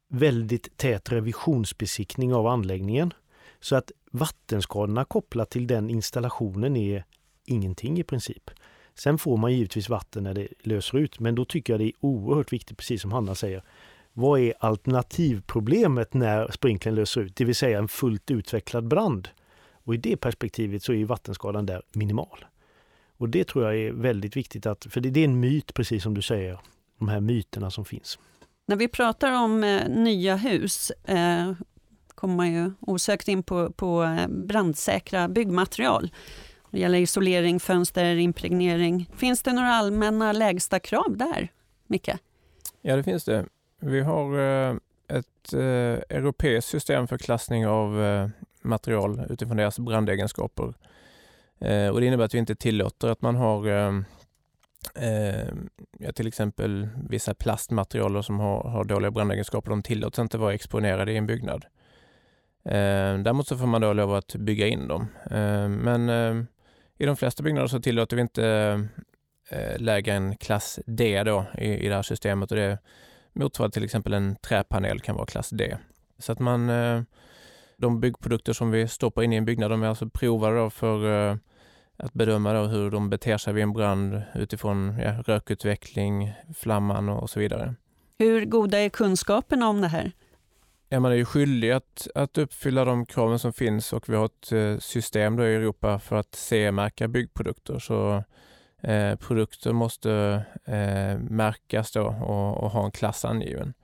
väldigt 0.09 0.77
tät 0.77 1.13
revisionsbesiktning 1.13 2.35
av 2.35 2.47
anläggningen. 2.47 3.13
Så 3.61 3.77
att 3.77 3.93
vattenskadorna 4.11 5.05
kopplat 5.05 5.51
till 5.51 5.67
den 5.67 5.91
installationen 5.91 6.77
är 6.77 7.05
ingenting 7.45 7.99
i 7.99 8.05
princip. 8.05 8.51
Sen 8.95 9.19
får 9.19 9.37
man 9.37 9.53
givetvis 9.53 9.89
vatten 9.89 10.25
när 10.25 10.35
det 10.35 10.49
löser 10.61 10.99
ut, 10.99 11.21
men 11.21 11.35
då 11.35 11.45
tycker 11.45 11.73
jag 11.73 11.81
det 11.81 11.87
är 11.87 11.93
oerhört 12.01 12.53
viktigt, 12.53 12.77
precis 12.77 13.03
som 13.03 13.13
Hanna 13.13 13.35
säger. 13.35 13.63
Vad 14.13 14.41
är 14.41 14.55
alternativproblemet 14.59 16.15
när 16.15 16.51
sprinklern 16.51 16.95
löser 16.95 17.21
ut, 17.21 17.37
det 17.37 17.45
vill 17.45 17.55
säga 17.55 17.79
en 17.79 17.89
fullt 17.89 18.31
utvecklad 18.31 18.89
brand? 18.89 19.29
Och 19.73 19.95
i 19.95 19.97
det 19.97 20.17
perspektivet 20.17 20.83
så 20.83 20.93
är 20.93 21.05
vattenskadan 21.05 21.67
där 21.67 21.83
minimal. 21.93 22.45
Och 23.17 23.29
det 23.29 23.45
tror 23.49 23.65
jag 23.65 23.77
är 23.77 23.93
väldigt 23.93 24.37
viktigt, 24.37 24.67
att, 24.67 24.87
för 24.91 25.01
det 25.01 25.21
är 25.21 25.25
en 25.25 25.41
myt 25.41 25.75
precis 25.75 26.03
som 26.03 26.15
du 26.15 26.23
säger, 26.23 26.61
de 26.99 27.09
här 27.09 27.21
myterna 27.21 27.71
som 27.71 27.85
finns. 27.85 28.19
När 28.67 28.77
vi 28.77 28.89
pratar 28.89 29.33
om 29.33 29.65
eh, 29.65 29.89
nya 29.89 30.37
hus 30.37 30.91
eh, 30.91 31.53
kommer 32.15 32.35
man 32.35 32.53
ju 32.53 32.73
osökt 32.81 33.29
in 33.29 33.43
på, 33.43 33.71
på 33.71 34.03
eh, 34.03 34.29
brandsäkra 34.29 35.29
byggmaterial. 35.29 36.11
Det 36.75 36.81
gäller 36.81 36.99
isolering, 36.99 37.61
fönster, 37.61 38.17
impregnering. 38.17 39.11
Finns 39.17 39.43
det 39.43 39.53
några 39.53 39.69
allmänna 39.69 40.33
lägsta 40.33 40.81
krav 40.81 41.17
där, 41.17 41.49
Micke? 41.87 42.11
Ja, 42.83 42.97
det 42.97 43.03
finns 43.03 43.25
det. 43.25 43.47
Vi 43.81 44.01
har 44.01 44.39
eh, 44.39 44.77
ett 45.09 45.53
eh, 45.53 46.17
europeiskt 46.19 46.71
system 46.71 47.09
för 47.09 47.19
klassning 47.19 47.67
av 47.67 48.03
eh, 48.03 48.29
material 48.63 49.27
utifrån 49.31 49.57
deras 49.57 49.79
brandegenskaper. 49.79 50.75
Och 51.93 52.01
det 52.01 52.07
innebär 52.07 52.25
att 52.25 52.35
vi 52.35 52.39
inte 52.39 52.55
tillåter 52.55 53.09
att 53.09 53.23
man 53.23 53.37
har 53.37 53.67
ja, 55.99 56.13
till 56.15 56.27
exempel 56.27 56.89
vissa 57.09 57.35
plastmaterial 57.35 58.25
som 58.25 58.41
har, 58.41 58.63
har 58.63 58.85
dåliga 58.85 59.11
brandegenskaper. 59.11 59.71
De 59.71 59.83
tillåts 59.83 60.19
inte 60.19 60.39
vara 60.39 60.55
exponerade 60.55 61.13
i 61.13 61.17
en 61.17 61.27
byggnad. 61.27 61.65
Däremot 62.63 63.49
så 63.49 63.59
får 63.59 63.67
man 63.67 63.81
då 63.81 63.93
lov 63.93 64.15
att 64.15 64.35
bygga 64.35 64.67
in 64.67 64.89
dem. 64.89 65.07
Men 65.81 66.09
i 66.99 67.07
de 67.07 67.17
flesta 67.17 67.43
byggnader 67.43 67.69
så 67.69 67.81
tillåter 67.81 68.17
vi 68.17 68.23
inte 68.23 68.47
eh, 69.51 69.79
lägre 69.79 70.13
än 70.13 70.37
klass 70.37 70.81
D 70.87 71.23
då 71.23 71.47
i, 71.59 71.67
i 71.67 71.89
det 71.89 71.95
här 71.95 72.03
systemet 72.03 72.51
och 72.51 72.57
det 72.57 72.79
motsvarar 73.33 73.71
till 73.71 73.85
exempel 73.85 74.15
en 74.15 74.37
träpanel 74.37 75.01
kan 75.01 75.15
vara 75.15 75.27
klass 75.27 75.51
D. 75.51 75.77
Så 76.19 76.33
att 76.33 76.39
man, 76.39 76.71
eh, 76.71 77.03
de 77.77 78.01
byggprodukter 78.01 78.53
som 78.53 78.71
vi 78.71 78.89
stoppar 78.89 79.23
in 79.23 79.33
i 79.33 79.37
en 79.37 79.45
byggnad, 79.45 79.71
de 79.71 79.83
är 79.83 79.87
alltså 79.87 80.09
provade 80.09 80.57
då 80.57 80.71
för 80.71 81.29
eh, 81.31 81.37
att 81.97 82.13
bedöma 82.13 82.53
då 82.53 82.63
hur 82.63 82.91
de 82.91 83.11
beter 83.11 83.39
sig 83.39 83.53
vid 83.53 83.63
en 83.63 83.73
brand 83.73 84.23
utifrån 84.35 84.99
ja, 84.99 85.23
rökutveckling, 85.27 86.33
flamman 86.55 87.09
och 87.09 87.31
så 87.31 87.41
vidare. 87.41 87.75
Hur 88.19 88.45
goda 88.45 88.79
är 88.79 88.89
kunskaperna 88.89 89.69
om 89.69 89.81
det 89.81 89.89
här? 89.89 90.13
Ja, 90.88 91.01
man 91.01 91.12
är 91.12 91.16
ju 91.16 91.25
skyldig 91.25 91.70
att, 91.70 92.09
att 92.14 92.38
uppfylla 92.38 92.85
de 92.85 93.07
kraven 93.07 93.38
som 93.38 93.53
finns 93.53 93.92
och 93.92 94.09
vi 94.09 94.16
har 94.16 94.25
ett 94.25 94.53
eh, 94.53 94.79
system 94.79 95.37
då 95.37 95.47
i 95.47 95.55
Europa 95.55 95.99
för 95.99 96.16
att 96.16 96.35
CE-märka 96.35 97.09
byggprodukter. 97.09 97.79
Så 97.79 98.25
eh, 98.83 99.16
produkter 99.16 99.73
måste 99.73 100.42
eh, 100.64 101.18
märkas 101.18 101.92
då 101.92 102.03
och, 102.07 102.64
och, 102.64 102.70
ha 102.70 102.85
en 102.85 102.90
klass 102.90 103.25
angiven. 103.25 103.75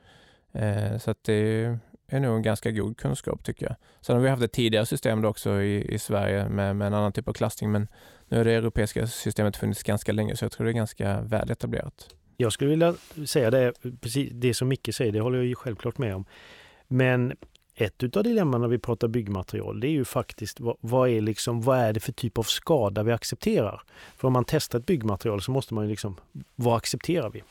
Eh, 0.53 0.99
så 0.99 1.11
att 1.11 1.25
det 1.25 1.35
är, 1.35 1.79
är 2.09 2.21
nog 2.21 2.37
en 2.37 2.43
ganska 2.43 2.71
god 2.71 2.97
kunskap 2.97 3.45
tycker 3.45 3.67
jag. 3.67 3.77
Sen 4.01 4.17
har 4.17 4.23
vi 4.23 4.29
haft 4.29 4.43
ett 4.43 4.53
tidigare 4.53 4.87
system 4.87 5.25
också 5.25 5.63
i, 5.63 5.95
i 5.95 5.99
Sverige 5.99 6.49
med, 6.49 6.77
med 6.77 6.87
en 6.87 6.95
annan 6.95 7.13
typ 7.13 7.29
av 7.29 7.33
klassning 7.33 7.71
men 7.71 7.89
nu 8.29 8.37
har 8.37 8.45
det 8.45 8.53
europeiska 8.53 9.07
systemet 9.07 9.57
funnits 9.57 9.83
ganska 9.83 10.13
länge 10.13 10.37
så 10.37 10.45
jag 10.45 10.53
tror 10.53 10.65
det 10.65 10.71
är 10.71 10.75
ganska 10.75 11.21
väl 11.21 11.51
etablerat. 11.51 12.15
Jag 12.37 12.53
skulle 12.53 12.71
vilja 12.71 12.95
säga 13.27 13.51
det, 13.51 13.73
precis 14.01 14.31
det 14.33 14.55
som 14.55 14.69
Micke 14.69 14.95
säger, 14.95 15.13
det 15.13 15.21
håller 15.21 15.39
jag 15.39 15.47
ju 15.47 15.55
självklart 15.55 15.99
med 15.99 16.15
om. 16.15 16.25
Men 16.93 17.37
ett 17.75 18.17
av 18.17 18.25
dilemman 18.25 18.61
när 18.61 18.69
vi 18.69 18.79
pratar 18.79 19.09
byggmaterial 19.09 19.81
det 19.81 19.87
är 19.87 19.91
ju 19.91 20.05
faktiskt 20.05 20.61
vad, 20.61 20.77
vad, 20.81 21.09
är 21.09 21.21
liksom, 21.21 21.61
vad 21.61 21.79
är 21.79 21.93
det 21.93 22.01
för 22.01 22.13
typ 22.13 22.39
av 22.39 22.43
skada 22.43 23.03
vi 23.03 23.13
accepterar? 23.13 23.83
För 24.17 24.27
om 24.27 24.33
man 24.33 24.45
testar 24.45 24.79
ett 24.79 24.87
byggmaterial 24.87 25.43
så 25.43 25.53
måste 25.53 25.75
man 25.75 25.85
ju 25.85 25.91
liksom, 25.91 26.17
vad 26.57 26.77
accepterar 26.77 27.31
vi? 27.31 27.43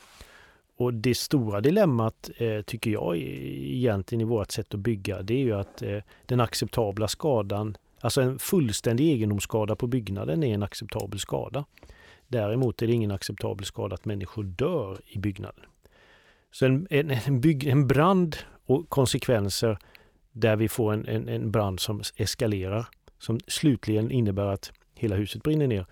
Och 0.76 0.94
det 0.94 1.14
stora 1.16 1.60
dilemmat 1.60 2.30
eh, 2.36 2.62
tycker 2.62 2.90
jag 2.90 3.16
egentligen 3.16 4.20
i 4.20 4.24
vårt 4.24 4.50
sätt 4.50 4.74
att 4.74 4.80
bygga 4.80 5.22
det 5.22 5.34
är 5.34 5.44
ju 5.44 5.52
att 5.52 5.82
eh, 5.82 5.98
den 6.26 6.40
acceptabla 6.40 7.08
skadan, 7.08 7.76
alltså 8.00 8.20
en 8.20 8.38
fullständig 8.38 9.12
egendomsskada 9.12 9.76
på 9.76 9.86
byggnaden 9.86 10.42
är 10.42 10.54
en 10.54 10.62
acceptabel 10.62 11.18
skada. 11.18 11.64
Däremot 12.28 12.82
är 12.82 12.86
det 12.86 12.92
ingen 12.92 13.10
acceptabel 13.10 13.66
skada 13.66 13.94
att 13.94 14.04
människor 14.04 14.44
dör 14.44 15.00
i 15.06 15.18
byggnaden. 15.18 15.64
Så 16.50 16.66
en, 16.66 16.86
en, 16.90 17.10
en, 17.10 17.40
bygg, 17.40 17.66
en 17.66 17.86
brand 17.86 18.36
och 18.66 18.88
konsekvenser 18.88 19.78
där 20.32 20.56
vi 20.56 20.68
får 20.68 20.92
en, 20.92 21.08
en, 21.08 21.28
en 21.28 21.50
brand 21.50 21.80
som 21.80 22.02
eskalerar. 22.16 22.86
som 23.18 23.40
slutligen 23.46 24.10
innebär 24.10 24.46
att 24.46 24.72
hela 24.94 25.16
huset 25.16 25.42
brinner 25.42 25.66
ner. 25.66 25.86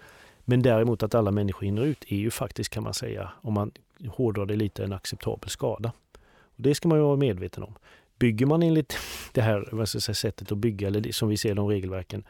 Men 0.45 0.63
däremot 0.63 1.03
att 1.03 1.15
alla 1.15 1.31
människor 1.31 1.67
hinner 1.67 1.85
ut 1.85 2.05
är 2.09 2.17
ju 2.17 2.31
faktiskt 2.31 2.71
kan 2.71 2.83
man 2.83 2.95
säga, 2.95 3.31
om 3.43 3.55
man 3.55 3.71
hårdrar 4.07 4.47
det 4.47 4.57
lite, 4.57 4.85
en 4.85 4.93
acceptabel 4.93 5.51
skada. 5.51 5.93
Och 6.41 6.63
det 6.63 6.75
ska 6.75 6.89
man 6.89 6.99
ju 6.99 7.05
vara 7.05 7.17
medveten 7.17 7.63
om. 7.63 7.75
Bygger 8.19 8.47
man 8.47 8.63
enligt 8.63 8.97
det 9.33 9.43
här 9.43 9.69
vad 9.73 9.89
ska 9.89 10.01
säga, 10.01 10.15
sättet 10.15 10.53
att 10.53 10.59
bygga, 10.59 10.89
eller 10.89 11.13
som 11.13 11.29
vi 11.29 11.37
ser 11.37 11.55
de 11.55 11.69
regelverken, 11.69 12.25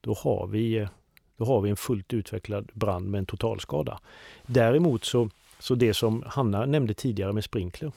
då 0.00 0.14
har 0.14 0.46
vi, 0.46 0.76
eh, 0.76 0.88
då 1.36 1.44
har 1.44 1.60
vi 1.60 1.70
en 1.70 1.76
fullt 1.76 2.12
utvecklad 2.12 2.70
brand 2.74 3.10
med 3.10 3.18
en 3.18 3.26
totalskada. 3.26 4.00
Däremot 4.46 5.04
så, 5.04 5.30
så 5.58 5.74
det 5.74 5.94
som 5.94 6.24
Hanna 6.26 6.66
nämnde 6.66 6.94
tidigare 6.94 7.32
med 7.32 7.44
sprinkler, 7.44 7.92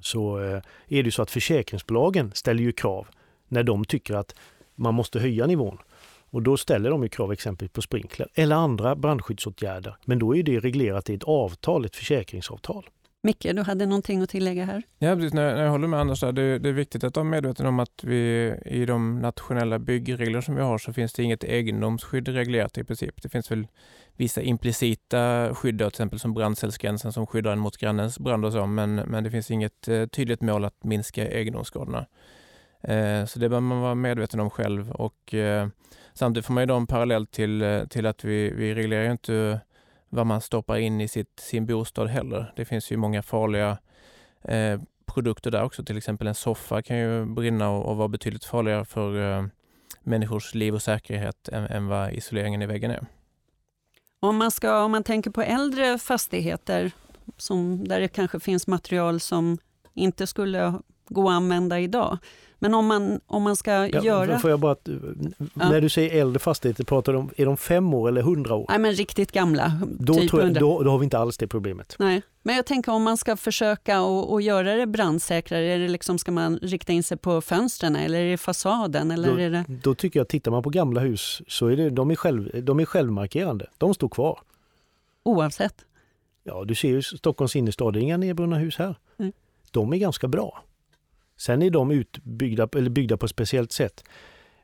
så 0.00 0.38
eh, 0.38 0.62
är 0.88 1.02
det 1.02 1.10
så 1.10 1.22
att 1.22 1.30
försäkringsbolagen 1.30 2.32
ställer 2.34 2.62
ju 2.62 2.72
krav 2.72 3.06
när 3.48 3.62
de 3.62 3.84
tycker 3.84 4.14
att 4.14 4.34
man 4.74 4.94
måste 4.94 5.20
höja 5.20 5.46
nivån. 5.46 5.78
Och 6.30 6.42
då 6.42 6.56
ställer 6.56 6.90
de 6.90 7.02
ju 7.02 7.08
krav 7.08 7.32
exempelvis 7.32 7.72
på 7.72 7.82
sprinkler 7.82 8.28
eller 8.34 8.56
andra 8.56 8.96
brandskyddsåtgärder. 8.96 9.96
Men 10.04 10.18
då 10.18 10.36
är 10.36 10.42
det 10.42 10.60
reglerat 10.60 11.10
i 11.10 11.14
ett 11.14 11.24
avtal, 11.24 11.84
ett 11.84 11.96
försäkringsavtal. 11.96 12.88
Micke, 13.24 13.46
du 13.54 13.62
hade 13.62 13.86
någonting 13.86 14.22
att 14.22 14.30
tillägga 14.30 14.64
här? 14.64 14.82
Ja, 14.98 15.14
precis. 15.14 15.34
När 15.34 15.62
jag 15.62 15.70
håller 15.70 15.88
med 15.88 16.00
Anders, 16.00 16.20
där, 16.20 16.32
det, 16.32 16.58
det 16.58 16.68
är 16.68 16.72
viktigt 16.72 17.04
att 17.04 17.16
vara 17.16 17.24
medveten 17.24 17.66
om 17.66 17.80
att 17.80 18.04
vi 18.04 18.54
i 18.66 18.86
de 18.86 19.20
nationella 19.20 19.78
byggregler 19.78 20.40
som 20.40 20.54
vi 20.54 20.62
har 20.62 20.78
så 20.78 20.92
finns 20.92 21.12
det 21.12 21.22
inget 21.22 21.44
egendomsskydd 21.44 22.28
reglerat 22.28 22.78
i 22.78 22.84
princip. 22.84 23.22
Det 23.22 23.28
finns 23.28 23.50
väl 23.50 23.66
vissa 24.16 24.42
implicita 24.42 25.54
skydd, 25.54 25.78
till 25.78 25.86
exempel 25.86 26.18
som 26.18 26.34
brandcellsgränsen 26.34 27.12
som 27.12 27.26
skyddar 27.26 27.52
en 27.52 27.58
mot 27.58 27.76
grannens 27.76 28.18
brand 28.18 28.44
och 28.44 28.52
så, 28.52 28.66
men, 28.66 28.94
men 28.94 29.24
det 29.24 29.30
finns 29.30 29.50
inget 29.50 29.88
eh, 29.88 30.06
tydligt 30.06 30.40
mål 30.40 30.64
att 30.64 30.84
minska 30.84 31.28
egendomsskadorna. 31.28 32.06
Eh, 32.82 33.24
så 33.24 33.38
det 33.38 33.48
bör 33.48 33.60
man 33.60 33.80
vara 33.80 33.94
medveten 33.94 34.40
om 34.40 34.50
själv 34.50 34.90
och 34.90 35.34
eh, 35.34 35.68
samtidigt 36.14 36.46
får 36.46 36.54
man 36.54 36.62
ju 36.62 36.66
då 36.66 36.76
en 36.76 36.86
parallell 36.86 37.26
till, 37.26 37.62
eh, 37.62 37.84
till 37.84 38.06
att 38.06 38.24
vi, 38.24 38.50
vi 38.50 38.74
reglerar 38.74 39.04
ju 39.04 39.10
inte 39.10 39.60
vad 40.14 40.26
man 40.26 40.40
stoppar 40.40 40.76
in 40.76 41.00
i 41.00 41.08
sitt, 41.08 41.40
sin 41.40 41.66
bostad 41.66 42.08
heller. 42.08 42.52
Det 42.56 42.64
finns 42.64 42.92
ju 42.92 42.96
många 42.96 43.22
farliga 43.22 43.78
eh, 44.42 44.80
produkter 45.06 45.50
där 45.50 45.62
också. 45.62 45.84
Till 45.84 45.96
exempel 45.96 46.26
en 46.26 46.34
soffa 46.34 46.82
kan 46.82 46.98
ju 46.98 47.24
brinna 47.24 47.70
och, 47.70 47.90
och 47.90 47.96
vara 47.96 48.08
betydligt 48.08 48.44
farligare 48.44 48.84
för 48.84 49.38
eh, 49.38 49.46
människors 50.02 50.54
liv 50.54 50.74
och 50.74 50.82
säkerhet 50.82 51.48
än, 51.48 51.64
än 51.64 51.86
vad 51.86 52.12
isoleringen 52.12 52.62
i 52.62 52.66
väggen 52.66 52.90
är. 52.90 53.06
Om 54.20 54.36
man, 54.36 54.50
ska, 54.50 54.84
om 54.84 54.90
man 54.90 55.02
tänker 55.02 55.30
på 55.30 55.42
äldre 55.42 55.98
fastigheter 55.98 56.92
som, 57.36 57.88
där 57.88 58.00
det 58.00 58.08
kanske 58.08 58.40
finns 58.40 58.66
material 58.66 59.20
som 59.20 59.58
inte 59.94 60.26
skulle 60.26 60.78
gå 61.08 61.28
att 61.28 61.34
använda 61.34 61.80
idag. 61.80 62.18
Men 62.64 62.74
om 62.74 62.86
man, 62.86 63.20
om 63.26 63.42
man 63.42 63.56
ska 63.56 63.70
ja, 63.70 64.02
göra... 64.02 64.38
Får 64.38 64.50
jag 64.50 64.60
bara. 64.60 64.76
När 65.54 65.80
du 65.80 65.88
säger 65.88 66.20
äldre 66.20 66.38
fastigheter, 66.38 66.84
pratar 66.84 67.12
de, 67.12 67.30
är 67.36 67.46
de 67.46 67.56
fem 67.56 67.94
år 67.94 68.08
eller 68.08 68.22
hundra 68.22 68.54
år? 68.54 68.66
Nej 68.68 68.78
men 68.78 68.92
riktigt 68.92 69.32
gamla. 69.32 69.72
Då, 69.98 70.14
typ 70.14 70.32
jag, 70.32 70.54
då, 70.54 70.82
då, 70.82 70.90
har 70.90 70.98
vi 70.98 71.04
inte 71.04 71.18
alls 71.18 71.38
det 71.38 71.46
problemet. 71.46 71.96
Nej, 71.98 72.22
men 72.42 72.56
jag 72.56 72.66
tänker 72.66 72.92
om 72.92 73.02
man 73.02 73.16
ska 73.16 73.36
försöka 73.36 74.02
och, 74.02 74.32
och 74.32 74.42
göra 74.42 74.74
det 74.74 74.86
brandsäkrare, 74.86 75.64
är 75.64 75.78
det 75.78 75.88
liksom, 75.88 76.18
ska 76.18 76.32
man 76.32 76.56
rikta 76.56 76.92
in 76.92 77.02
sig 77.02 77.16
på 77.16 77.40
fönstren 77.40 77.96
eller 77.96 78.18
är 78.18 78.30
det 78.30 78.36
fasaden? 78.36 79.10
Eller 79.10 79.30
då, 79.30 79.40
är 79.40 79.50
det... 79.50 79.64
då 79.68 79.94
tycker 79.94 80.20
jag, 80.20 80.28
tittar 80.28 80.50
man 80.50 80.62
på 80.62 80.70
gamla 80.70 81.00
hus 81.00 81.42
så 81.48 81.66
är 81.66 81.76
det, 81.76 81.90
de, 81.90 82.10
är 82.10 82.16
själv, 82.16 82.64
de 82.64 82.80
är 82.80 82.84
självmarkerande. 82.84 83.66
De 83.78 83.94
står 83.94 84.08
kvar. 84.08 84.40
Oavsett? 85.22 85.74
Ja, 86.44 86.64
du 86.64 86.74
ser 86.74 86.88
ju 86.88 87.02
Stockholms 87.02 87.56
innerstad, 87.56 87.92
det 87.92 87.98
är 87.98 88.02
inga 88.02 88.16
nedbrunna 88.16 88.56
hus 88.56 88.76
här. 88.76 88.94
Mm. 89.18 89.32
De 89.70 89.92
är 89.92 89.96
ganska 89.96 90.28
bra. 90.28 90.62
Sen 91.44 91.62
är 91.62 91.70
de 91.70 91.90
utbyggda, 91.90 92.68
eller 92.76 92.90
byggda 92.90 93.16
på 93.16 93.26
ett 93.26 93.30
speciellt 93.30 93.72
sätt. 93.72 94.04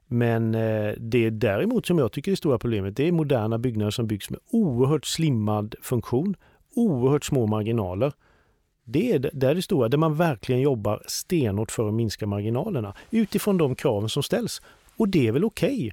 Men 0.06 0.54
eh, 0.54 0.94
det 0.98 1.30
däremot 1.30 1.86
som 1.86 1.98
jag 1.98 2.12
tycker 2.12 2.30
är 2.30 2.32
det 2.32 2.36
stora 2.36 2.58
problemet, 2.58 2.96
det 2.96 3.08
är 3.08 3.12
moderna 3.12 3.58
byggnader 3.58 3.90
som 3.90 4.06
byggs 4.06 4.30
med 4.30 4.40
oerhört 4.50 5.06
slimmad 5.06 5.74
funktion, 5.82 6.36
oerhört 6.74 7.24
små 7.24 7.46
marginaler. 7.46 8.12
Det 8.84 9.12
är 9.12 9.30
där 9.32 9.54
det 9.54 9.62
stora, 9.62 9.88
där 9.88 9.98
man 9.98 10.14
verkligen 10.14 10.60
jobbar 10.60 11.02
stenhårt 11.06 11.70
för 11.70 11.88
att 11.88 11.94
minska 11.94 12.26
marginalerna 12.26 12.94
utifrån 13.10 13.58
de 13.58 13.74
kraven 13.74 14.08
som 14.08 14.22
ställs. 14.22 14.62
Och 14.96 15.08
det 15.08 15.28
är 15.28 15.32
väl 15.32 15.44
okej, 15.44 15.74
okay, 15.74 15.90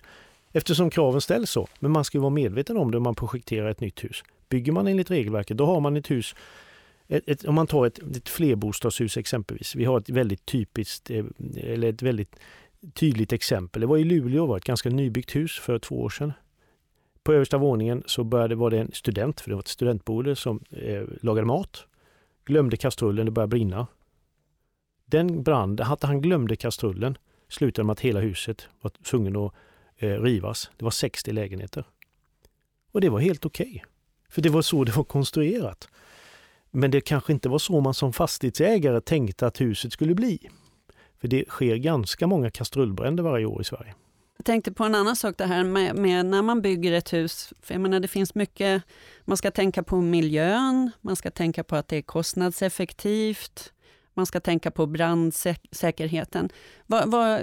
eftersom 0.51 0.89
kraven 0.89 1.21
ställs 1.21 1.49
så. 1.49 1.67
Men 1.79 1.91
man 1.91 2.03
ska 2.03 2.19
vara 2.19 2.29
medveten 2.29 2.77
om 2.77 2.91
det 2.91 2.97
om 2.97 3.03
man 3.03 3.15
projekterar 3.15 3.69
ett 3.69 3.81
nytt 3.81 4.03
hus. 4.03 4.23
Bygger 4.49 4.71
man 4.71 4.87
enligt 4.87 5.11
regelverket, 5.11 5.57
då 5.57 5.65
har 5.65 5.79
man 5.79 5.97
ett 5.97 6.11
hus 6.11 6.35
ett, 7.07 7.29
ett, 7.29 7.45
om 7.45 7.55
man 7.55 7.67
tar 7.67 7.85
ett, 7.85 7.99
ett 7.99 8.29
flerbostadshus 8.29 9.17
exempelvis. 9.17 9.75
Vi 9.75 9.85
har 9.85 9.97
ett 9.97 10.09
väldigt 10.09 10.45
typiskt, 10.45 11.09
eh, 11.09 11.25
eller 11.57 11.89
ett 11.89 12.01
väldigt 12.01 12.35
tydligt 12.93 13.33
exempel. 13.33 13.81
Det 13.81 13.87
var 13.87 13.97
i 13.97 14.03
Luleå, 14.03 14.45
var 14.45 14.57
ett 14.57 14.63
ganska 14.63 14.89
nybyggt 14.89 15.35
hus 15.35 15.59
för 15.59 15.79
två 15.79 16.01
år 16.01 16.09
sedan. 16.09 16.33
På 17.23 17.33
översta 17.33 17.57
våningen 17.57 18.03
så 18.05 18.23
började, 18.23 18.55
var 18.55 18.69
det 18.69 18.79
en 18.79 18.91
student, 18.91 19.41
för 19.41 19.49
det 19.49 19.55
var 19.55 19.61
ett 19.61 19.67
studentboende, 19.67 20.35
som 20.35 20.63
eh, 20.71 21.03
lagade 21.21 21.47
mat. 21.47 21.85
Glömde 22.45 22.77
kastrullen, 22.77 23.25
det 23.25 23.31
började 23.31 23.49
brinna. 23.49 23.87
Den 25.05 25.43
brand, 25.43 25.81
att 25.81 26.03
han 26.03 26.21
glömde 26.21 26.55
kastrullen 26.55 27.17
slutade 27.49 27.85
med 27.85 27.93
att 27.93 27.99
hela 27.99 28.19
huset 28.19 28.67
var 28.81 28.89
tvungen 28.89 29.35
att 29.35 29.53
eh, 29.97 30.21
rivas. 30.21 30.71
Det 30.77 30.83
var 30.83 30.91
60 30.91 31.31
lägenheter. 31.31 31.83
Och 32.91 33.01
det 33.01 33.09
var 33.09 33.19
helt 33.19 33.45
okej. 33.45 33.69
Okay. 33.69 33.81
För 34.29 34.41
det 34.41 34.49
var 34.49 34.61
så 34.61 34.83
det 34.83 34.95
var 34.95 35.03
konstruerat. 35.03 35.89
Men 36.79 36.91
det 36.91 37.01
kanske 37.01 37.33
inte 37.33 37.49
var 37.49 37.59
så 37.59 37.81
man 37.81 37.93
som 37.93 38.13
fastighetsägare 38.13 39.01
tänkte 39.01 39.47
att 39.47 39.61
huset 39.61 39.93
skulle 39.93 40.15
bli. 40.15 40.49
För 41.21 41.27
det 41.27 41.49
sker 41.49 41.75
ganska 41.75 42.27
många 42.27 42.51
kastrullbränder 42.51 43.23
varje 43.23 43.45
år 43.45 43.61
i 43.61 43.63
Sverige. 43.63 43.95
Jag 44.37 44.45
tänkte 44.45 44.71
på 44.71 44.83
en 44.83 44.95
annan 44.95 45.15
sak 45.15 45.37
det 45.37 45.45
här 45.45 45.63
med, 45.63 45.95
med, 45.95 46.25
när 46.25 46.41
man 46.41 46.61
bygger 46.61 46.91
ett 46.91 47.13
hus. 47.13 47.53
För 47.61 47.73
jag 47.73 47.81
menar, 47.81 47.99
det 47.99 48.07
finns 48.07 48.35
mycket, 48.35 48.83
man 49.25 49.37
ska 49.37 49.51
tänka 49.51 49.83
på 49.83 50.01
miljön, 50.01 50.91
man 51.01 51.15
ska 51.15 51.31
tänka 51.31 51.63
på 51.63 51.75
att 51.75 51.87
det 51.87 51.97
är 51.97 52.01
kostnadseffektivt, 52.01 53.73
man 54.13 54.25
ska 54.25 54.39
tänka 54.39 54.71
på 54.71 54.85
brandsäkerheten. 54.85 56.49
Va, 56.85 57.03
va, 57.05 57.39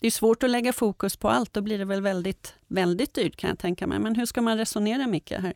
det 0.00 0.06
är 0.06 0.10
svårt 0.10 0.42
att 0.42 0.50
lägga 0.50 0.72
fokus 0.72 1.16
på 1.16 1.28
allt, 1.28 1.52
då 1.52 1.60
blir 1.60 1.78
det 1.78 1.84
väl 1.84 2.02
väldigt, 2.02 2.54
väldigt 2.66 3.14
dyrt 3.14 3.36
kan 3.36 3.50
jag 3.50 3.58
tänka 3.58 3.86
mig. 3.86 3.98
Men 3.98 4.16
hur 4.16 4.26
ska 4.26 4.42
man 4.42 4.58
resonera 4.58 5.06
mycket 5.06 5.42
här? 5.42 5.54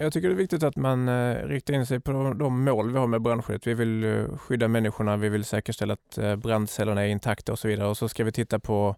Jag 0.00 0.12
tycker 0.12 0.28
det 0.28 0.34
är 0.34 0.36
viktigt 0.36 0.62
att 0.62 0.76
man 0.76 1.08
eh, 1.08 1.46
riktar 1.46 1.74
in 1.74 1.86
sig 1.86 2.00
på 2.00 2.12
de 2.38 2.64
mål 2.64 2.92
vi 2.92 2.98
har 2.98 3.06
med 3.06 3.22
brandskyddet. 3.22 3.66
Vi 3.66 3.74
vill 3.74 4.04
eh, 4.04 4.36
skydda 4.36 4.68
människorna, 4.68 5.16
vi 5.16 5.28
vill 5.28 5.44
säkerställa 5.44 5.92
att 5.92 6.18
eh, 6.18 6.36
brandcellerna 6.36 7.02
är 7.02 7.08
intakta 7.08 7.52
och 7.52 7.58
så 7.58 7.68
vidare. 7.68 7.88
Och 7.88 7.96
så 7.96 8.08
ska 8.08 8.24
vi 8.24 8.32
titta 8.32 8.58
på 8.58 8.96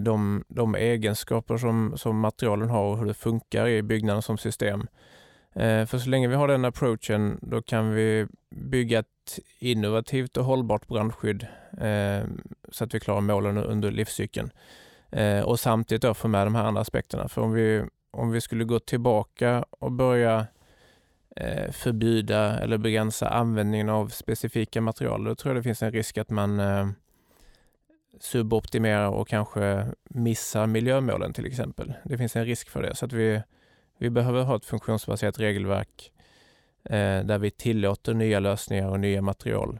de, 0.00 0.44
de 0.48 0.74
egenskaper 0.74 1.56
som, 1.56 1.92
som 1.96 2.20
materialen 2.20 2.70
har 2.70 2.84
och 2.84 2.98
hur 2.98 3.06
det 3.06 3.14
funkar 3.14 3.68
i 3.68 3.82
byggnaden 3.82 4.22
som 4.22 4.38
system. 4.38 4.86
För 5.54 5.98
så 5.98 6.08
länge 6.08 6.28
vi 6.28 6.34
har 6.34 6.48
den 6.48 6.64
approachen, 6.64 7.38
då 7.42 7.62
kan 7.62 7.90
vi 7.90 8.26
bygga 8.50 8.98
ett 8.98 9.38
innovativt 9.58 10.36
och 10.36 10.44
hållbart 10.44 10.86
brandskydd 10.86 11.46
så 12.68 12.84
att 12.84 12.94
vi 12.94 13.00
klarar 13.00 13.20
målen 13.20 13.58
under 13.58 13.90
livscykeln. 13.90 14.50
Och 15.44 15.60
samtidigt 15.60 16.02
då 16.02 16.14
få 16.14 16.28
med 16.28 16.46
de 16.46 16.54
här 16.54 16.64
andra 16.64 16.80
aspekterna. 16.80 17.28
För 17.28 17.42
om 17.42 17.52
vi 17.52 17.84
om 18.10 18.30
vi 18.30 18.40
skulle 18.40 18.64
gå 18.64 18.78
tillbaka 18.78 19.64
och 19.70 19.92
börja 19.92 20.46
eh, 21.36 21.70
förbjuda 21.72 22.58
eller 22.58 22.78
begränsa 22.78 23.28
användningen 23.28 23.88
av 23.88 24.08
specifika 24.08 24.80
material, 24.80 25.24
då 25.24 25.34
tror 25.34 25.54
jag 25.54 25.62
det 25.62 25.68
finns 25.68 25.82
en 25.82 25.92
risk 25.92 26.18
att 26.18 26.30
man 26.30 26.60
eh, 26.60 26.88
suboptimerar 28.20 29.08
och 29.08 29.28
kanske 29.28 29.86
missar 30.04 30.66
miljömålen 30.66 31.32
till 31.32 31.46
exempel. 31.46 31.92
Det 32.04 32.18
finns 32.18 32.36
en 32.36 32.44
risk 32.44 32.68
för 32.68 32.82
det. 32.82 32.94
Så 32.94 33.04
att 33.04 33.12
vi, 33.12 33.42
vi 33.98 34.10
behöver 34.10 34.42
ha 34.42 34.56
ett 34.56 34.64
funktionsbaserat 34.64 35.38
regelverk 35.38 36.12
eh, 36.84 37.24
där 37.24 37.38
vi 37.38 37.50
tillåter 37.50 38.14
nya 38.14 38.40
lösningar 38.40 38.88
och 38.88 39.00
nya 39.00 39.22
material. 39.22 39.78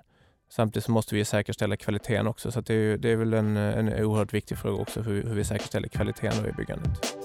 Samtidigt 0.48 0.84
så 0.84 0.92
måste 0.92 1.14
vi 1.14 1.24
säkerställa 1.24 1.76
kvaliteten 1.76 2.26
också. 2.26 2.52
Så 2.52 2.60
det 2.60 2.74
är, 2.74 2.98
det 2.98 3.10
är 3.10 3.16
väl 3.16 3.34
en, 3.34 3.56
en 3.56 4.04
oerhört 4.04 4.34
viktig 4.34 4.58
fråga 4.58 4.82
också 4.82 5.02
hur, 5.02 5.22
hur 5.22 5.34
vi 5.34 5.44
säkerställer 5.44 5.88
kvaliteten 5.88 6.46
i 6.46 6.52
byggandet. 6.52 7.16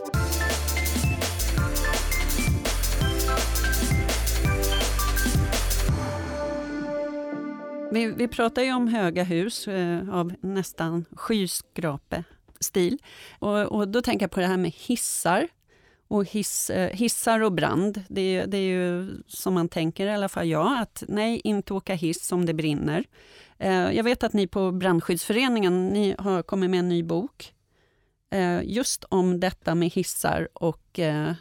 Vi, 7.95 8.07
vi 8.07 8.27
pratar 8.27 8.61
ju 8.61 8.73
om 8.73 8.87
höga 8.87 9.23
hus 9.23 9.67
eh, 9.67 10.09
av 10.09 10.33
nästan 10.41 11.05
skyskrapestil. 11.11 12.97
Och, 13.39 13.61
och 13.61 13.87
då 13.87 14.01
tänker 14.01 14.23
jag 14.23 14.31
på 14.31 14.39
det 14.39 14.47
här 14.47 14.57
med 14.57 14.71
hissar. 14.71 15.47
Och 16.07 16.25
hiss, 16.25 16.69
eh, 16.69 16.89
hissar 16.89 17.39
och 17.39 17.51
brand, 17.51 18.03
det, 18.07 18.45
det, 18.45 18.57
är 18.57 18.61
ju 18.61 19.17
som 19.27 19.53
man 19.53 19.69
tänker 19.69 20.07
i 20.07 20.11
alla 20.11 20.29
fall 20.29 20.47
jag, 20.47 20.81
att 20.81 21.03
nej, 21.07 21.41
inte 21.43 21.73
åka 21.73 21.93
hiss 21.93 22.31
om 22.31 22.45
det 22.45 22.53
brinner. 22.53 23.03
Eh, 23.57 23.91
jag 23.91 24.03
vet 24.03 24.23
att 24.23 24.33
ni 24.33 24.47
på 24.47 24.71
Brandskyddsföreningen 24.71 25.87
ni 25.87 26.15
har 26.19 26.43
kommit 26.43 26.69
med 26.69 26.79
en 26.79 26.89
ny 26.89 27.03
bok 27.03 27.53
eh, 28.31 28.61
just 28.63 29.03
om 29.03 29.39
detta 29.39 29.75
med 29.75 29.89
hissar 29.89 30.47
och 30.53 30.99
eh, 30.99 31.33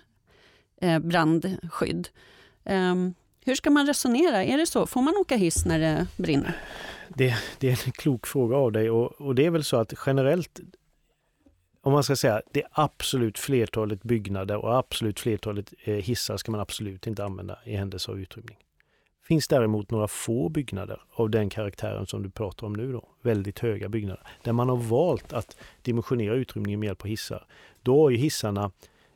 eh, 0.81 0.99
brandskydd. 0.99 2.09
Ehm, 2.65 3.15
hur 3.45 3.55
ska 3.55 3.71
man 3.71 3.87
resonera? 3.87 4.45
Är 4.45 4.59
det 4.59 4.67
så? 4.67 4.87
Får 4.87 5.03
man 5.03 5.17
åka 5.17 5.37
hiss 5.37 5.65
när 5.65 5.79
det 5.79 6.07
brinner? 6.17 6.57
Det, 7.09 7.35
det 7.59 7.69
är 7.69 7.87
en 7.87 7.93
klok 7.93 8.27
fråga 8.27 8.57
av 8.57 8.73
dig 8.73 8.91
och, 8.91 9.13
och, 9.13 9.35
det 9.35 9.47
är 9.47 9.51
väl 9.51 9.65
så 9.65 9.77
att 9.77 9.93
generellt 10.07 10.61
om 11.81 11.93
man 11.93 12.05
ska 12.05 12.17
säga 12.17 12.43
det 12.53 12.65
absolut 12.71 13.39
flertalet 13.39 14.03
byggnader 14.03 14.57
och 14.57 14.79
absolut 14.79 15.21
flertalet 15.21 15.75
eh, 15.85 15.95
hissar 15.95 16.37
ska 16.37 16.53
man 16.53 16.61
absolut 16.61 17.07
inte 17.07 17.25
använda 17.25 17.59
i 17.65 17.77
händelse 17.77 18.11
av 18.11 18.21
utrymning. 18.21 18.57
Finns 19.25 19.49
däremot 19.49 19.91
några 19.91 20.09
få 20.09 20.49
byggnader 20.49 21.01
av 21.11 21.31
den 21.31 21.51
karaktären 21.51 22.07
som 22.07 22.23
du 22.23 22.31
pratar 22.31 22.67
om 22.67 22.73
nu 22.73 22.93
då, 22.93 23.09
väldigt 23.23 23.59
höga 23.59 23.89
byggnader, 23.89 24.27
där 24.43 24.53
man 24.53 24.69
har 24.69 24.77
valt 24.77 25.33
att 25.33 25.57
dimensionera 25.83 26.35
utrymningen 26.35 26.81
med 26.81 26.87
hjälp 26.87 27.03
av 27.03 27.09
hissar. 27.09 27.47
Då 27.83 28.03
har 28.03 28.11
ju 28.11 28.17
hissarna, 28.17 28.71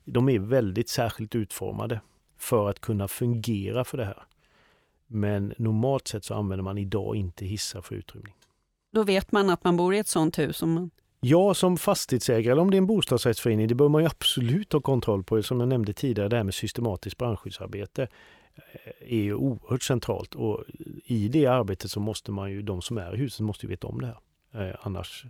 de 0.04 0.28
är 0.28 0.38
väldigt 0.38 0.88
särskilt 0.88 1.34
utformade 1.34 2.00
för 2.38 2.70
att 2.70 2.80
kunna 2.80 3.08
fungera 3.08 3.84
för 3.84 3.98
det 3.98 4.04
här. 4.04 4.22
Men 5.06 5.54
normalt 5.58 6.08
sett 6.08 6.24
så 6.24 6.34
använder 6.34 6.62
man 6.62 6.78
idag 6.78 7.16
inte 7.16 7.44
hissar 7.44 7.80
för 7.80 7.94
utrymning. 7.94 8.34
Då 8.90 9.02
vet 9.02 9.32
man 9.32 9.50
att 9.50 9.64
man 9.64 9.76
bor 9.76 9.94
i 9.94 9.98
ett 9.98 10.08
sånt 10.08 10.38
hus. 10.38 10.62
Om 10.62 10.72
man... 10.72 10.90
Ja, 11.20 11.54
som 11.54 11.76
fastighetsägare 11.76 12.52
eller 12.52 12.62
om 12.62 12.70
det 12.70 12.76
är 12.76 12.78
en 12.78 12.86
bostadsrättsförening, 12.86 13.68
det 13.68 13.74
bör 13.74 13.88
man 13.88 14.02
ju 14.02 14.06
absolut 14.06 14.72
ha 14.72 14.80
kontroll 14.80 15.24
på. 15.24 15.42
Som 15.42 15.60
jag 15.60 15.68
nämnde 15.68 15.92
tidigare, 15.92 16.28
det 16.28 16.36
här 16.36 16.44
med 16.44 16.54
systematiskt 16.54 17.18
brandskyddsarbete 17.18 18.02
eh, 18.54 18.92
är 19.00 19.22
ju 19.22 19.34
oerhört 19.34 19.82
centralt 19.82 20.34
och 20.34 20.64
i 21.04 21.28
det 21.28 21.46
arbetet 21.46 21.90
så 21.90 22.00
måste 22.00 22.32
man 22.32 22.50
ju, 22.50 22.62
de 22.62 22.82
som 22.82 22.98
är 22.98 23.14
i 23.14 23.16
huset 23.16 23.40
måste 23.40 23.66
ju 23.66 23.70
veta 23.70 23.86
om 23.86 24.00
det 24.00 24.06
här. 24.06 24.68
Eh, 24.68 24.76
annars, 24.82 25.24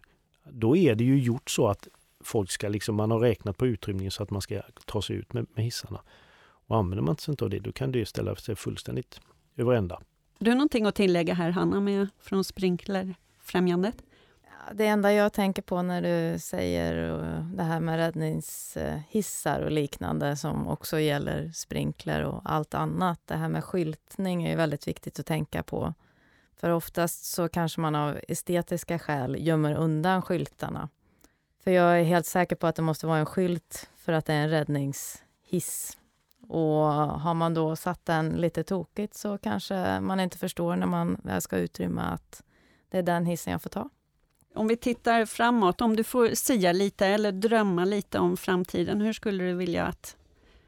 då 0.45 0.77
är 0.77 0.95
det 0.95 1.05
ju 1.05 1.19
gjort 1.19 1.51
så 1.51 1.69
att 1.69 1.89
folk 2.21 2.51
ska 2.51 2.69
liksom, 2.69 2.95
man 2.95 3.11
har 3.11 3.19
räknat 3.19 3.57
på 3.57 3.67
utrymningen 3.67 4.11
så 4.11 4.23
att 4.23 4.31
man 4.31 4.43
ska 4.43 4.63
ta 4.87 5.03
sig 5.03 5.17
ut 5.17 5.33
med, 5.33 5.47
med 5.55 5.65
hissarna. 5.65 6.01
Och 6.69 6.77
använder 6.77 7.03
man 7.03 7.17
inte 7.29 7.45
av 7.45 7.51
det, 7.51 7.59
då 7.59 7.73
kan 7.73 7.93
det 7.93 8.07
ställa 8.07 8.37
sig 8.37 8.57
fullständigt 8.57 9.21
över 9.57 9.73
ända. 9.73 10.01
Du 10.39 10.51
har 10.51 10.57
någonting 10.57 10.87
att 10.87 10.95
tillägga 10.95 11.35
här, 11.35 11.51
Hanna, 11.51 11.81
med, 11.81 12.09
från 12.21 12.45
Sprinklerfrämjandet? 12.45 14.03
Det 14.73 14.87
enda 14.87 15.13
jag 15.13 15.33
tänker 15.33 15.63
på 15.63 15.83
när 15.83 16.03
du 16.03 16.39
säger 16.39 16.95
det 17.57 17.63
här 17.63 17.81
med 17.81 17.97
räddningshissar 17.97 19.61
och 19.61 19.71
liknande 19.71 20.37
som 20.37 20.69
också 20.69 21.01
gäller 21.01 21.51
sprinkler 21.53 22.23
och 22.23 22.41
allt 22.45 22.75
annat. 22.75 23.21
Det 23.25 23.35
här 23.35 23.49
med 23.49 23.65
skyltning 23.65 24.45
är 24.45 24.57
väldigt 24.57 24.89
viktigt 24.89 25.19
att 25.19 25.27
tänka 25.27 25.63
på. 25.63 25.95
För 26.57 26.71
oftast 26.71 27.25
så 27.25 27.49
kanske 27.49 27.81
man 27.81 27.95
av 27.95 28.19
estetiska 28.29 28.99
skäl 28.99 29.37
gömmer 29.47 29.75
undan 29.75 30.23
skyltarna. 30.23 30.89
För 31.65 31.71
jag 31.71 32.01
är 32.01 32.05
helt 32.05 32.27
säker 32.27 32.57
på 32.57 32.67
att 32.67 32.77
det 32.77 32.83
måste 32.83 33.07
vara 33.07 33.19
en 33.19 33.27
skylt 33.27 33.91
för 33.97 34.13
att 34.13 34.27
det 34.27 34.33
är 34.33 34.43
en 34.43 34.51
räddningshiss. 34.51 35.98
Och 36.41 36.85
har 37.21 37.35
man 37.35 37.55
då 37.55 37.77
satt 37.77 38.07
den 38.07 38.29
lite 38.29 38.65
tokigt 38.65 39.15
så 39.15 39.39
kanske 39.39 40.01
man 40.01 40.21
inte 40.21 40.39
förstår 40.39 40.77
när 40.77 40.87
man 40.87 41.21
väl 41.25 41.41
ska 41.41 41.57
utrymma 41.57 42.03
att 42.03 42.43
det 42.91 42.99
är 42.99 43.03
den 43.03 43.27
hissen 43.27 43.51
jag 43.53 43.63
får 43.63 43.71
ta. 43.71 43.91
Om 44.55 44.69
vi 44.69 44.77
tittar 44.77 45.25
framåt, 45.25 45.81
om 45.81 45.97
du 45.97 46.05
får 46.05 46.29
sia 46.29 46.73
lite 46.73 47.07
eller 47.07 47.33
drömma 47.33 47.85
lite 47.85 48.19
om 48.19 48.37
framtiden, 48.37 49.01
hur 49.01 49.13
skulle 49.13 49.45
du 49.45 49.55
vilja 49.55 49.85
att 49.85 50.17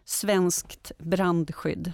svenskt 0.05 0.93
brandskydd 0.99 1.93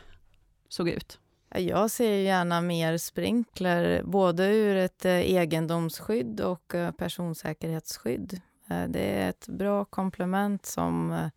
såg 0.68 0.88
ut? 0.88 1.18
Jag 1.48 1.90
ser 1.90 2.12
gärna 2.12 2.60
mer 2.60 2.98
sprinkler, 2.98 4.02
både 4.02 4.46
ur 4.46 4.76
ett 4.76 5.04
eh, 5.04 5.12
egendomsskydd 5.12 6.40
och 6.40 6.74
eh, 6.74 6.92
personsäkerhetsskydd. 6.92 8.40
Eh, 8.70 8.84
det 8.88 9.22
är 9.22 9.30
ett 9.30 9.48
bra 9.48 9.84
komplement 9.84 10.66
som 10.66 11.28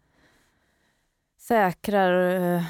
säkrar 1.49 2.63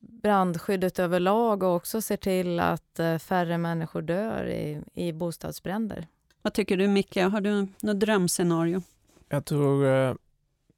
brandskyddet 0.00 0.98
överlag 0.98 1.62
och 1.62 1.74
också 1.74 2.02
ser 2.02 2.16
till 2.16 2.60
att 2.60 3.00
färre 3.20 3.58
människor 3.58 4.02
dör 4.02 4.46
i, 4.48 4.82
i 4.94 5.12
bostadsbränder. 5.12 6.06
Vad 6.42 6.54
tycker 6.54 6.76
du 6.76 6.88
Micke? 6.88 7.16
Har 7.16 7.40
du 7.40 7.66
något 7.82 8.00
drömscenario? 8.00 8.82
Jag 9.28 9.44
tror 9.44 9.86
eh, 9.86 10.14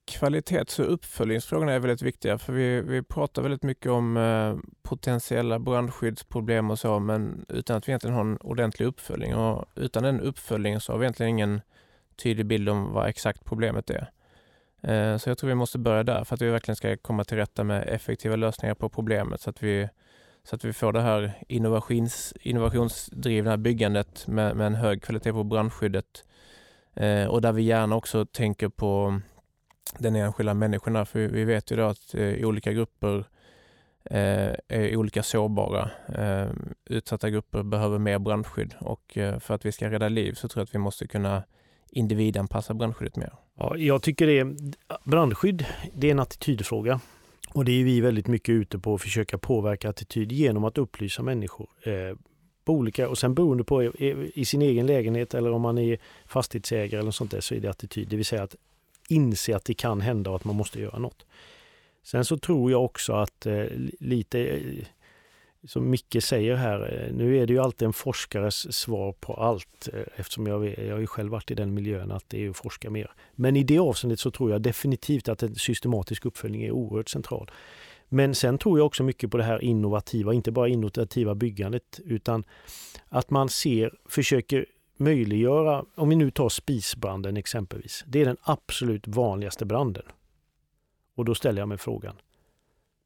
kvalitets 0.05 0.79
och 0.79 0.93
uppföljningsfrågorna 0.93 1.73
är 1.73 1.79
väldigt 1.79 2.03
viktiga 2.03 2.39
för 2.39 2.53
vi, 2.53 2.81
vi 2.81 3.03
pratar 3.03 3.43
väldigt 3.43 3.63
mycket 3.63 3.93
om 3.93 4.17
eh, 4.17 4.57
potentiella 4.83 5.59
brandskyddsproblem 5.59 6.71
och 6.71 6.79
så 6.79 6.99
men 6.99 7.47
utan 7.49 7.77
att 7.77 7.89
vi 7.89 7.91
egentligen 7.91 8.17
har 8.17 8.25
en 8.25 8.37
ordentlig 8.37 8.87
uppföljning 8.87 9.35
och 9.35 9.65
utan 9.75 10.03
den 10.03 10.21
uppföljningen 10.21 10.81
så 10.81 10.93
har 10.93 10.99
vi 10.99 11.05
egentligen 11.05 11.31
ingen 11.31 11.61
tydlig 12.17 12.47
bild 12.47 12.69
om 12.69 12.93
vad 12.93 13.09
exakt 13.09 13.45
problemet 13.45 13.91
är. 13.91 14.11
Eh, 14.87 15.17
så 15.17 15.31
jag 15.31 15.39
tror 15.39 15.49
vi 15.49 15.55
måste 15.55 15.79
börja 15.79 16.03
där 16.03 16.25
för 16.25 16.35
att 16.35 16.43
vi 16.43 16.51
verkligen 16.51 16.77
ska 16.77 16.97
komma 16.97 17.25
till 17.25 17.37
rätta 17.37 17.65
med 17.65 17.89
effektiva 17.89 18.37
lösningar 18.37 18.75
på 18.75 18.89
problemet 18.89 19.41
så 19.41 19.51
att 19.51 19.63
vi 19.63 19.89
så 20.45 20.57
att 20.57 20.65
vi 20.65 20.73
får 20.73 20.93
det 20.93 21.01
här 21.01 21.33
innovations, 21.49 22.35
innovationsdrivna 22.41 23.57
byggandet 23.57 24.27
med, 24.27 24.57
med 24.57 24.67
en 24.67 24.75
hög 24.75 25.03
kvalitet 25.03 25.33
på 25.33 25.45
brandskyddet. 25.45 26.25
Eh, 26.95 27.27
och 27.27 27.43
där 27.43 27.53
vi 27.53 27.63
gärna 27.63 27.97
också 27.97 28.27
tänker 28.27 28.69
på 28.69 29.21
den 29.99 30.17
enskilda 30.17 30.55
människorna. 30.55 31.05
För 31.05 31.19
vi 31.19 31.45
vet 31.45 31.71
ju 31.71 31.77
då 31.77 31.83
att 31.83 32.15
eh, 32.15 32.49
olika 32.49 32.73
grupper 32.73 33.25
är 34.11 34.97
olika 34.97 35.23
sårbara. 35.23 35.91
Utsatta 36.85 37.31
grupper 37.31 37.63
behöver 37.63 37.99
mer 37.99 38.19
brandskydd 38.19 38.75
och 38.81 39.19
för 39.41 39.53
att 39.55 39.67
vi 39.67 39.73
ska 39.73 39.91
rädda 39.91 40.09
liv 40.09 40.33
så 40.33 40.49
tror 40.49 40.61
jag 40.61 40.65
att 40.65 40.75
vi 40.75 40.79
måste 40.79 41.07
kunna 41.07 41.43
individanpassa 41.91 42.75
brandskyddet 42.75 43.17
mer. 43.17 43.33
Ja, 43.57 43.77
jag 43.77 44.03
tycker 44.03 44.27
det 44.27 44.39
är, 44.39 44.57
brandskydd 45.05 45.67
det 45.95 46.07
är 46.07 46.11
en 46.11 46.19
attitydfråga. 46.19 47.01
Och 47.55 47.65
det 47.65 47.81
är 47.81 47.85
vi 47.85 48.01
väldigt 48.01 48.27
mycket 48.27 48.53
ute 48.53 48.79
på 48.79 48.95
att 48.95 49.03
försöka 49.03 49.39
påverka 49.39 49.89
attityd 49.91 50.33
genom 50.33 50.65
att 50.65 50.79
upplysa 50.79 51.23
människor. 51.23 51.69
Eh, 51.83 52.17
på 52.65 52.73
olika, 52.73 53.09
och 53.09 53.19
sen 53.19 53.35
beroende 53.35 53.65
på 53.65 53.85
i, 53.85 54.33
i 54.35 54.45
sin 54.45 54.63
egen 54.63 54.87
lägenhet 54.87 55.35
eller 55.35 55.53
om 55.53 55.63
man 55.63 55.79
är 55.79 55.99
fastighetsägare 56.27 57.01
eller 57.01 57.11
sånt 57.11 57.31
där 57.31 57.41
så 57.41 57.55
är 57.55 57.61
det 57.61 57.71
attityd. 57.71 58.09
Det 58.09 58.17
vill 58.17 58.25
säga 58.25 58.43
att 58.43 58.57
inse 59.09 59.57
att 59.57 59.65
det 59.65 59.75
kan 59.75 60.01
hända 60.01 60.31
och 60.31 60.37
att 60.37 60.45
man 60.45 60.57
måste 60.57 60.81
göra 60.81 60.99
något. 60.99 61.27
Sen 62.03 62.25
så 62.25 62.39
tror 62.39 62.71
jag 62.71 62.85
också 62.85 63.13
att 63.13 63.47
eh, 63.47 63.65
lite 64.01 64.41
eh, 64.41 64.85
som 65.67 65.91
Micke 65.91 66.23
säger 66.23 66.55
här, 66.55 67.07
eh, 67.07 67.15
nu 67.15 67.39
är 67.39 67.47
det 67.47 67.53
ju 67.53 67.59
alltid 67.59 67.87
en 67.87 67.93
forskares 67.93 68.77
svar 68.77 69.13
på 69.13 69.35
allt 69.35 69.89
eh, 69.93 70.01
eftersom 70.17 70.47
jag, 70.47 70.79
jag 70.79 70.93
har 70.93 71.01
ju 71.01 71.07
själv 71.07 71.33
varit 71.33 71.51
i 71.51 71.55
den 71.55 71.75
miljön 71.75 72.13
att 72.13 72.25
det 72.29 72.45
är 72.45 72.51
att 72.51 72.57
forska 72.57 72.91
mer. 72.91 73.13
Men 73.33 73.57
i 73.57 73.63
det 73.63 73.79
avseendet 73.79 74.21
så 74.21 74.31
tror 74.31 74.51
jag 74.51 74.63
definitivt 74.63 75.29
att 75.29 75.43
en 75.43 75.55
systematisk 75.55 76.25
uppföljning 76.25 76.63
är 76.63 76.71
oerhört 76.71 77.09
central. 77.09 77.51
Men 78.09 78.35
sen 78.35 78.59
tror 78.59 78.79
jag 78.79 78.87
också 78.87 79.03
mycket 79.03 79.31
på 79.31 79.37
det 79.37 79.45
här 79.45 79.65
innovativa, 79.65 80.35
inte 80.35 80.53
bara 80.53 80.69
innovativa 80.69 81.35
byggandet 81.35 82.01
utan 82.05 82.45
att 83.09 83.31
man 83.31 83.49
ser, 83.49 83.95
försöker 84.09 84.67
möjliggöra, 84.97 85.85
om 85.95 86.09
vi 86.09 86.17
nu 86.17 86.31
tar 86.31 86.49
spisbranden 86.49 87.37
exempelvis. 87.37 88.05
Det 88.07 88.21
är 88.21 88.25
den 88.25 88.37
absolut 88.43 89.09
vanligaste 89.09 89.65
branden. 89.65 90.05
Och 91.15 91.25
då 91.25 91.35
ställer 91.35 91.63
jag 91.63 91.69
mig 91.69 91.79
frågan, 91.79 92.17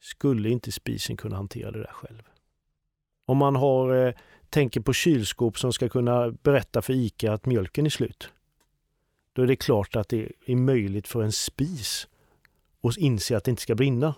skulle 0.00 0.50
inte 0.50 0.72
spisen 0.72 1.16
kunna 1.16 1.36
hantera 1.36 1.70
det 1.70 1.78
där 1.78 1.92
själv? 1.92 2.22
Om 3.30 3.38
man 3.38 3.56
har, 3.56 4.06
eh, 4.06 4.12
tänker 4.48 4.80
på 4.80 4.92
kylskåp 4.92 5.58
som 5.58 5.72
ska 5.72 5.88
kunna 5.88 6.30
berätta 6.30 6.82
för 6.82 6.92
ICA 6.92 7.32
att 7.32 7.46
mjölken 7.46 7.86
är 7.86 7.90
slut. 7.90 8.30
Då 9.32 9.42
är 9.42 9.46
det 9.46 9.56
klart 9.56 9.96
att 9.96 10.08
det 10.08 10.32
är 10.46 10.56
möjligt 10.56 11.08
för 11.08 11.22
en 11.22 11.32
spis 11.32 12.08
att 12.82 12.96
inse 12.96 13.36
att 13.36 13.44
det 13.44 13.50
inte 13.50 13.62
ska 13.62 13.74
brinna. 13.74 14.14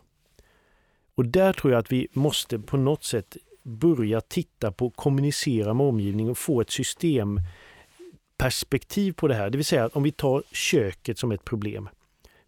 Och 1.15 1.27
där 1.27 1.53
tror 1.53 1.73
jag 1.73 1.81
att 1.81 1.93
vi 1.93 2.09
måste 2.13 2.59
på 2.59 2.77
något 2.77 3.05
sätt 3.05 3.37
börja 3.63 4.21
titta 4.21 4.73
på, 4.73 4.91
kommunicera 4.91 5.75
med 5.75 5.87
omgivningen 5.87 6.31
och 6.31 6.39
få 6.39 6.61
ett 6.61 6.71
systemperspektiv 6.71 9.13
på 9.13 9.29
det 9.29 9.35
här. 9.35 9.51
Det 9.51 9.59
vill 9.59 9.65
säga 9.65 9.85
att 9.85 9.97
om 9.97 10.03
vi 10.03 10.13
tar 10.13 10.43
köket 10.53 11.19
som 11.19 11.33
ett 11.33 11.45
problem. 11.45 11.89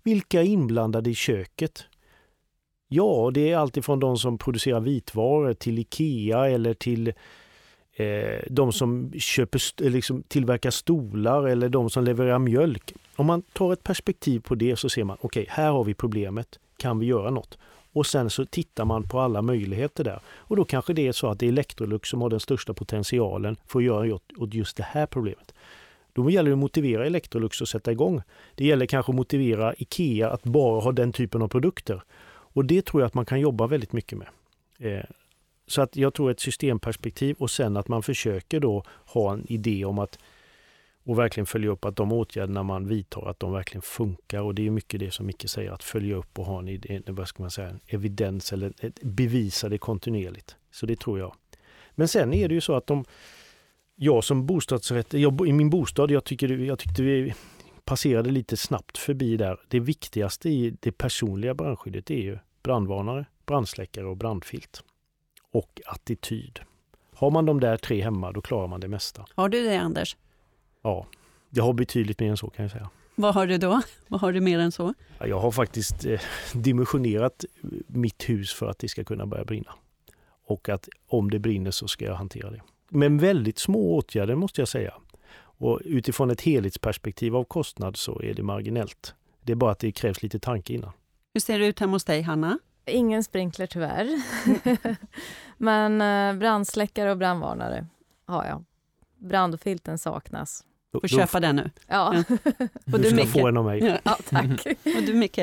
Vilka 0.02 0.40
är 0.40 0.44
inblandade 0.44 1.10
i 1.10 1.14
köket? 1.14 1.84
Ja, 2.88 3.30
det 3.34 3.50
är 3.50 3.56
alltifrån 3.56 4.00
de 4.00 4.16
som 4.16 4.38
producerar 4.38 4.80
vitvaror 4.80 5.54
till 5.54 5.78
IKEA 5.78 6.48
eller 6.48 6.74
till 6.74 7.12
eh, 7.96 8.38
de 8.50 8.72
som 8.72 9.12
köper, 9.18 9.60
eh, 9.84 9.90
liksom, 9.90 10.22
tillverkar 10.22 10.70
stolar 10.70 11.46
eller 11.46 11.68
de 11.68 11.90
som 11.90 12.04
levererar 12.04 12.38
mjölk. 12.38 12.92
Om 13.16 13.26
man 13.26 13.42
tar 13.42 13.72
ett 13.72 13.82
perspektiv 13.82 14.40
på 14.40 14.54
det 14.54 14.76
så 14.76 14.88
ser 14.88 15.04
man, 15.04 15.16
okej, 15.20 15.42
okay, 15.42 15.54
här 15.54 15.70
har 15.70 15.84
vi 15.84 15.94
problemet. 15.94 16.58
Kan 16.76 16.98
vi 16.98 17.06
göra 17.06 17.30
något? 17.30 17.58
Och 17.92 18.06
sen 18.06 18.30
så 18.30 18.44
tittar 18.44 18.84
man 18.84 19.08
på 19.08 19.20
alla 19.20 19.42
möjligheter 19.42 20.04
där. 20.04 20.20
Och 20.26 20.56
då 20.56 20.64
kanske 20.64 20.92
det 20.92 21.08
är 21.08 21.12
så 21.12 21.28
att 21.28 21.38
det 21.38 21.46
är 21.46 21.48
Electrolux 21.48 22.08
som 22.08 22.22
har 22.22 22.30
den 22.30 22.40
största 22.40 22.74
potentialen 22.74 23.56
för 23.66 23.78
att 23.78 23.84
göra 23.84 24.18
åt 24.38 24.54
just 24.54 24.76
det 24.76 24.82
här 24.82 25.06
problemet. 25.06 25.54
Då 26.12 26.30
gäller 26.30 26.50
det 26.50 26.54
att 26.54 26.58
motivera 26.58 27.06
Electrolux 27.06 27.62
att 27.62 27.68
sätta 27.68 27.92
igång. 27.92 28.22
Det 28.54 28.64
gäller 28.64 28.86
kanske 28.86 29.12
att 29.12 29.16
motivera 29.16 29.74
IKEA 29.78 30.30
att 30.30 30.42
bara 30.42 30.80
ha 30.80 30.92
den 30.92 31.12
typen 31.12 31.42
av 31.42 31.48
produkter. 31.48 32.02
Och 32.54 32.64
det 32.64 32.84
tror 32.84 33.02
jag 33.02 33.06
att 33.06 33.14
man 33.14 33.26
kan 33.26 33.40
jobba 33.40 33.66
väldigt 33.66 33.92
mycket 33.92 34.18
med. 34.18 34.28
Eh, 34.78 35.04
så 35.66 35.82
att 35.82 35.96
jag 35.96 36.14
tror 36.14 36.30
ett 36.30 36.40
systemperspektiv 36.40 37.36
och 37.38 37.50
sen 37.50 37.76
att 37.76 37.88
man 37.88 38.02
försöker 38.02 38.60
då 38.60 38.84
ha 39.06 39.32
en 39.32 39.52
idé 39.52 39.84
om 39.84 39.98
att 39.98 40.18
och 41.06 41.18
verkligen 41.18 41.46
följa 41.46 41.70
upp 41.70 41.84
att 41.84 41.96
de 41.96 42.12
åtgärderna 42.12 42.62
man 42.62 42.88
vidtar, 42.88 43.26
att 43.26 43.40
de 43.40 43.52
verkligen 43.52 43.82
funkar. 43.82 44.40
Och 44.40 44.54
det 44.54 44.66
är 44.66 44.70
mycket 44.70 45.00
det 45.00 45.10
som 45.10 45.26
Micke 45.26 45.50
säger, 45.50 45.70
att 45.70 45.82
följa 45.82 46.16
upp 46.16 46.38
och 46.38 46.44
ha 46.44 46.58
en, 46.58 46.68
idé, 46.68 47.02
vad 47.06 47.28
ska 47.28 47.42
man 47.42 47.50
säga, 47.50 47.68
en 47.68 47.80
evidens 47.86 48.52
eller 48.52 48.72
bevisa 49.02 49.68
det 49.68 49.78
kontinuerligt. 49.78 50.56
Så 50.70 50.86
det 50.86 51.00
tror 51.00 51.18
jag. 51.18 51.34
Men 51.90 52.08
sen 52.08 52.34
är 52.34 52.48
det 52.48 52.54
ju 52.54 52.60
så 52.60 52.74
att 52.74 52.86
de, 52.86 53.04
jag 53.94 54.24
som 54.24 54.46
bostadsrätt, 54.46 55.12
jag, 55.12 55.48
i 55.48 55.52
min 55.52 55.70
bostad, 55.70 56.10
jag, 56.10 56.24
tycker, 56.24 56.48
jag 56.48 56.78
tyckte 56.78 57.02
vi 57.02 57.34
passerade 57.84 58.30
lite 58.30 58.56
snabbt 58.56 58.98
förbi 58.98 59.36
där. 59.36 59.60
Det 59.68 59.80
viktigaste 59.80 60.48
i 60.48 60.76
det 60.80 60.92
personliga 60.92 61.54
brandskyddet 61.54 62.10
är 62.10 62.22
ju 62.22 62.38
brandvarnare, 62.62 63.26
brandsläckare 63.46 64.06
och 64.06 64.16
brandfilt. 64.16 64.82
Och 65.50 65.80
attityd. 65.86 66.60
Har 67.14 67.30
man 67.30 67.46
de 67.46 67.60
där 67.60 67.76
tre 67.76 68.02
hemma, 68.02 68.32
då 68.32 68.40
klarar 68.40 68.66
man 68.66 68.80
det 68.80 68.88
mesta. 68.88 69.26
Har 69.34 69.48
du 69.48 69.64
det, 69.64 69.76
Anders? 69.76 70.16
Ja, 70.82 71.06
jag 71.50 71.64
har 71.64 71.72
betydligt 71.72 72.20
mer 72.20 72.30
än 72.30 72.36
så 72.36 72.50
kan 72.50 72.62
jag 72.62 72.72
säga. 72.72 72.90
Vad 73.14 73.34
har 73.34 73.46
du 73.46 73.58
då? 73.58 73.82
Vad 74.08 74.20
har 74.20 74.32
du 74.32 74.40
mer 74.40 74.58
än 74.58 74.72
så? 74.72 74.94
Jag 75.20 75.40
har 75.40 75.50
faktiskt 75.50 76.04
eh, 76.04 76.20
dimensionerat 76.52 77.44
mitt 77.86 78.28
hus 78.28 78.54
för 78.54 78.66
att 78.66 78.78
det 78.78 78.88
ska 78.88 79.04
kunna 79.04 79.26
börja 79.26 79.44
brinna. 79.44 79.74
Och 80.46 80.68
att 80.68 80.88
om 81.06 81.30
det 81.30 81.38
brinner 81.38 81.70
så 81.70 81.88
ska 81.88 82.04
jag 82.04 82.14
hantera 82.14 82.50
det. 82.50 82.60
Men 82.88 83.18
väldigt 83.18 83.58
små 83.58 83.96
åtgärder 83.96 84.34
måste 84.34 84.60
jag 84.60 84.68
säga. 84.68 84.94
Och 85.58 85.80
utifrån 85.84 86.30
ett 86.30 86.40
helhetsperspektiv 86.40 87.36
av 87.36 87.44
kostnad 87.44 87.96
så 87.96 88.22
är 88.22 88.34
det 88.34 88.42
marginellt. 88.42 89.14
Det 89.40 89.52
är 89.52 89.56
bara 89.56 89.70
att 89.72 89.78
det 89.78 89.92
krävs 89.92 90.22
lite 90.22 90.38
tanke 90.38 90.72
innan. 90.72 90.92
Hur 91.34 91.40
ser 91.40 91.58
det 91.58 91.66
ut 91.66 91.80
hemma 91.80 91.92
hos 91.92 92.04
dig, 92.04 92.22
Hanna? 92.22 92.58
Ingen 92.86 93.24
sprinkler 93.24 93.66
tyvärr. 93.66 94.22
Men 95.56 96.00
eh, 96.00 96.38
brandsläckare 96.38 97.10
och 97.10 97.18
brandvarnare 97.18 97.86
har 98.26 98.44
jag. 98.44 98.64
Brandfilten 99.18 99.98
saknas. 99.98 100.64
Får 101.00 101.08
köpa 101.08 101.40
den 101.40 101.56
nu. 101.56 101.70
Ja. 101.86 102.08
och 102.92 103.00
du, 103.00 103.10
ska 103.10 103.26
få 103.26 103.48
en 103.48 103.56
av 103.56 103.64
mig. 103.64 104.00
Ja, 104.04 104.18
tack. 104.28 104.66
och 104.96 105.02
du 105.06 105.14
Micke? 105.14 105.38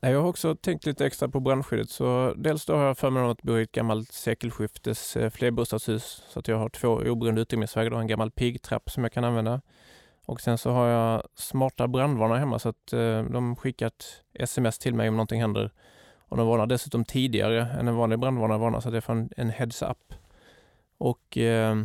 Jag 0.00 0.20
har 0.20 0.28
också 0.28 0.54
tänkt 0.54 0.86
lite 0.86 1.06
extra 1.06 1.28
på 1.28 1.40
brandskyddet. 1.40 1.90
Så 1.90 2.34
dels 2.36 2.66
då 2.66 2.76
har 2.76 2.84
jag 2.84 2.98
förmånen 2.98 3.30
att 3.30 3.42
bo 3.42 3.58
i 3.58 3.62
ett 3.62 3.72
gammalt 3.72 4.12
sekelskiftes 4.12 5.16
eh, 5.16 5.30
flerbostadshus. 5.30 6.22
Så 6.28 6.38
att 6.38 6.48
jag 6.48 6.58
har 6.58 6.68
två 6.68 6.88
oberoende 6.88 7.40
utrymningsvägar 7.40 7.90
och 7.90 8.00
en 8.00 8.06
gammal 8.06 8.30
pigtrapp 8.30 8.90
som 8.90 9.02
jag 9.02 9.12
kan 9.12 9.24
använda. 9.24 9.60
Och 10.26 10.40
sen 10.40 10.58
så 10.58 10.70
har 10.70 10.86
jag 10.86 11.22
smarta 11.34 11.88
brandvarnare 11.88 12.38
hemma 12.38 12.58
så 12.58 12.68
att 12.68 12.92
eh, 12.92 13.22
de 13.22 13.56
skickar 13.56 13.86
ett 13.86 14.04
sms 14.34 14.78
till 14.78 14.94
mig 14.94 15.08
om 15.08 15.14
någonting 15.14 15.40
händer. 15.40 15.70
Och 16.28 16.36
de 16.36 16.46
varnar 16.46 16.66
dessutom 16.66 17.04
tidigare 17.04 17.66
än 17.80 17.88
en 17.88 17.96
vanlig 17.96 18.18
brandvarnare 18.18 18.58
varnar 18.58 18.80
så 18.80 18.88
att 18.88 18.94
jag 18.94 19.04
får 19.04 19.12
en, 19.12 19.30
en 19.36 19.50
heads-up. 19.50 20.14
Och, 20.98 21.38
eh, 21.38 21.76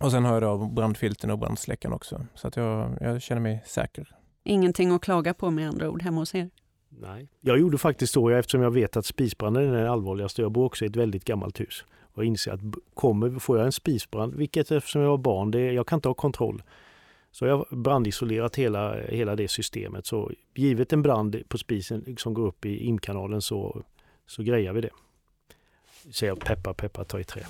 och 0.00 0.10
sen 0.10 0.24
har 0.24 0.32
jag 0.32 0.42
då 0.42 0.66
brandfilten 0.66 1.30
och 1.30 1.38
brandsläckaren 1.38 1.94
också. 1.94 2.26
Så 2.34 2.48
att 2.48 2.56
jag, 2.56 2.98
jag 3.00 3.22
känner 3.22 3.40
mig 3.40 3.62
säker. 3.66 4.16
Ingenting 4.44 4.90
att 4.90 5.02
klaga 5.02 5.34
på 5.34 5.50
med 5.50 5.68
andra 5.68 5.90
ord 5.90 6.02
hemma 6.02 6.20
hos 6.20 6.34
er? 6.34 6.50
Nej, 7.00 7.28
jag 7.40 7.58
gjorde 7.58 7.78
faktiskt 7.78 8.12
så 8.12 8.28
eftersom 8.28 8.62
jag 8.62 8.70
vet 8.70 8.96
att 8.96 9.06
spisbranden 9.06 9.64
är 9.64 9.72
den 9.72 9.90
allvarligaste. 9.90 10.42
Jag 10.42 10.52
bor 10.52 10.64
också 10.64 10.84
i 10.84 10.88
ett 10.88 10.96
väldigt 10.96 11.24
gammalt 11.24 11.60
hus 11.60 11.84
och 12.14 12.24
inser 12.24 12.52
att 12.52 12.60
kommer, 12.94 13.38
får 13.38 13.58
jag 13.58 13.66
en 13.66 13.72
spisbrand, 13.72 14.34
vilket 14.34 14.70
eftersom 14.70 15.02
jag 15.02 15.10
var 15.10 15.18
barn, 15.18 15.50
det, 15.50 15.72
jag 15.72 15.86
kan 15.86 15.96
inte 15.96 16.08
ha 16.08 16.14
kontroll. 16.14 16.62
Så 17.30 17.46
jag 17.46 17.56
har 17.56 17.76
brandisolerat 17.76 18.56
hela, 18.56 19.00
hela 19.00 19.36
det 19.36 19.48
systemet. 19.48 20.06
Så 20.06 20.30
givet 20.54 20.92
en 20.92 21.02
brand 21.02 21.42
på 21.48 21.58
spisen 21.58 22.16
som 22.18 22.34
går 22.34 22.46
upp 22.46 22.64
i 22.66 22.84
imkanalen 22.84 23.42
så, 23.42 23.82
så 24.26 24.42
grejar 24.42 24.72
vi 24.72 24.80
det. 24.80 24.90
Säger 26.10 26.30
jag 26.30 26.40
peppa 26.40 26.74
peppa 26.74 27.04
ta 27.04 27.20
i 27.20 27.24
trä. 27.24 27.42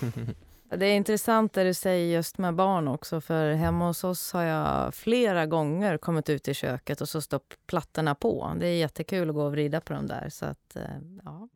Det 0.76 0.86
är 0.86 0.96
intressant 0.96 1.52
det 1.52 1.64
du 1.64 1.74
säger 1.74 2.14
just 2.16 2.38
med 2.38 2.54
barn 2.54 2.88
också, 2.88 3.20
för 3.20 3.52
hemma 3.52 3.86
hos 3.86 4.04
oss 4.04 4.32
har 4.32 4.42
jag 4.42 4.94
flera 4.94 5.46
gånger 5.46 5.98
kommit 5.98 6.28
ut 6.28 6.48
i 6.48 6.54
köket 6.54 7.00
och 7.00 7.08
så 7.08 7.20
står 7.20 7.40
plattorna 7.66 8.14
på. 8.14 8.52
Det 8.60 8.66
är 8.66 8.76
jättekul 8.76 9.28
att 9.28 9.34
gå 9.34 9.42
och 9.42 9.52
vrida 9.52 9.80
på 9.80 9.92
dem 9.92 10.06
där. 10.06 10.28
Så 10.28 10.46
att, 10.46 10.76
eh, 10.76 10.82
ja. 11.24 11.48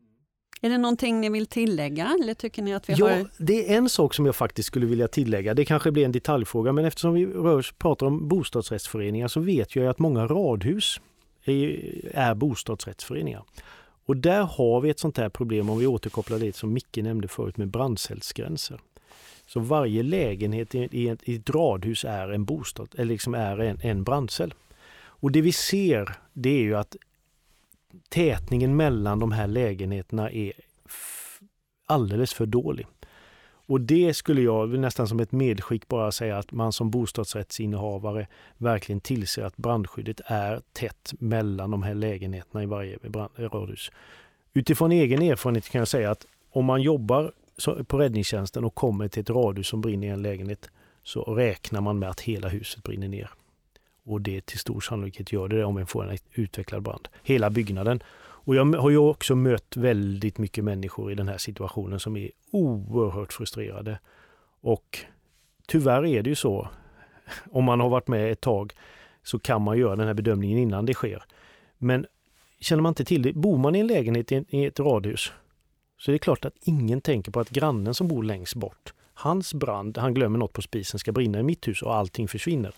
Är 0.61 0.69
det 0.69 0.77
någonting 0.77 1.21
ni 1.21 1.29
vill 1.29 1.47
tillägga 1.47 2.15
eller 2.21 2.33
tycker 2.33 2.61
ni 2.61 2.73
att 2.73 2.89
vi 2.89 2.93
ja, 2.93 3.09
har... 3.09 3.27
det 3.37 3.73
är 3.73 3.77
en 3.77 3.89
sak 3.89 4.13
som 4.13 4.25
jag 4.25 4.35
faktiskt 4.35 4.67
skulle 4.67 4.85
vilja 4.85 5.07
tillägga. 5.07 5.53
Det 5.53 5.65
kanske 5.65 5.91
blir 5.91 6.05
en 6.05 6.11
detaljfråga 6.11 6.71
men 6.71 6.85
eftersom 6.85 7.13
vi 7.13 7.25
rör, 7.25 7.65
pratar 7.77 8.05
om 8.05 8.27
bostadsrättsföreningar 8.27 9.27
så 9.27 9.39
vet 9.39 9.75
jag 9.75 9.87
att 9.87 9.99
många 9.99 10.27
radhus 10.27 11.01
är, 11.43 11.81
är 12.13 12.35
bostadsrättsföreningar. 12.35 13.43
Och 14.05 14.17
där 14.17 14.43
har 14.43 14.81
vi 14.81 14.89
ett 14.89 14.99
sånt 14.99 15.17
här 15.17 15.29
problem 15.29 15.69
om 15.69 15.77
vi 15.77 15.87
återkopplar 15.87 16.39
det 16.39 16.55
som 16.55 16.73
Micke 16.73 16.97
nämnde 16.97 17.27
förut 17.27 17.57
med 17.57 17.67
brandcellsgränser. 17.67 18.79
Så 19.45 19.59
varje 19.59 20.03
lägenhet 20.03 20.75
i 20.75 21.09
ett, 21.09 21.19
i 21.23 21.35
ett 21.35 21.49
radhus 21.49 22.05
är 22.05 22.29
en 22.29 22.45
bostad, 22.45 22.87
eller 22.93 23.05
liksom 23.05 23.33
är 23.33 23.59
en, 23.59 23.79
en 23.81 24.03
brandcell. 24.03 24.53
Och 24.97 25.31
det 25.31 25.41
vi 25.41 25.51
ser 25.51 26.15
det 26.33 26.49
är 26.49 26.61
ju 26.61 26.75
att 26.75 26.95
tätningen 28.09 28.75
mellan 28.75 29.19
de 29.19 29.31
här 29.31 29.47
lägenheterna 29.47 30.31
är 30.31 30.53
alldeles 31.85 32.33
för 32.33 32.45
dålig. 32.45 32.87
Och 33.67 33.81
det 33.81 34.13
skulle 34.13 34.41
jag 34.41 34.79
nästan 34.79 35.07
som 35.07 35.19
ett 35.19 35.31
medskick 35.31 35.87
bara 35.87 36.11
säga 36.11 36.37
att 36.37 36.51
man 36.51 36.73
som 36.73 36.91
bostadsrättsinnehavare 36.91 38.27
verkligen 38.57 39.01
tillser 39.01 39.43
att 39.43 39.57
brandskyddet 39.57 40.21
är 40.25 40.61
tätt 40.73 41.13
mellan 41.19 41.71
de 41.71 41.83
här 41.83 41.93
lägenheterna 41.93 42.63
i 42.63 42.65
varje 42.65 42.97
radhus. 43.37 43.91
Utifrån 44.53 44.91
egen 44.91 45.21
erfarenhet 45.21 45.69
kan 45.69 45.79
jag 45.79 45.87
säga 45.87 46.11
att 46.11 46.25
om 46.51 46.65
man 46.65 46.81
jobbar 46.81 47.31
på 47.87 47.99
räddningstjänsten 47.99 48.65
och 48.65 48.75
kommer 48.75 49.07
till 49.07 49.21
ett 49.21 49.29
radhus 49.29 49.67
som 49.67 49.81
brinner 49.81 50.07
i 50.07 50.09
en 50.09 50.21
lägenhet 50.21 50.69
så 51.03 51.21
räknar 51.23 51.81
man 51.81 51.99
med 51.99 52.09
att 52.09 52.21
hela 52.21 52.47
huset 52.47 52.83
brinner 52.83 53.07
ner. 53.07 53.29
Och 54.03 54.21
det 54.21 54.45
till 54.45 54.59
stor 54.59 54.81
sannolikhet 54.81 55.31
gör 55.31 55.47
det 55.47 55.65
om 55.65 55.75
vi 55.75 55.85
får 55.85 56.11
en 56.11 56.17
utvecklad 56.33 56.83
brand. 56.83 57.07
Hela 57.23 57.49
byggnaden. 57.49 58.03
Och 58.17 58.55
jag 58.55 58.65
har 58.75 58.89
ju 58.89 58.97
också 58.97 59.35
mött 59.35 59.77
väldigt 59.77 60.37
mycket 60.37 60.63
människor 60.63 61.11
i 61.11 61.15
den 61.15 61.27
här 61.27 61.37
situationen 61.37 61.99
som 61.99 62.17
är 62.17 62.31
oerhört 62.51 63.33
frustrerade. 63.33 63.99
Och 64.61 64.99
tyvärr 65.67 66.05
är 66.05 66.23
det 66.23 66.29
ju 66.29 66.35
så, 66.35 66.69
om 67.51 67.63
man 67.63 67.79
har 67.79 67.89
varit 67.89 68.07
med 68.07 68.31
ett 68.31 68.41
tag 68.41 68.73
så 69.23 69.39
kan 69.39 69.61
man 69.61 69.77
göra 69.77 69.95
den 69.95 70.07
här 70.07 70.13
bedömningen 70.13 70.57
innan 70.57 70.85
det 70.85 70.93
sker. 70.93 71.23
Men 71.77 72.05
känner 72.59 72.81
man 72.81 72.91
inte 72.91 73.05
till 73.05 73.21
det, 73.21 73.33
bor 73.33 73.57
man 73.57 73.75
i 73.75 73.79
en 73.79 73.87
lägenhet 73.87 74.31
i 74.31 74.65
ett 74.65 74.79
radhus 74.79 75.31
så 76.05 76.11
det 76.11 76.17
är 76.17 76.19
klart 76.19 76.45
att 76.45 76.53
ingen 76.61 77.01
tänker 77.01 77.31
på 77.31 77.39
att 77.39 77.49
grannen 77.49 77.93
som 77.93 78.07
bor 78.07 78.23
längst 78.23 78.55
bort, 78.55 78.93
hans 79.13 79.53
brand, 79.53 79.97
han 79.97 80.13
glömmer 80.13 80.39
något 80.39 80.53
på 80.53 80.61
spisen, 80.61 80.99
ska 80.99 81.11
brinna 81.11 81.39
i 81.39 81.43
mitt 81.43 81.67
hus 81.67 81.81
och 81.81 81.95
allting 81.95 82.27
försvinner. 82.27 82.73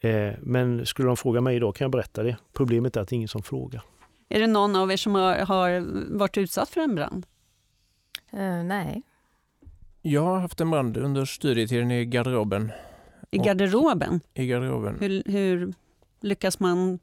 Eh, 0.00 0.32
men 0.40 0.86
skulle 0.86 1.08
de 1.08 1.16
fråga 1.16 1.40
mig 1.40 1.56
idag 1.56 1.74
kan 1.74 1.84
jag 1.84 1.92
berätta 1.92 2.22
det. 2.22 2.36
Problemet 2.52 2.96
är 2.96 3.00
att 3.00 3.08
det 3.08 3.14
är 3.14 3.16
ingen 3.16 3.28
som 3.28 3.42
frågar. 3.42 3.82
Är 4.28 4.40
det 4.40 4.46
någon 4.46 4.76
av 4.76 4.92
er 4.92 4.96
som 4.96 5.14
har, 5.14 5.36
har 5.36 5.80
varit 6.18 6.38
utsatt 6.38 6.68
för 6.68 6.80
en 6.80 6.94
brand? 6.94 7.26
Uh, 8.34 8.64
nej. 8.64 9.02
Jag 10.02 10.22
har 10.22 10.38
haft 10.38 10.60
en 10.60 10.70
brand 10.70 10.96
under 10.96 11.24
studietiden 11.24 11.90
i 11.90 12.04
garderoben. 12.04 12.72
I 13.30 13.38
garderoben? 13.38 14.20
I 14.34 14.46
garderoben. 14.46 14.96
Hur, 15.00 15.22
hur 15.26 15.74
lyckas 16.20 16.60
man 16.60 16.98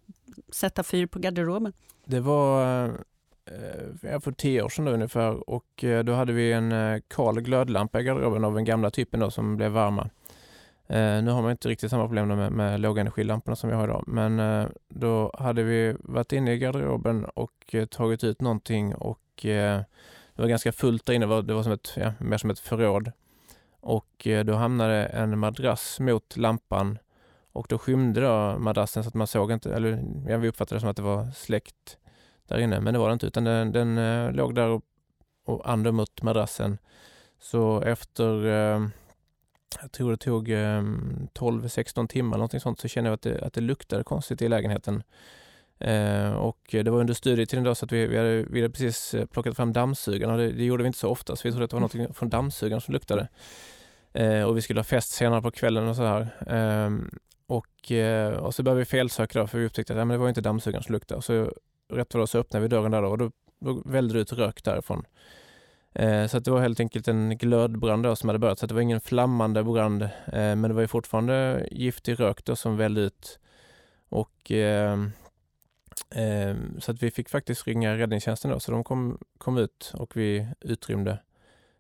sätta 0.49 0.83
fyr 0.83 1.05
på 1.05 1.19
garderoben? 1.19 1.73
Det 2.05 2.19
var 2.19 2.85
eh, 2.85 2.93
för 4.21 4.31
tio 4.31 4.61
år 4.61 4.69
sedan 4.69 4.87
ungefär. 4.87 5.49
Och 5.49 5.83
eh, 5.83 6.03
då 6.03 6.13
hade 6.13 6.33
vi 6.33 6.51
en 6.51 6.71
eh, 6.71 7.01
kal 7.07 7.41
glödlampa 7.41 7.99
i 7.99 8.03
garderoben 8.03 8.43
av 8.43 8.55
den 8.55 8.65
gamla 8.65 8.91
typen 8.91 9.19
då 9.19 9.31
som 9.31 9.57
blev 9.57 9.71
varma. 9.71 10.09
Eh, 10.87 11.23
nu 11.23 11.31
har 11.31 11.41
man 11.41 11.51
inte 11.51 11.69
riktigt 11.69 11.91
samma 11.91 12.07
problem 12.07 12.27
med, 12.27 12.51
med 12.51 12.79
lågenergilamporna 12.79 13.55
som 13.55 13.69
vi 13.69 13.75
har 13.75 13.83
idag, 13.83 14.03
men 14.07 14.67
då 14.89 15.31
hade 15.39 15.63
vi 15.63 15.95
varit 15.99 16.31
inne 16.31 16.53
i 16.53 16.57
garderoben 16.57 17.25
och 17.25 17.75
tagit 17.89 18.23
ut 18.23 18.41
någonting 18.41 18.95
och 18.95 19.19
det 19.41 19.85
var 20.35 20.47
ganska 20.47 20.71
fullt 20.71 21.05
där 21.05 21.13
inne, 21.13 21.25
det 21.25 21.29
var, 21.29 21.41
det 21.41 21.53
var 21.53 21.63
som 21.63 21.71
ett, 21.71 21.93
ja, 21.95 22.13
mer 22.19 22.37
som 22.37 22.49
ett 22.49 22.59
förråd. 22.59 23.11
Och 23.79 24.27
då 24.45 24.53
hamnade 24.53 25.05
en 25.05 25.39
madrass 25.39 25.99
mot 25.99 26.37
lampan. 26.37 26.97
Och 27.51 27.65
då 27.69 27.77
skymde 27.77 28.21
då 28.21 28.59
madrassen 28.59 29.03
så 29.03 29.07
att 29.07 29.13
man 29.13 29.27
såg 29.27 29.51
inte, 29.51 29.75
eller 29.75 30.03
ja, 30.27 30.37
vi 30.37 30.47
uppfattade 30.47 30.75
det 30.75 30.79
som 30.79 30.89
att 30.89 30.95
det 30.95 31.01
var 31.01 31.31
släckt 31.31 31.97
där 32.47 32.57
inne, 32.57 32.79
men 32.79 32.93
det 32.93 32.99
var 32.99 33.07
det 33.07 33.13
inte 33.13 33.27
utan 33.27 33.43
den, 33.43 33.71
den 33.71 33.97
eh, 33.97 34.31
låg 34.31 34.55
där 34.55 34.67
och, 34.67 34.83
och 35.45 35.69
andade 35.69 35.91
mot 35.91 36.21
madrassen. 36.21 36.77
Så 37.39 37.81
efter, 37.81 38.45
eh, 38.45 38.87
jag 39.81 39.91
tror 39.91 40.11
det 40.11 40.17
tog 40.17 40.49
eh, 40.49 40.81
12-16 41.33 42.07
timmar 42.07 42.37
någonting 42.37 42.59
sånt, 42.59 42.79
så 42.79 42.87
kände 42.87 43.09
jag 43.09 43.15
att 43.15 43.21
det, 43.21 43.41
att 43.41 43.53
det 43.53 43.61
luktade 43.61 44.03
konstigt 44.03 44.41
i 44.41 44.47
lägenheten. 44.47 45.03
Eh, 45.79 46.31
och 46.31 46.59
det 46.71 46.89
var 46.89 46.99
under 46.99 47.13
studietiden 47.13 47.63
då 47.63 47.75
så 47.75 47.85
att 47.85 47.91
vi, 47.91 48.07
vi, 48.07 48.17
hade, 48.17 48.43
vi 48.43 48.61
hade 48.61 48.73
precis 48.73 49.13
eh, 49.13 49.25
plockat 49.25 49.55
fram 49.55 49.73
dammsugaren 49.73 50.33
och 50.33 50.39
det, 50.39 50.51
det, 50.51 50.63
gjorde 50.63 50.83
vi 50.83 50.87
inte 50.87 50.99
så 50.99 51.09
ofta 51.09 51.35
så 51.35 51.47
vi 51.47 51.51
trodde 51.51 51.65
att 51.65 51.71
det 51.71 51.77
var 51.77 52.07
något 52.07 52.17
från 52.17 52.29
dammsugaren 52.29 52.81
som 52.81 52.93
luktade. 52.93 53.27
Eh, 54.13 54.43
och 54.43 54.57
vi 54.57 54.61
skulle 54.61 54.79
ha 54.79 54.83
fest 54.83 55.09
senare 55.09 55.41
på 55.41 55.51
kvällen 55.51 55.87
och 55.87 55.95
så 55.95 56.03
här. 56.03 56.27
Ehm, 56.47 57.09
och, 57.47 57.91
eh, 57.91 58.33
och 58.33 58.55
så 58.55 58.63
började 58.63 58.79
vi 58.79 58.85
felsöka 58.85 59.39
då 59.39 59.47
för 59.47 59.57
vi 59.57 59.65
upptäckte 59.65 59.93
att 59.93 59.99
ja, 59.99 60.05
men 60.05 60.15
det 60.15 60.21
var 60.21 60.29
inte 60.29 60.41
dammsugaren 60.41 60.83
som 60.83 60.93
luktade. 60.93 61.21
Så 61.21 61.53
rätt 61.93 62.13
vad 62.13 62.23
det 62.23 62.27
så 62.27 62.39
öppnade 62.39 62.63
vi 62.63 62.67
dörren 62.67 62.91
där 62.91 63.01
då, 63.01 63.07
och 63.07 63.17
då, 63.17 63.31
då 63.59 63.81
vällde 63.85 64.13
det 64.13 64.19
ut 64.19 64.33
rök 64.33 64.63
därifrån. 64.63 65.05
Eh, 65.93 66.27
så 66.27 66.37
att 66.37 66.45
det 66.45 66.51
var 66.51 66.61
helt 66.61 66.79
enkelt 66.79 67.07
en 67.07 67.37
glödbrand 67.37 68.03
då 68.03 68.15
som 68.15 68.29
hade 68.29 68.39
börjat. 68.39 68.59
Så 68.59 68.65
det 68.65 68.73
var 68.73 68.81
ingen 68.81 69.01
flammande 69.01 69.63
brand, 69.63 70.01
eh, 70.03 70.09
men 70.25 70.61
det 70.61 70.73
var 70.73 70.81
ju 70.81 70.87
fortfarande 70.87 71.67
giftig 71.71 72.19
rök 72.19 72.45
då 72.45 72.55
som 72.55 72.77
vällde 72.77 73.01
ut. 73.01 73.39
Och, 74.09 74.51
eh, 74.51 74.99
eh 76.15 76.55
så 76.79 76.91
att 76.91 77.03
vi 77.03 77.11
fick 77.11 77.29
faktiskt 77.29 77.67
ringa 77.67 77.97
räddningstjänsten 77.97 78.51
då, 78.51 78.59
så 78.59 78.71
de 78.71 78.83
kom, 78.83 79.17
kom 79.37 79.57
ut 79.57 79.91
och 79.95 80.17
vi 80.17 80.47
utrymde. 80.61 81.19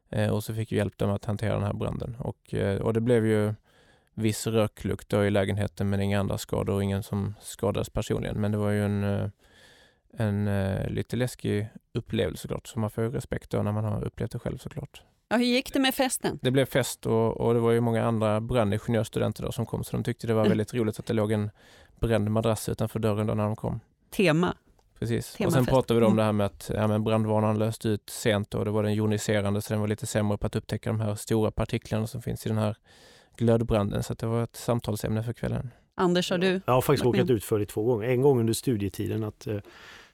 Eh, 0.09 0.29
och 0.29 0.43
så 0.43 0.53
fick 0.53 0.71
vi 0.71 0.75
hjälp 0.75 0.97
dem 0.97 1.09
att 1.09 1.25
hantera 1.25 1.53
den 1.53 1.63
här 1.63 1.73
branden. 1.73 2.15
Och, 2.19 2.53
eh, 2.53 2.81
och 2.81 2.93
det 2.93 3.01
blev 3.01 3.25
ju 3.25 3.53
viss 4.13 4.47
röklukt 4.47 5.13
i 5.13 5.29
lägenheten 5.29 5.89
men 5.89 6.01
inga 6.01 6.19
andra 6.19 6.37
skador 6.37 6.73
och 6.73 6.83
ingen 6.83 7.03
som 7.03 7.35
skadades 7.41 7.89
personligen. 7.89 8.41
Men 8.41 8.51
det 8.51 8.57
var 8.57 8.69
ju 8.69 8.85
en, 8.85 9.03
eh, 9.03 9.29
en, 10.17 10.47
en 10.47 10.93
lite 10.93 11.15
läskig 11.15 11.67
upplevelse 11.93 12.41
såklart, 12.41 12.67
så 12.67 12.79
man 12.79 12.89
får 12.89 13.03
ju 13.03 13.11
respekt 13.11 13.49
då 13.49 13.61
när 13.61 13.71
man 13.71 13.83
har 13.83 14.03
upplevt 14.03 14.31
det 14.31 14.39
själv 14.39 14.57
såklart. 14.57 15.01
Ja, 15.29 15.37
hur 15.37 15.45
gick 15.45 15.73
det 15.73 15.79
med 15.79 15.95
festen? 15.95 16.39
Det 16.41 16.51
blev 16.51 16.65
fest 16.65 17.05
och, 17.05 17.41
och 17.41 17.53
det 17.53 17.59
var 17.59 17.71
ju 17.71 17.81
många 17.81 18.05
andra 18.05 18.41
brandingenjörsstudenter 18.41 19.43
då 19.43 19.51
som 19.51 19.65
kom 19.65 19.83
så 19.83 19.91
de 19.91 20.03
tyckte 20.03 20.27
det 20.27 20.33
var 20.33 20.41
mm. 20.41 20.49
väldigt 20.49 20.73
roligt 20.73 20.99
att 20.99 21.05
det 21.05 21.13
låg 21.13 21.31
en 21.31 21.49
bränd 21.99 22.31
madrass 22.31 22.69
utanför 22.69 22.99
dörren 22.99 23.27
då 23.27 23.33
när 23.33 23.43
de 23.43 23.55
kom. 23.55 23.79
Tema. 24.09 24.55
Precis. 24.99 25.33
Temafest. 25.33 25.45
Och 25.45 25.53
sen 25.53 25.65
pratade 25.65 25.99
vi 25.99 26.05
om 26.05 26.11
mm. 26.11 26.17
det 26.17 26.23
här 26.23 26.31
med 26.31 26.45
att 26.45 26.71
ja, 26.73 26.87
men 26.87 27.03
brandvarnaren 27.03 27.59
löste 27.59 27.89
ut 27.89 28.09
sent 28.09 28.53
och 28.53 28.65
det 28.65 28.71
var 28.71 28.83
den 28.83 28.93
joniserande 28.93 29.61
så 29.61 29.73
den 29.73 29.81
var 29.81 29.87
lite 29.87 30.05
sämre 30.05 30.37
på 30.37 30.47
att 30.47 30.55
upptäcka 30.55 30.89
de 30.89 30.99
här 30.99 31.15
stora 31.15 31.51
partiklarna 31.51 32.07
som 32.07 32.21
finns 32.21 32.45
i 32.45 32.49
den 32.49 32.57
här 32.57 32.75
glödbranden. 33.37 34.03
Så 34.03 34.13
det 34.13 34.25
var 34.25 34.43
ett 34.43 34.55
samtalsämne 34.55 35.23
för 35.23 35.33
kvällen. 35.33 35.71
Anders, 35.95 36.31
har 36.31 36.37
du? 36.37 36.61
Jag 36.65 36.73
har 36.73 36.81
faktiskt 36.81 37.05
råkat 37.05 37.29
ut 37.29 37.43
för 37.43 37.59
det 37.59 37.65
två 37.65 37.83
gånger. 37.83 38.09
En 38.09 38.21
gång 38.21 38.39
under 38.39 38.53
studietiden 38.53 39.23
att 39.23 39.47
eh, 39.47 39.57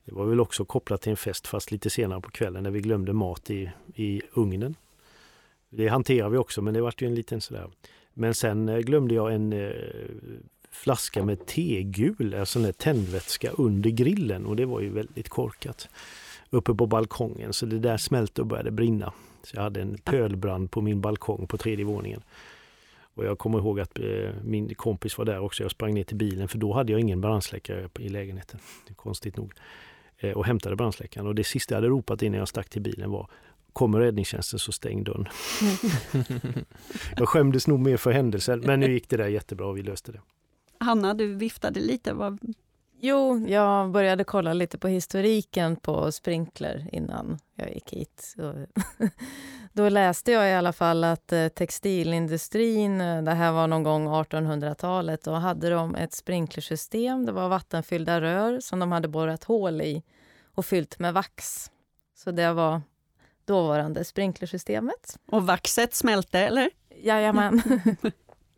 det 0.06 0.14
var 0.14 0.26
väl 0.26 0.40
också 0.40 0.66
kopplat 0.66 1.02
till 1.02 1.10
en 1.10 1.18
fest 1.18 1.48
fast 1.48 1.72
lite 1.72 1.90
senare 1.90 2.22
på 2.22 2.30
kvällen 2.30 2.64
när 2.64 2.72
vi 2.72 2.82
glömde 2.82 3.14
mat 3.14 3.50
i, 3.50 3.72
i 3.96 4.22
ugnen. 4.34 4.76
Det 5.70 5.88
hanterar 5.88 6.30
vi 6.30 6.38
också 6.38 6.62
men 6.62 6.74
det 6.74 6.82
vart 6.82 7.02
ju 7.02 7.08
en 7.08 7.16
liten 7.16 7.42
sådär. 7.42 7.70
Men 8.14 8.34
sen 8.34 8.70
eh, 8.70 8.78
glömde 8.78 9.16
jag 9.16 9.34
en 9.34 9.54
eh, 9.54 9.72
flaska 10.72 11.24
med 11.26 11.46
tegul, 11.46 12.34
alltså 12.34 12.60
en 12.60 12.74
tändvätska 12.74 13.52
under 13.52 13.90
grillen 13.90 14.46
och 14.46 14.56
det 14.56 14.66
var 14.66 14.80
ju 14.80 14.90
väldigt 14.90 15.30
korkat. 15.30 15.90
Uppe 16.50 16.74
på 16.74 16.86
balkongen 16.86 17.54
så 17.54 17.66
det 17.66 17.80
där 17.80 17.98
smälte 17.98 18.42
och 18.42 18.48
började 18.48 18.72
brinna. 18.72 19.14
Så 19.44 19.56
jag 19.56 19.64
hade 19.64 19.82
en 19.82 19.98
pölbrand 19.98 20.72
på 20.72 20.82
min 20.82 21.02
balkong 21.02 21.48
på 21.48 21.58
tredje 21.58 21.86
våningen. 21.86 22.22
Och 23.14 23.26
jag 23.26 23.38
kommer 23.38 23.60
ihåg 23.60 23.80
att 23.80 24.00
eh, 24.00 24.30
min 24.44 24.76
kompis 24.76 25.18
var 25.18 25.26
där 25.26 25.40
också. 25.40 25.64
Jag 25.64 25.72
sprang 25.72 25.94
ner 25.94 26.04
till 26.04 26.18
bilen 26.18 26.48
för 26.48 26.58
då 26.58 26.74
hade 26.74 26.92
jag 26.92 27.02
ingen 27.02 27.22
brandsläckare 27.22 27.90
i 28.00 28.10
lägenheten. 28.10 28.60
Konstigt 28.96 29.38
nog. 29.38 29.54
Eh, 30.22 30.32
och 30.32 30.46
hämtade 30.46 30.76
brandsläckaren. 30.76 31.28
Och 31.28 31.36
det 31.36 31.44
sista 31.44 31.74
jag 31.74 31.78
hade 31.78 31.88
ropat 31.88 32.22
innan 32.22 32.40
jag 32.40 32.48
stack 32.48 32.70
till 32.70 32.82
bilen 32.82 33.12
var 33.12 33.30
Kommer 33.74 34.00
räddningstjänsten 34.00 34.60
så 34.60 34.72
stäng 34.72 35.04
dörren. 35.04 35.28
jag 37.18 37.30
skämdes 37.30 37.68
nog 37.68 37.80
mer 37.80 37.98
för 37.98 38.12
händelsen 38.12 38.60
men 38.60 38.80
nu 38.80 38.94
gick 38.94 39.10
det 39.10 39.18
där 39.18 39.28
jättebra 39.28 39.68
och 39.68 39.78
vi 39.78 39.84
löste 39.84 40.12
det. 40.12 40.22
Hanna, 40.80 41.14
du 41.14 41.36
viftade 41.36 41.80
lite. 41.80 42.14
Vad... 42.14 42.40
Jo, 43.00 43.48
jag 43.48 43.92
började 43.92 44.24
kolla 44.24 44.54
lite 44.54 44.78
på 44.78 44.88
historiken 44.88 45.76
på 45.76 46.12
sprinkler 46.12 46.90
innan 46.92 47.40
jag 47.56 47.74
gick 47.74 47.94
hit. 47.94 48.36
Då 49.74 49.90
läste 49.90 50.32
jag 50.32 50.50
i 50.50 50.54
alla 50.54 50.74
fall 50.74 51.04
att 51.04 51.34
eh, 51.34 51.48
textilindustrin, 51.48 53.02
eh, 53.02 53.24
det 53.24 53.32
här 53.32 53.52
var 53.52 53.68
någon 53.68 53.84
gång 53.84 54.08
1800-talet, 54.08 55.24
då 55.24 55.32
hade 55.32 55.70
de 55.70 55.96
ett 55.96 56.14
sprinklersystem. 56.14 57.26
Det 57.26 57.32
var 57.32 57.50
vattenfyllda 57.50 58.22
rör 58.22 58.60
som 58.60 58.80
de 58.80 58.92
hade 58.92 59.08
borrat 59.08 59.44
hål 59.44 59.82
i 59.82 60.04
och 60.56 60.66
fyllt 60.66 61.00
med 61.00 61.14
vax. 61.14 61.72
Så 62.18 62.32
det 62.32 62.54
var 62.54 62.82
dåvarande 63.46 64.04
sprinklersystemet. 64.04 65.18
Och 65.26 65.48
vaxet 65.48 65.94
smälte, 65.94 66.40
eller? 66.40 66.70
Jajamän. 67.04 67.62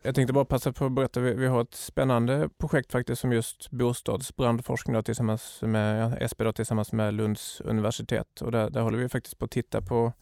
Jag 0.06 0.14
tänkte 0.14 0.32
bara 0.32 0.44
passa 0.44 0.72
på 0.72 0.86
att 0.86 0.92
berätta, 0.92 1.20
vi, 1.20 1.46
har 1.46 1.62
ett 1.62 1.74
spännande 1.74 2.48
projekt 2.58 2.92
faktiskt 2.92 3.20
som 3.20 3.32
just 3.32 3.70
bostadsbrandforskning 3.70 5.02
tillsammans 5.02 5.58
med 5.62 6.16
ja, 6.20 6.28
SP 6.30 6.38
då, 6.38 6.52
tillsammans 6.52 6.92
med 6.92 7.14
Lunds 7.14 7.60
universitet. 7.60 8.40
Och 8.40 8.52
där, 8.52 8.70
där 8.70 8.80
håller 8.80 8.98
vi 8.98 9.08
faktiskt 9.08 9.38
på 9.38 9.44
att 9.44 9.50
titta 9.50 9.82
på 9.82 10.12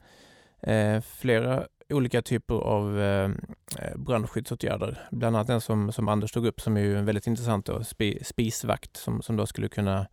Eh, 0.63 1.01
flera 1.01 1.67
olika 1.93 2.23
typer 2.23 2.55
av 2.55 3.01
eh, 3.01 3.31
eh, 3.79 3.97
brandskyddsåtgärder. 3.97 5.09
Bland 5.11 5.37
annat 5.37 5.47
den 5.47 5.61
som, 5.61 5.93
som 5.93 6.09
Anders 6.09 6.33
tog 6.33 6.47
upp 6.47 6.61
som 6.61 6.77
är 6.77 6.81
ju 6.81 6.99
en 6.99 7.05
väldigt 7.05 7.27
intressant 7.27 7.67
då, 7.67 7.85
spi, 7.85 8.25
spisvakt 8.25 8.97
som, 8.97 9.23
som 9.23 9.37
då 9.37 9.47
skulle 9.47 9.69
kunna 9.69 10.07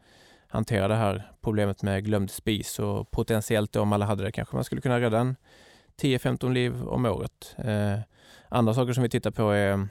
hantera 0.47 0.87
det 0.87 0.95
här 0.95 1.31
problemet 1.41 1.83
med 1.83 2.05
glömd 2.05 2.31
spis 2.31 2.79
och 2.79 3.11
potentiellt 3.11 3.71
då, 3.71 3.81
om 3.81 3.93
alla 3.93 4.05
hade 4.05 4.23
det 4.23 4.31
kanske 4.31 4.55
man 4.55 4.63
skulle 4.63 4.81
kunna 4.81 4.99
rädda 4.99 5.19
en 5.19 5.35
10-15 6.01 6.53
liv 6.53 6.87
om 6.87 7.05
året. 7.05 7.55
Eh, 7.57 7.99
andra 8.49 8.73
saker 8.73 8.93
som 8.93 9.03
vi 9.03 9.09
tittar 9.09 9.31
på 9.31 9.51
är 9.51 9.87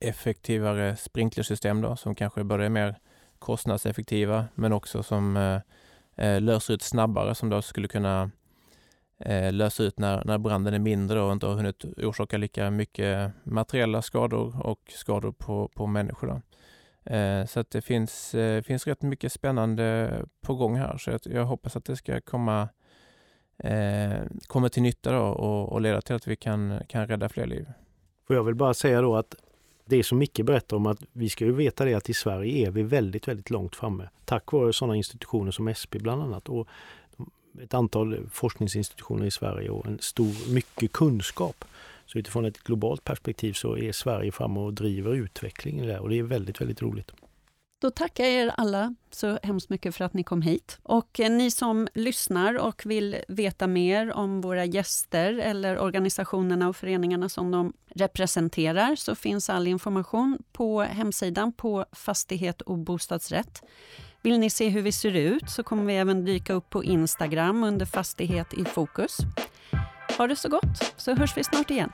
effektivare 0.00 0.96
sprinklersystem 0.96 1.80
då, 1.80 1.96
som 1.96 2.14
kanske 2.14 2.44
både 2.44 2.64
är 2.64 2.68
mer 2.68 2.98
kostnadseffektiva 3.38 4.44
men 4.54 4.72
också 4.72 5.02
som 5.02 5.36
eh, 5.36 5.60
eh 6.26 6.40
löser 6.40 6.74
ut 6.74 6.82
snabbare 6.82 7.34
som 7.34 7.48
då 7.48 7.62
skulle 7.62 7.88
kunna 7.88 8.30
eh, 9.18 9.52
lösa 9.52 9.82
ut 9.82 9.98
när, 9.98 10.24
när 10.24 10.38
branden 10.38 10.74
är 10.74 10.78
mindre 10.78 11.20
och 11.20 11.32
inte 11.32 11.46
har 11.46 11.54
hunnit 11.54 11.84
orsaka 11.84 12.36
lika 12.36 12.70
mycket 12.70 13.32
materiella 13.44 14.02
skador 14.02 14.66
och 14.66 14.80
skador 14.88 15.32
på, 15.32 15.68
på 15.74 15.86
människor. 15.86 16.42
Eh, 17.04 17.46
så 17.46 17.60
att 17.60 17.70
det 17.70 17.82
finns, 17.82 18.34
eh, 18.34 18.62
finns 18.62 18.86
rätt 18.86 19.02
mycket 19.02 19.32
spännande 19.32 20.12
på 20.40 20.54
gång 20.54 20.76
här 20.76 20.98
så 20.98 21.10
jag, 21.10 21.20
jag 21.24 21.44
hoppas 21.44 21.76
att 21.76 21.84
det 21.84 21.96
ska 21.96 22.20
komma 22.20 22.68
eh, 23.58 24.22
komma 24.46 24.68
till 24.68 24.82
nytta 24.82 25.12
då 25.12 25.22
och, 25.22 25.72
och 25.72 25.80
leda 25.80 26.00
till 26.00 26.14
att 26.14 26.26
vi 26.26 26.36
kan, 26.36 26.80
kan 26.88 27.06
rädda 27.06 27.28
fler 27.28 27.46
liv. 27.46 27.66
Och 28.28 28.34
jag 28.34 28.44
vill 28.44 28.54
bara 28.54 28.74
säga 28.74 29.00
då 29.00 29.16
att 29.16 29.34
det 29.84 30.02
som 30.02 30.18
Micke 30.18 30.40
berättar 30.40 30.76
om 30.76 30.86
att 30.86 30.98
vi 31.12 31.28
ska 31.28 31.44
ju 31.44 31.52
veta 31.52 31.84
det 31.84 31.94
att 31.94 32.08
i 32.08 32.14
Sverige 32.14 32.66
är 32.66 32.70
vi 32.70 32.82
väldigt, 32.82 33.28
väldigt 33.28 33.50
långt 33.50 33.76
framme. 33.76 34.08
Tack 34.24 34.52
vare 34.52 34.72
sådana 34.72 34.96
institutioner 34.96 35.50
som 35.50 35.74
SP 35.80 35.92
bland 35.98 36.22
annat 36.22 36.48
och 36.48 36.68
ett 37.60 37.74
antal 37.74 38.28
forskningsinstitutioner 38.32 39.26
i 39.26 39.30
Sverige 39.30 39.70
och 39.70 39.86
en 39.86 39.98
stor, 40.00 40.52
mycket 40.52 40.92
kunskap. 40.92 41.64
Så 42.06 42.18
utifrån 42.18 42.44
ett 42.44 42.58
globalt 42.58 43.04
perspektiv 43.04 43.52
så 43.52 43.76
är 43.76 43.92
Sverige 43.92 44.32
framme 44.32 44.60
och 44.60 44.74
driver 44.74 45.14
utvecklingen 45.14 45.86
där 45.86 45.98
och 45.98 46.08
det 46.08 46.18
är 46.18 46.22
väldigt, 46.22 46.60
väldigt 46.60 46.82
roligt. 46.82 47.12
Då 47.80 47.90
tackar 47.90 48.24
jag 48.24 48.32
er 48.32 48.54
alla 48.56 48.94
så 49.10 49.38
hemskt 49.42 49.70
mycket 49.70 49.96
för 49.96 50.04
att 50.04 50.14
ni 50.14 50.24
kom 50.24 50.42
hit. 50.42 50.78
Och 50.82 51.20
eh, 51.20 51.30
ni 51.30 51.50
som 51.50 51.88
lyssnar 51.94 52.58
och 52.58 52.82
vill 52.86 53.16
veta 53.28 53.66
mer 53.66 54.12
om 54.12 54.40
våra 54.40 54.64
gäster 54.64 55.32
eller 55.34 55.78
organisationerna 55.78 56.68
och 56.68 56.76
föreningarna 56.76 57.28
som 57.28 57.50
de 57.50 57.72
representerar 57.94 58.96
så 58.96 59.14
finns 59.14 59.50
all 59.50 59.66
information 59.66 60.38
på 60.52 60.80
hemsidan 60.82 61.52
på 61.52 61.84
Fastighet 61.92 62.60
och 62.60 62.78
bostadsrätt. 62.78 63.62
Vill 64.22 64.38
ni 64.38 64.50
se 64.50 64.68
hur 64.68 64.82
vi 64.82 64.92
ser 64.92 65.16
ut 65.16 65.50
så 65.50 65.62
kommer 65.62 65.84
vi 65.84 65.96
även 65.96 66.24
dyka 66.24 66.52
upp 66.52 66.70
på 66.70 66.84
Instagram 66.84 67.64
under 67.64 67.86
Fastighet 67.86 68.54
i 68.54 68.64
fokus. 68.64 69.18
Ha 70.18 70.26
det 70.26 70.36
så 70.36 70.48
gott 70.48 70.92
så 70.96 71.14
hörs 71.14 71.36
vi 71.36 71.44
snart 71.44 71.70
igen. 71.70 71.92